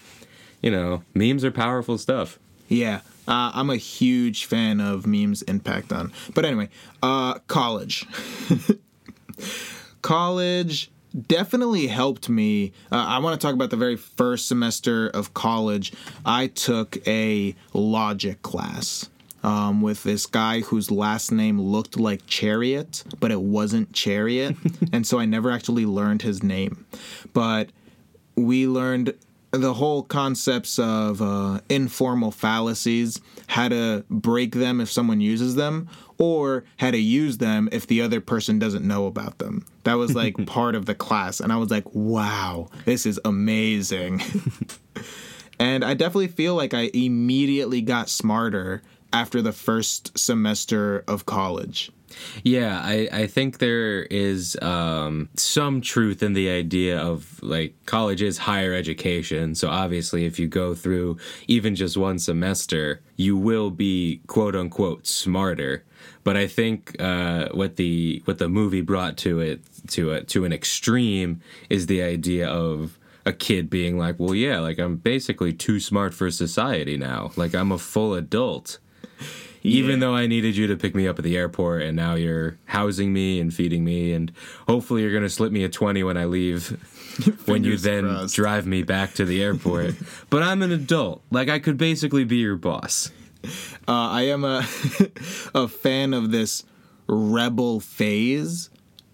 you 0.63 0.71
know, 0.71 1.03
memes 1.15 1.45
are 1.45 1.51
powerful 1.51 1.99
stuff. 1.99 2.39
Yeah, 2.69 3.01
uh, 3.27 3.51
I'm 3.55 3.71
a 3.71 3.77
huge 3.77 4.45
fan 4.45 4.81
of 4.81 5.05
memes' 5.05 5.43
impact 5.43 5.93
on. 5.93 6.13
But 6.33 6.45
anyway, 6.45 6.69
uh, 7.03 7.41
college. 7.41 8.07
college 10.03 10.91
definitely 11.13 11.87
helped 11.87 12.29
me. 12.29 12.73
Uh, 12.91 12.97
I 12.97 13.19
want 13.19 13.41
to 13.41 13.45
talk 13.45 13.55
about 13.55 13.71
the 13.71 13.77
very 13.77 13.97
first 13.97 14.47
semester 14.47 15.09
of 15.09 15.35
college. 15.35 15.93
I 16.25 16.49
took 16.49 16.97
a 17.07 17.55
logic 17.73 18.43
class. 18.43 19.09
Um, 19.45 19.83
with 19.83 20.05
this 20.05 20.27
guy 20.27 20.61
whose 20.61 20.93
last 20.93 21.33
name 21.33 21.61
looked 21.61 21.99
like 21.99 22.25
Chariot, 22.29 23.03
but 23.19 23.33
it 23.33 23.41
wasn't 23.41 23.93
Chariot. 23.93 24.55
and 24.93 25.05
so 25.05 25.19
I 25.19 25.25
never 25.25 25.51
actually 25.51 25.85
learned 25.85 26.23
his 26.23 26.45
name. 26.45 26.87
But 27.33 27.71
we 28.37 28.69
learned 28.69 29.15
the 29.51 29.75
whole 29.75 30.03
concepts 30.03 30.79
of 30.79 31.21
uh, 31.21 31.61
informal 31.69 32.31
fallacies, 32.31 33.21
how 33.49 33.69
to 33.69 34.05
break 34.09 34.55
them 34.55 34.81
if 34.81 34.91
someone 34.91 35.21
uses 35.21 35.57
them, 35.57 35.89
or 36.19 36.65
how 36.79 36.91
to 36.91 36.99
use 36.99 37.39
them 37.39 37.69
if 37.71 37.87
the 37.87 38.01
other 38.01 38.21
person 38.21 38.59
doesn't 38.59 38.87
know 38.87 39.07
about 39.07 39.39
them. 39.39 39.67
That 39.85 39.95
was 39.95 40.15
like 40.15 40.35
part 40.47 40.75
of 40.75 40.87
the 40.87 40.95
class. 40.95 41.41
And 41.41 41.53
I 41.53 41.57
was 41.57 41.71
like, 41.71 41.93
wow, 41.95 42.69
this 42.85 43.07
is 43.07 43.21
amazing. 43.25 44.23
and 45.59 45.85
I 45.85 45.95
definitely 45.95 46.29
feel 46.29 46.55
like 46.55 46.75
I 46.75 46.91
immediately 46.95 47.83
got 47.83 48.09
smarter 48.09 48.83
after 49.13 49.43
the 49.43 49.53
first 49.53 50.17
semester 50.19 51.05
of 51.07 51.27
college. 51.27 51.93
Yeah, 52.43 52.81
I, 52.83 53.09
I 53.13 53.27
think 53.27 53.59
there 53.59 54.03
is 54.05 54.57
um, 54.61 55.29
some 55.35 55.81
truth 55.81 56.23
in 56.23 56.33
the 56.33 56.51
idea 56.51 56.99
of 56.99 57.43
like 57.43 57.75
college 57.87 58.23
is 58.23 58.39
higher 58.39 58.75
education. 58.75 59.55
So 59.55 59.69
obviously, 59.69 60.25
if 60.25 60.39
you 60.39 60.49
go 60.49 60.75
through 60.75 61.19
even 61.49 61.75
just 61.75 61.97
one 61.97 62.19
semester, 62.19 63.01
you 63.17 63.37
will 63.37 63.71
be 63.71 64.21
quote 64.27 64.57
unquote 64.57 65.07
smarter. 65.07 65.85
But 66.25 66.37
I 66.37 66.47
think 66.47 66.97
uh, 67.01 67.49
what 67.53 67.77
the 67.77 68.23
what 68.25 68.39
the 68.39 68.49
movie 68.49 68.81
brought 68.81 69.17
to 69.19 69.41
it 69.41 69.63
to 69.89 70.13
it 70.13 70.29
to 70.29 70.45
an 70.45 70.53
extreme 70.53 71.41
is 71.69 71.87
the 71.87 72.03
idea 72.03 72.49
of 72.49 72.99
a 73.25 73.33
kid 73.33 73.71
being 73.71 73.99
like, 73.99 74.19
well, 74.19 74.35
yeah, 74.35 74.59
like 74.59 74.79
I'm 74.79 74.97
basically 74.97 75.53
too 75.53 75.81
smart 75.81 76.15
for 76.15 76.31
society 76.31 76.97
now. 76.97 77.33
Like 77.37 77.55
I'm 77.55 77.73
a 77.73 77.79
full 77.79 78.15
adult 78.15 78.79
even 79.63 80.01
though 80.01 80.15
I 80.15 80.27
needed 80.27 80.57
you 80.57 80.67
to 80.69 80.77
pick 80.77 80.95
me 80.95 81.07
up 81.07 81.19
at 81.19 81.25
the 81.25 81.37
airport 81.37 81.83
and 81.83 81.97
now 81.97 82.15
you're 82.15 82.59
housing 82.67 83.13
me 83.13 83.41
and 83.41 83.53
feeding 83.53 83.85
me 83.85 84.13
and 84.13 84.33
hopefully 84.69 85.03
you're 85.03 85.13
going 85.13 85.23
to 85.23 85.31
slip 85.31 85.53
me 85.53 85.65
a 85.65 85.69
20 85.69 86.03
when 86.03 86.17
I 86.17 86.25
leave 86.25 86.69
when 87.47 87.65
you 87.65 87.77
then 87.77 88.05
crossed. 88.05 88.35
drive 88.35 88.67
me 88.67 88.83
back 88.83 89.15
to 89.15 89.25
the 89.25 89.43
airport. 89.43 89.95
but 90.31 90.43
I'm 90.43 90.63
an 90.63 90.73
adult. 90.73 91.23
Like 91.31 91.49
I 91.49 91.59
could 91.59 91.79
basically 91.79 92.25
be 92.25 92.37
your 92.37 92.57
boss. 92.57 93.11
Uh, 93.89 94.09
I 94.11 94.23
am 94.23 94.45
a 94.45 94.67
a 95.55 95.69
fan 95.69 96.15
of 96.15 96.31
this 96.31 96.65
rebel 97.07 97.81
phase, 97.81 98.71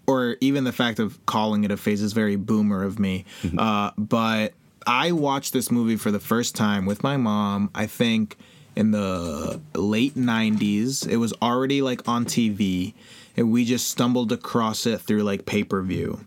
or 0.07 0.37
even 0.41 0.63
the 0.63 0.71
fact 0.71 0.99
of 0.99 1.25
calling 1.25 1.63
it 1.63 1.71
a 1.71 1.77
phase 1.77 2.01
is 2.01 2.13
very 2.13 2.35
boomer 2.35 2.83
of 2.83 2.99
me. 2.99 3.25
Uh, 3.57 3.91
but 3.97 4.53
I 4.85 5.11
watched 5.11 5.53
this 5.53 5.71
movie 5.71 5.95
for 5.95 6.11
the 6.11 6.19
first 6.19 6.55
time 6.55 6.85
with 6.85 7.03
my 7.03 7.17
mom. 7.17 7.69
I 7.75 7.87
think 7.87 8.37
in 8.75 8.91
the 8.91 9.59
late 9.75 10.15
'90s. 10.15 11.07
It 11.07 11.17
was 11.17 11.33
already 11.41 11.81
like 11.81 12.07
on 12.07 12.25
TV, 12.25 12.93
and 13.35 13.51
we 13.51 13.65
just 13.65 13.89
stumbled 13.89 14.31
across 14.31 14.85
it 14.85 15.01
through 15.01 15.23
like 15.23 15.45
pay 15.45 15.63
per 15.63 15.81
view. 15.81 16.21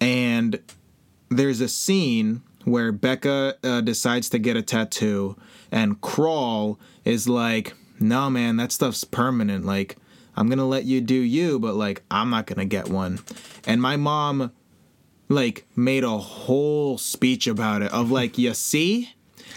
And 0.00 0.58
there's 1.28 1.60
a 1.60 1.68
scene 1.68 2.42
where 2.64 2.92
Becca 2.92 3.56
uh, 3.62 3.80
decides 3.82 4.30
to 4.30 4.38
get 4.38 4.56
a 4.56 4.62
tattoo, 4.62 5.36
and 5.70 6.00
Crawl 6.00 6.78
is 7.04 7.28
like, 7.28 7.74
"No, 8.00 8.30
man, 8.30 8.56
that 8.56 8.72
stuff's 8.72 9.04
permanent. 9.04 9.64
Like, 9.64 9.96
I'm 10.36 10.48
gonna 10.48 10.66
let 10.66 10.84
you 10.84 11.00
do 11.00 11.14
you, 11.14 11.58
but 11.58 11.74
like, 11.74 12.02
I'm 12.10 12.30
not 12.30 12.46
gonna 12.46 12.64
get 12.64 12.88
one." 12.88 13.20
And 13.66 13.80
my 13.80 13.96
mom, 13.96 14.52
like, 15.28 15.66
made 15.76 16.04
a 16.04 16.18
whole 16.18 16.98
speech 16.98 17.46
about 17.46 17.82
it 17.82 17.92
of 17.92 18.10
like, 18.10 18.38
"You 18.38 18.54
see." 18.54 19.13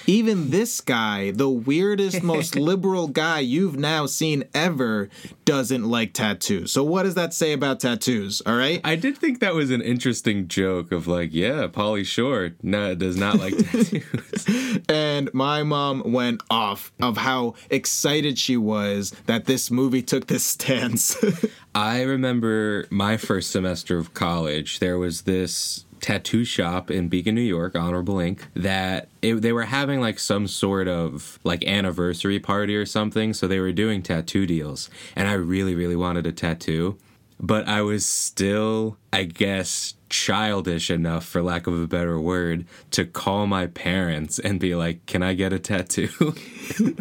Even 0.07 0.51
this 0.51 0.79
guy, 0.79 1.31
the 1.31 1.49
weirdest, 1.49 2.23
most 2.23 2.55
liberal 2.69 3.09
guy 3.09 3.39
you've 3.39 3.77
now 3.77 4.05
seen 4.05 4.45
ever, 4.53 5.09
doesn't 5.43 5.83
like 5.83 6.13
tattoos. 6.13 6.71
So, 6.71 6.83
what 6.83 7.03
does 7.03 7.15
that 7.15 7.33
say 7.33 7.51
about 7.51 7.81
tattoos? 7.81 8.41
All 8.45 8.55
right. 8.55 8.79
I 8.85 8.95
did 8.95 9.17
think 9.17 9.41
that 9.41 9.53
was 9.53 9.69
an 9.69 9.81
interesting 9.81 10.47
joke 10.47 10.91
of 10.91 11.07
like, 11.07 11.33
yeah, 11.33 11.67
Pauly 11.67 12.05
Shore 12.05 12.51
no, 12.63 12.95
does 12.95 13.17
not 13.17 13.37
like 13.37 13.57
tattoos. 13.71 14.83
and 14.87 15.33
my 15.33 15.63
mom 15.63 16.13
went 16.13 16.41
off 16.49 16.93
of 17.01 17.17
how 17.17 17.55
excited 17.69 18.39
she 18.39 18.55
was 18.55 19.11
that 19.25 19.45
this 19.45 19.69
movie 19.69 20.01
took 20.01 20.27
this 20.27 20.45
stance. 20.45 21.17
I 21.75 22.01
remember 22.03 22.87
my 22.89 23.17
first 23.17 23.51
semester 23.51 23.97
of 23.97 24.13
college, 24.13 24.79
there 24.79 24.97
was 24.97 25.23
this 25.23 25.85
tattoo 26.01 26.43
shop 26.43 26.89
in 26.91 27.07
Beacon, 27.07 27.35
New 27.35 27.41
York, 27.41 27.75
Honorable 27.75 28.19
Ink, 28.19 28.47
that 28.55 29.09
it, 29.21 29.35
they 29.35 29.51
were 29.51 29.63
having 29.63 29.99
like 29.99 30.19
some 30.19 30.47
sort 30.47 30.87
of 30.87 31.39
like 31.43 31.65
anniversary 31.65 32.39
party 32.39 32.75
or 32.75 32.85
something. 32.85 33.33
So 33.33 33.47
they 33.47 33.59
were 33.59 33.71
doing 33.71 34.01
tattoo 34.01 34.45
deals. 34.45 34.89
And 35.15 35.27
I 35.27 35.33
really, 35.33 35.75
really 35.75 35.95
wanted 35.95 36.25
a 36.25 36.31
tattoo. 36.31 36.97
But 37.39 37.67
I 37.67 37.83
was 37.83 38.05
still, 38.05 38.97
I 39.13 39.23
guess, 39.25 39.93
childish 40.09 40.89
enough, 40.89 41.23
for 41.25 41.43
lack 41.43 41.67
of 41.67 41.79
a 41.79 41.87
better 41.87 42.19
word, 42.19 42.65
to 42.91 43.05
call 43.05 43.45
my 43.45 43.67
parents 43.67 44.39
and 44.39 44.59
be 44.59 44.73
like, 44.73 45.05
Can 45.05 45.21
I 45.21 45.35
get 45.35 45.53
a 45.53 45.59
tattoo? 45.59 46.33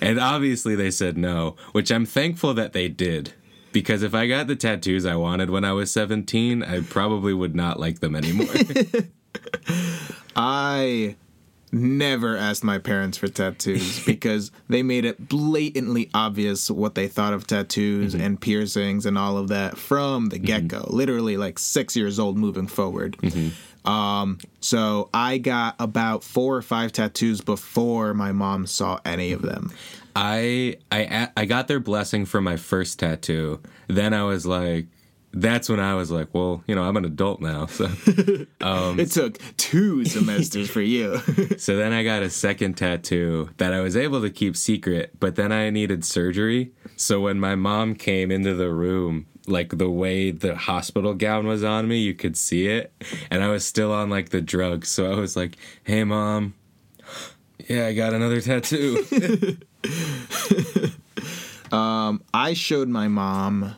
and 0.00 0.18
obviously 0.18 0.74
they 0.74 0.90
said 0.90 1.16
no, 1.16 1.56
which 1.72 1.90
I'm 1.90 2.04
thankful 2.04 2.52
that 2.54 2.74
they 2.74 2.88
did 2.88 3.32
because 3.76 4.02
if 4.02 4.14
I 4.14 4.26
got 4.26 4.46
the 4.46 4.56
tattoos 4.56 5.04
I 5.04 5.16
wanted 5.16 5.50
when 5.50 5.62
I 5.62 5.74
was 5.74 5.90
17, 5.90 6.62
I 6.62 6.80
probably 6.80 7.34
would 7.34 7.54
not 7.54 7.78
like 7.78 8.00
them 8.00 8.16
anymore. 8.16 8.48
I 10.36 11.16
never 11.72 12.38
asked 12.38 12.64
my 12.64 12.78
parents 12.78 13.18
for 13.18 13.28
tattoos 13.28 14.02
because 14.06 14.50
they 14.70 14.82
made 14.82 15.04
it 15.04 15.28
blatantly 15.28 16.08
obvious 16.14 16.70
what 16.70 16.94
they 16.94 17.06
thought 17.06 17.34
of 17.34 17.46
tattoos 17.46 18.14
mm-hmm. 18.14 18.24
and 18.24 18.40
piercings 18.40 19.04
and 19.04 19.18
all 19.18 19.36
of 19.36 19.48
that 19.48 19.76
from 19.76 20.30
the 20.30 20.36
mm-hmm. 20.36 20.46
get 20.46 20.68
go. 20.68 20.86
Literally, 20.88 21.36
like 21.36 21.58
six 21.58 21.94
years 21.94 22.18
old 22.18 22.38
moving 22.38 22.68
forward. 22.68 23.18
Mm-hmm. 23.18 23.90
Um, 23.90 24.38
so 24.60 25.10
I 25.12 25.36
got 25.36 25.76
about 25.78 26.24
four 26.24 26.56
or 26.56 26.62
five 26.62 26.92
tattoos 26.92 27.42
before 27.42 28.14
my 28.14 28.32
mom 28.32 28.66
saw 28.66 29.00
any 29.04 29.32
of 29.32 29.42
them. 29.42 29.70
I 30.16 30.76
I 30.90 31.28
I 31.36 31.44
got 31.44 31.68
their 31.68 31.78
blessing 31.78 32.24
for 32.24 32.40
my 32.40 32.56
first 32.56 32.98
tattoo. 32.98 33.60
Then 33.86 34.14
I 34.14 34.24
was 34.24 34.46
like 34.46 34.86
that's 35.38 35.68
when 35.68 35.78
I 35.78 35.94
was 35.94 36.10
like, 36.10 36.28
well, 36.32 36.64
you 36.66 36.74
know, 36.74 36.82
I'm 36.82 36.96
an 36.96 37.04
adult 37.04 37.42
now. 37.42 37.66
So 37.66 37.84
um, 38.62 38.98
It 38.98 39.10
took 39.10 39.38
two 39.58 40.06
semesters 40.06 40.70
for 40.70 40.80
you. 40.80 41.18
so 41.58 41.76
then 41.76 41.92
I 41.92 42.02
got 42.04 42.22
a 42.22 42.30
second 42.30 42.78
tattoo 42.78 43.50
that 43.58 43.74
I 43.74 43.80
was 43.80 43.98
able 43.98 44.22
to 44.22 44.30
keep 44.30 44.56
secret, 44.56 45.12
but 45.20 45.36
then 45.36 45.52
I 45.52 45.68
needed 45.68 46.06
surgery. 46.06 46.72
So 46.96 47.20
when 47.20 47.38
my 47.38 47.54
mom 47.54 47.96
came 47.96 48.30
into 48.30 48.54
the 48.54 48.72
room, 48.72 49.26
like 49.46 49.76
the 49.76 49.90
way 49.90 50.30
the 50.30 50.56
hospital 50.56 51.12
gown 51.12 51.46
was 51.46 51.62
on 51.62 51.86
me, 51.86 51.98
you 51.98 52.14
could 52.14 52.38
see 52.38 52.68
it. 52.68 52.90
And 53.30 53.44
I 53.44 53.48
was 53.48 53.66
still 53.66 53.92
on 53.92 54.08
like 54.08 54.30
the 54.30 54.40
drugs. 54.40 54.88
So 54.88 55.12
I 55.12 55.16
was 55.16 55.36
like, 55.36 55.58
hey, 55.84 56.02
mom, 56.04 56.54
yeah, 57.68 57.86
I 57.86 57.92
got 57.92 58.14
another 58.14 58.40
tattoo. 58.40 59.58
I 62.46 62.52
showed 62.54 62.88
my 62.88 63.08
mom, 63.08 63.74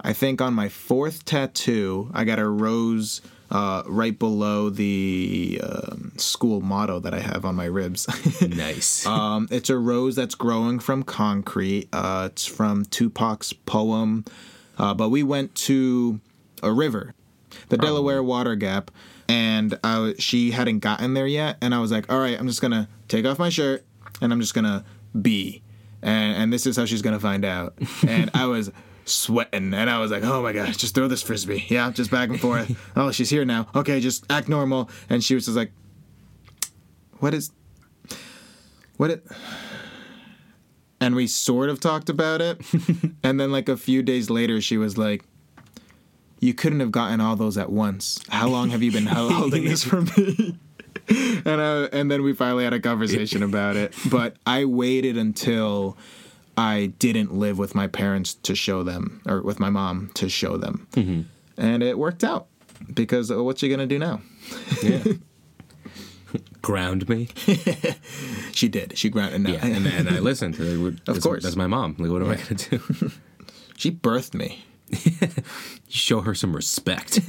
I 0.00 0.12
think 0.12 0.42
on 0.42 0.52
my 0.52 0.68
fourth 0.68 1.24
tattoo, 1.24 2.10
I 2.12 2.24
got 2.24 2.38
a 2.38 2.46
rose 2.46 3.22
uh, 3.50 3.82
right 3.86 4.18
below 4.18 4.68
the 4.68 5.60
um, 5.62 6.12
school 6.16 6.60
motto 6.60 7.00
that 7.00 7.14
I 7.14 7.20
have 7.20 7.44
on 7.44 7.54
my 7.54 7.64
ribs. 7.64 8.06
nice. 8.48 9.06
um, 9.06 9.48
it's 9.50 9.70
a 9.70 9.78
rose 9.78 10.16
that's 10.16 10.34
growing 10.34 10.78
from 10.78 11.02
concrete. 11.02 11.88
Uh, 11.92 12.28
it's 12.30 12.44
from 12.44 12.84
Tupac's 12.84 13.52
poem. 13.52 14.24
Uh, 14.76 14.92
but 14.92 15.08
we 15.08 15.22
went 15.22 15.54
to 15.54 16.20
a 16.62 16.72
river, 16.72 17.14
the 17.70 17.78
Delaware 17.78 18.22
Water 18.22 18.54
Gap, 18.54 18.90
and 19.28 19.78
I, 19.82 20.14
she 20.18 20.50
hadn't 20.50 20.80
gotten 20.80 21.14
there 21.14 21.26
yet. 21.26 21.56
And 21.62 21.74
I 21.74 21.78
was 21.78 21.90
like, 21.90 22.12
all 22.12 22.18
right, 22.18 22.38
I'm 22.38 22.48
just 22.48 22.60
going 22.60 22.72
to 22.72 22.86
take 23.08 23.24
off 23.24 23.38
my 23.38 23.48
shirt 23.48 23.86
and 24.20 24.32
I'm 24.32 24.40
just 24.40 24.54
to 24.64 24.84
be. 25.20 25.62
And, 26.02 26.36
and 26.36 26.52
this 26.52 26.66
is 26.66 26.76
how 26.76 26.84
she's 26.84 27.02
to 27.14 27.20
find 27.20 27.44
out. 27.44 27.78
And 28.06 28.30
I 28.34 28.46
was 28.46 28.70
sweating 29.04 29.72
and 29.72 29.88
I 29.88 29.98
was 29.98 30.10
like, 30.10 30.24
oh 30.24 30.42
my 30.42 30.52
gosh, 30.52 30.76
just 30.76 30.94
throw 30.94 31.08
this 31.08 31.22
frisbee. 31.22 31.64
Yeah, 31.68 31.90
just 31.90 32.10
back 32.10 32.28
and 32.28 32.40
forth. 32.40 32.76
oh, 32.96 33.10
she's 33.12 33.30
here 33.30 33.44
now. 33.44 33.68
Okay, 33.74 34.00
just 34.00 34.24
act 34.30 34.48
normal. 34.48 34.90
And 35.08 35.22
she 35.22 35.34
was 35.34 35.46
just 35.46 35.56
like, 35.56 35.72
what 37.18 37.32
is, 37.32 37.50
what 38.96 39.10
it, 39.10 39.26
and 41.00 41.14
we 41.14 41.26
sort 41.26 41.68
of 41.68 41.80
talked 41.80 42.08
about 42.08 42.40
it. 42.40 42.60
and 43.22 43.38
then, 43.38 43.52
like, 43.52 43.68
a 43.68 43.76
few 43.76 44.02
days 44.02 44.30
later, 44.30 44.60
she 44.60 44.76
was 44.76 44.96
like, 44.96 45.24
You 46.40 46.54
couldn't 46.54 46.80
have 46.80 46.90
gotten 46.90 47.20
all 47.20 47.36
those 47.36 47.58
at 47.58 47.70
once. 47.70 48.20
How 48.28 48.48
long 48.48 48.70
have 48.70 48.82
you 48.82 48.92
been 48.92 49.06
holding 49.06 49.64
this 49.64 49.84
from 49.84 50.10
me? 50.16 50.58
and, 51.44 51.60
uh, 51.60 51.88
and 51.92 52.10
then 52.10 52.22
we 52.22 52.32
finally 52.32 52.64
had 52.64 52.72
a 52.72 52.80
conversation 52.80 53.42
about 53.42 53.76
it. 53.76 53.94
But 54.10 54.36
I 54.46 54.64
waited 54.64 55.16
until 55.16 55.96
I 56.56 56.92
didn't 56.98 57.34
live 57.34 57.58
with 57.58 57.74
my 57.74 57.86
parents 57.86 58.34
to 58.34 58.54
show 58.54 58.82
them, 58.82 59.22
or 59.26 59.42
with 59.42 59.60
my 59.60 59.70
mom 59.70 60.10
to 60.14 60.28
show 60.28 60.56
them. 60.56 60.88
And 61.58 61.82
it 61.82 61.98
worked 61.98 62.24
out 62.24 62.46
because 62.92 63.30
uh, 63.30 63.42
what's 63.42 63.60
she 63.60 63.68
going 63.68 63.80
to 63.80 63.86
do 63.86 63.98
now? 63.98 64.20
yeah. 64.82 65.02
Ground 66.62 67.08
me. 67.08 67.28
She 68.52 68.68
did. 68.68 68.96
She 68.96 69.10
grounded. 69.10 69.42
No. 69.42 69.50
Yeah, 69.50 69.66
and, 69.66 69.86
and 69.86 70.08
I 70.08 70.18
listened. 70.18 70.58
Of 70.58 71.04
that's, 71.04 71.18
course. 71.18 71.42
that's 71.42 71.56
my 71.56 71.66
mom. 71.66 71.94
Like, 71.98 72.10
what 72.10 72.22
am 72.22 72.30
I 72.30 72.36
going 72.36 72.56
to 72.56 72.78
do? 72.78 73.10
she 73.76 73.90
birthed 73.90 74.32
me. 74.32 74.64
Show 75.88 76.22
her 76.22 76.34
some 76.34 76.56
respect. 76.56 77.20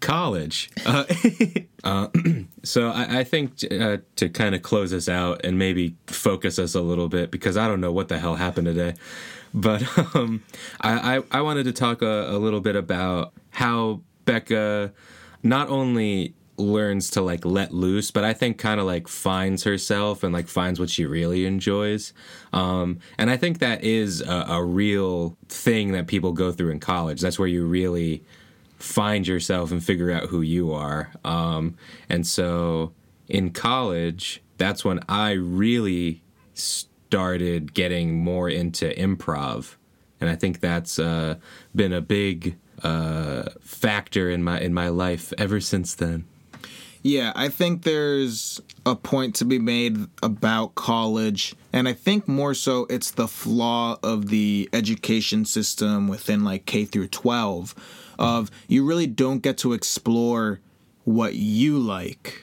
College. 0.00 0.70
Uh, 0.84 1.04
uh, 1.84 2.08
so 2.62 2.90
I, 2.90 3.20
I 3.20 3.24
think 3.24 3.52
uh, 3.70 3.98
to 4.16 4.28
kind 4.28 4.54
of 4.54 4.62
close 4.62 4.92
us 4.92 5.08
out 5.08 5.44
and 5.44 5.58
maybe 5.58 5.96
focus 6.06 6.58
us 6.58 6.74
a 6.74 6.80
little 6.80 7.08
bit 7.08 7.30
because 7.30 7.56
I 7.56 7.68
don't 7.68 7.80
know 7.80 7.92
what 7.92 8.08
the 8.08 8.18
hell 8.18 8.36
happened 8.36 8.66
today, 8.66 8.94
but 9.54 9.82
um, 10.14 10.42
I, 10.80 11.16
I, 11.16 11.22
I 11.30 11.40
wanted 11.42 11.64
to 11.64 11.72
talk 11.72 12.02
a, 12.02 12.30
a 12.30 12.38
little 12.38 12.60
bit 12.60 12.76
about 12.76 13.32
how 13.50 14.02
Becca 14.24 14.92
not 15.42 15.68
only 15.68 16.34
learns 16.58 17.10
to 17.10 17.20
like 17.20 17.44
let 17.44 17.70
loose 17.72 18.10
but 18.10 18.24
i 18.24 18.32
think 18.32 18.56
kind 18.56 18.80
of 18.80 18.86
like 18.86 19.08
finds 19.08 19.64
herself 19.64 20.22
and 20.22 20.32
like 20.32 20.48
finds 20.48 20.80
what 20.80 20.88
she 20.88 21.04
really 21.04 21.44
enjoys 21.44 22.14
um, 22.54 22.98
and 23.18 23.30
i 23.30 23.36
think 23.36 23.58
that 23.58 23.84
is 23.84 24.22
a, 24.22 24.46
a 24.48 24.64
real 24.64 25.36
thing 25.48 25.92
that 25.92 26.06
people 26.06 26.32
go 26.32 26.50
through 26.50 26.70
in 26.70 26.80
college 26.80 27.20
that's 27.20 27.38
where 27.38 27.46
you 27.46 27.66
really 27.66 28.22
find 28.78 29.26
yourself 29.26 29.70
and 29.70 29.82
figure 29.82 30.10
out 30.10 30.24
who 30.24 30.42
you 30.42 30.72
are. 30.72 31.12
Um, 31.24 31.76
and 32.08 32.26
so 32.26 32.92
in 33.28 33.50
college 33.50 34.42
that's 34.58 34.84
when 34.84 35.00
i 35.08 35.32
really 35.32 36.22
started 36.54 37.74
getting 37.74 38.18
more 38.18 38.48
into 38.48 38.88
improv. 38.94 39.74
And 40.20 40.30
i 40.30 40.34
think 40.34 40.60
that's 40.60 40.98
uh, 40.98 41.36
been 41.74 41.92
a 41.92 42.00
big 42.00 42.56
uh, 42.82 43.50
factor 43.60 44.30
in 44.30 44.42
my 44.42 44.60
in 44.60 44.74
my 44.74 44.88
life 44.88 45.32
ever 45.38 45.60
since 45.60 45.94
then. 45.94 46.24
Yeah, 47.02 47.32
I 47.36 47.50
think 47.50 47.84
there's 47.84 48.60
a 48.84 48.96
point 48.96 49.36
to 49.36 49.44
be 49.44 49.60
made 49.60 49.96
about 50.24 50.74
college, 50.74 51.54
and 51.72 51.88
I 51.88 51.92
think 51.92 52.26
more 52.26 52.52
so 52.52 52.86
it's 52.90 53.12
the 53.12 53.28
flaw 53.28 53.96
of 54.02 54.28
the 54.28 54.68
education 54.72 55.44
system 55.44 56.08
within 56.08 56.42
like 56.42 56.66
K 56.66 56.84
through 56.84 57.08
12 57.08 57.76
of 58.18 58.50
you 58.68 58.84
really 58.84 59.06
don't 59.06 59.42
get 59.42 59.58
to 59.58 59.72
explore 59.72 60.60
what 61.04 61.34
you 61.36 61.78
like. 61.78 62.40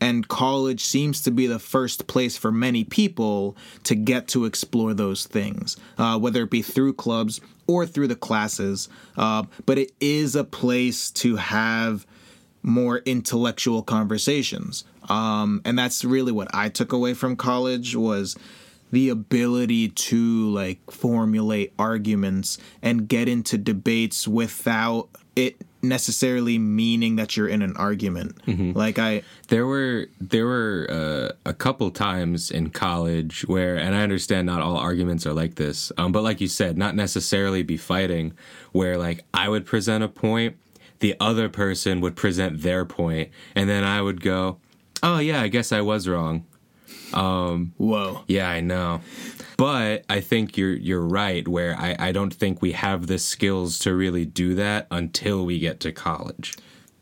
And 0.00 0.28
college 0.28 0.84
seems 0.84 1.22
to 1.22 1.30
be 1.30 1.46
the 1.46 1.58
first 1.58 2.06
place 2.06 2.36
for 2.36 2.52
many 2.52 2.84
people 2.84 3.56
to 3.84 3.94
get 3.94 4.28
to 4.28 4.44
explore 4.44 4.92
those 4.92 5.26
things, 5.26 5.78
uh, 5.96 6.18
whether 6.18 6.42
it 6.42 6.50
be 6.50 6.60
through 6.60 6.92
clubs 6.92 7.40
or 7.66 7.86
through 7.86 8.08
the 8.08 8.16
classes. 8.16 8.90
Uh, 9.16 9.44
but 9.64 9.78
it 9.78 9.92
is 9.98 10.36
a 10.36 10.44
place 10.44 11.10
to 11.12 11.36
have 11.36 12.06
more 12.62 12.98
intellectual 12.98 13.82
conversations 13.82 14.84
um, 15.08 15.60
and 15.64 15.78
that's 15.78 16.04
really 16.04 16.32
what 16.32 16.48
i 16.54 16.68
took 16.68 16.92
away 16.92 17.14
from 17.14 17.34
college 17.36 17.96
was 17.96 18.36
the 18.92 19.08
ability 19.08 19.88
to 19.88 20.48
like 20.50 20.78
formulate 20.90 21.72
arguments 21.78 22.58
and 22.82 23.08
get 23.08 23.28
into 23.28 23.58
debates 23.58 24.28
without 24.28 25.08
it 25.34 25.56
necessarily 25.84 26.58
meaning 26.58 27.16
that 27.16 27.36
you're 27.36 27.48
in 27.48 27.60
an 27.60 27.76
argument 27.76 28.36
like 28.76 28.98
i 29.00 29.22
There 29.48 29.66
were 29.66 30.06
there 30.20 30.46
were 30.46 30.86
uh, 30.88 31.32
a 31.44 31.52
couple 31.52 31.90
times 31.90 32.50
in 32.50 32.70
college 32.70 33.42
where, 33.48 33.76
and 33.76 33.94
I 33.94 34.02
understand 34.02 34.46
not 34.46 34.62
all 34.62 34.76
arguments 34.76 35.26
are 35.26 35.32
like 35.34 35.56
this, 35.56 35.90
um, 35.98 36.12
but 36.12 36.22
like 36.22 36.40
you 36.40 36.48
said, 36.48 36.78
not 36.78 36.94
necessarily 36.94 37.62
be 37.62 37.76
fighting. 37.76 38.32
Where 38.72 38.96
like 38.96 39.24
I 39.34 39.48
would 39.48 39.66
present 39.66 40.04
a 40.04 40.08
point, 40.08 40.56
the 41.00 41.16
other 41.18 41.48
person 41.48 42.00
would 42.00 42.16
present 42.16 42.62
their 42.62 42.84
point, 42.84 43.30
and 43.54 43.68
then 43.68 43.84
I 43.84 44.00
would 44.00 44.20
go, 44.22 44.58
"Oh 45.02 45.18
yeah, 45.18 45.42
I 45.42 45.48
guess 45.48 45.72
I 45.72 45.80
was 45.80 46.06
wrong." 46.08 46.44
Whoa 47.12 48.22
Yeah, 48.26 48.48
I 48.48 48.60
know. 48.60 49.00
But 49.56 50.04
I 50.08 50.20
think 50.20 50.56
you're 50.56 50.74
you're 50.74 51.06
right. 51.06 51.46
Where 51.46 51.76
I, 51.78 51.94
I 51.98 52.12
don't 52.12 52.32
think 52.34 52.62
we 52.62 52.72
have 52.72 53.06
the 53.06 53.18
skills 53.18 53.78
to 53.80 53.94
really 53.94 54.24
do 54.24 54.54
that 54.56 54.86
until 54.90 55.44
we 55.44 55.58
get 55.58 55.78
to 55.80 55.92
college. 55.92 56.54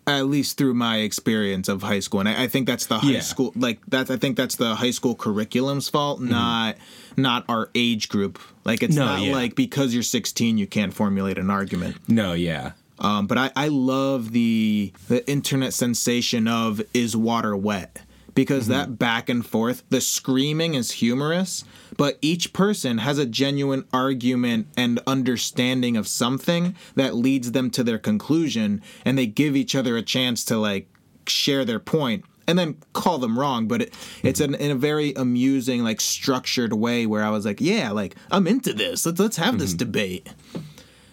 at 0.07 0.27
least 0.27 0.59
through 0.59 0.75
my 0.75 0.99
experience 0.99 1.69
of 1.69 1.83
high 1.83 2.01
school 2.01 2.21
and 2.21 2.29
i, 2.29 2.45
I 2.45 2.49
think 2.49 2.67
that's 2.67 2.87
the 2.87 2.99
high 2.99 3.09
Yeah. 3.11 3.19
Mm-hmm. 3.19 3.23
school 3.33 3.53
like 3.55 3.79
that's 3.87 4.11
i 4.11 4.17
think 4.17 4.37
that's 4.37 4.57
the 4.57 4.75
high 4.75 4.91
school 4.93 5.15
curriculum's 5.15 5.89
fault 5.89 6.21
not 6.21 6.77
not 7.17 7.45
our 7.49 7.71
age 7.75 8.09
group 8.09 8.39
like 8.65 8.83
it's 8.83 8.97
No, 8.97 9.05
not 9.07 9.21
yeah. 9.23 9.33
like 9.35 9.55
because 9.55 9.93
you're 9.95 10.03
16 10.03 10.59
you 10.59 10.67
can't 10.67 10.93
formulate 10.95 11.39
an 11.39 11.51
argument 11.51 11.97
No, 12.09 12.33
yeah, 12.33 12.73
Um, 12.99 13.27
but 13.27 13.39
I, 13.39 13.53
I 13.55 13.69
love 13.69 14.33
the 14.33 14.93
the 15.09 15.21
internet 15.31 15.73
sensation 15.75 16.49
of 16.49 16.81
is 16.93 17.15
water 17.17 17.55
wet 17.57 18.03
because 18.35 18.69
that 18.69 18.87
mm-hmm. 18.87 18.95
back 18.95 19.29
and 19.29 19.45
forth, 19.45 19.83
the 19.91 20.01
screaming 20.01 20.75
is 20.75 20.93
humorous, 20.93 21.65
but 21.97 22.19
each 22.21 22.53
person 22.53 22.99
has 22.99 23.19
a 23.19 23.27
genuine 23.27 23.85
argument 23.93 24.69
and 24.77 25.01
understanding 25.07 25.97
of 25.97 26.09
something 26.09 26.77
that 26.95 27.15
leads 27.15 27.53
them 27.53 27.71
to 27.71 27.83
their 27.83 27.99
conclusion, 27.99 28.83
and 29.05 29.17
they 29.19 29.27
give 29.27 29.57
each 29.57 29.75
other 29.75 29.97
a 29.97 30.03
chance 30.03 30.45
to 30.47 30.57
like 30.57 30.89
share 31.27 31.65
their 31.65 31.79
point 31.79 32.25
and 32.49 32.59
then 32.59 32.77
call 32.93 33.19
them 33.19 33.39
wrong 33.39 33.69
but 33.69 33.83
it, 33.83 33.95
it's 34.25 34.41
mm-hmm. 34.41 34.55
in, 34.55 34.61
in 34.61 34.71
a 34.73 34.75
very 34.75 35.13
amusing 35.13 35.85
like 35.85 36.01
structured 36.01 36.73
way 36.73 37.07
where 37.07 37.23
i 37.23 37.31
was 37.31 37.45
like 37.45 37.61
yeah 37.61 37.93
like 37.93 38.17
i'm 38.33 38.49
into 38.49 38.73
this 38.73 39.07
let's 39.07 39.21
let's 39.21 39.37
have 39.37 39.59
this 39.59 39.71
mm-hmm. 39.71 39.79
debate 39.79 40.29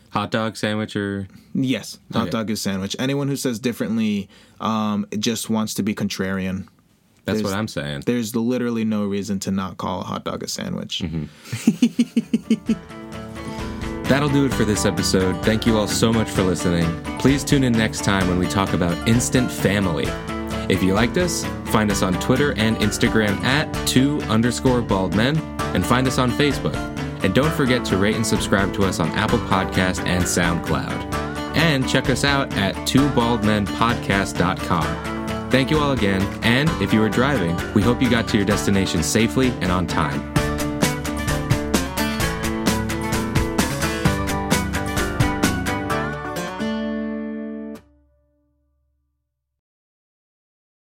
hot 0.10 0.32
dog 0.32 0.58
sandwich 0.58 0.96
or 0.96 1.28
Yes, 1.60 1.98
hot 2.14 2.24
Okay. 2.24 2.30
dog 2.30 2.50
is 2.52 2.62
sandwich. 2.62 2.96
Anyone 3.00 3.28
who 3.28 3.36
says 3.36 3.58
differently 3.58 4.30
um, 4.62 5.08
just 5.18 5.50
wants 5.50 5.74
to 5.76 5.84
be 5.84 5.96
contrarian. 5.96 6.68
That's 7.28 7.40
There's- 7.40 7.52
what 7.52 7.58
I'm 7.60 7.68
saying. 7.68 8.04
There's 8.06 8.36
literally 8.36 8.84
no 8.86 9.06
reason 9.06 9.40
to 9.42 9.52
not 9.52 9.78
call 9.78 10.02
a 10.02 10.04
hot 10.04 10.24
dog 10.24 10.42
a 10.44 10.48
sandwich. 10.48 11.02
Mm-hmm. 11.04 12.74
That'll 14.08 14.30
do 14.30 14.46
it 14.46 14.54
for 14.54 14.64
this 14.64 14.86
episode. 14.86 15.36
Thank 15.44 15.66
you 15.68 15.78
all 15.78 15.88
so 15.88 16.14
much 16.14 16.30
for 16.30 16.42
listening. 16.42 16.86
Please 17.20 17.44
tune 17.44 17.64
in 17.66 17.74
next 17.74 18.06
time 18.06 18.28
when 18.30 18.40
we 18.40 18.48
talk 18.48 18.72
about 18.74 18.96
instant 19.08 19.52
family. 19.52 20.06
If 20.74 20.82
you 20.82 20.94
liked 20.94 21.18
us, 21.18 21.44
find 21.72 21.92
us 21.92 22.02
on 22.02 22.14
Twitter 22.22 22.54
and 22.58 22.78
Instagram 22.78 23.38
at 23.44 23.72
two 23.88 24.22
underscore 24.24 24.82
bald 24.82 25.14
men 25.16 25.38
and 25.76 25.86
find 25.86 26.08
us 26.08 26.18
on 26.18 26.32
Facebook. 26.32 26.76
And 27.24 27.36
don't 27.36 27.52
forget 27.54 27.84
to 27.86 27.98
rate 27.98 28.16
and 28.16 28.26
subscribe 28.26 28.74
to 28.76 28.84
us 28.86 29.00
on 29.02 29.10
Apple 29.10 29.40
Podcast 29.40 30.00
and 30.06 30.24
SoundCloud. 30.24 31.14
And 31.58 31.88
check 31.90 32.10
us 32.10 32.24
out 32.24 32.54
at 32.56 32.76
twobaldmenpodcast.com. 32.76 35.17
Thank 35.50 35.72
you 35.72 35.80
all 35.80 35.94
again, 35.94 36.22
and 36.44 36.70
if 36.82 36.94
you 36.94 37.00
were 37.00 37.10
driving, 37.10 37.56
we 37.74 37.82
hope 37.82 38.02
you 38.02 38.10
got 38.10 38.28
to 38.30 38.38
your 38.38 38.46
destination 38.46 39.02
safely 39.02 39.50
and 39.62 39.72
on 39.72 39.88
time. 39.88 40.37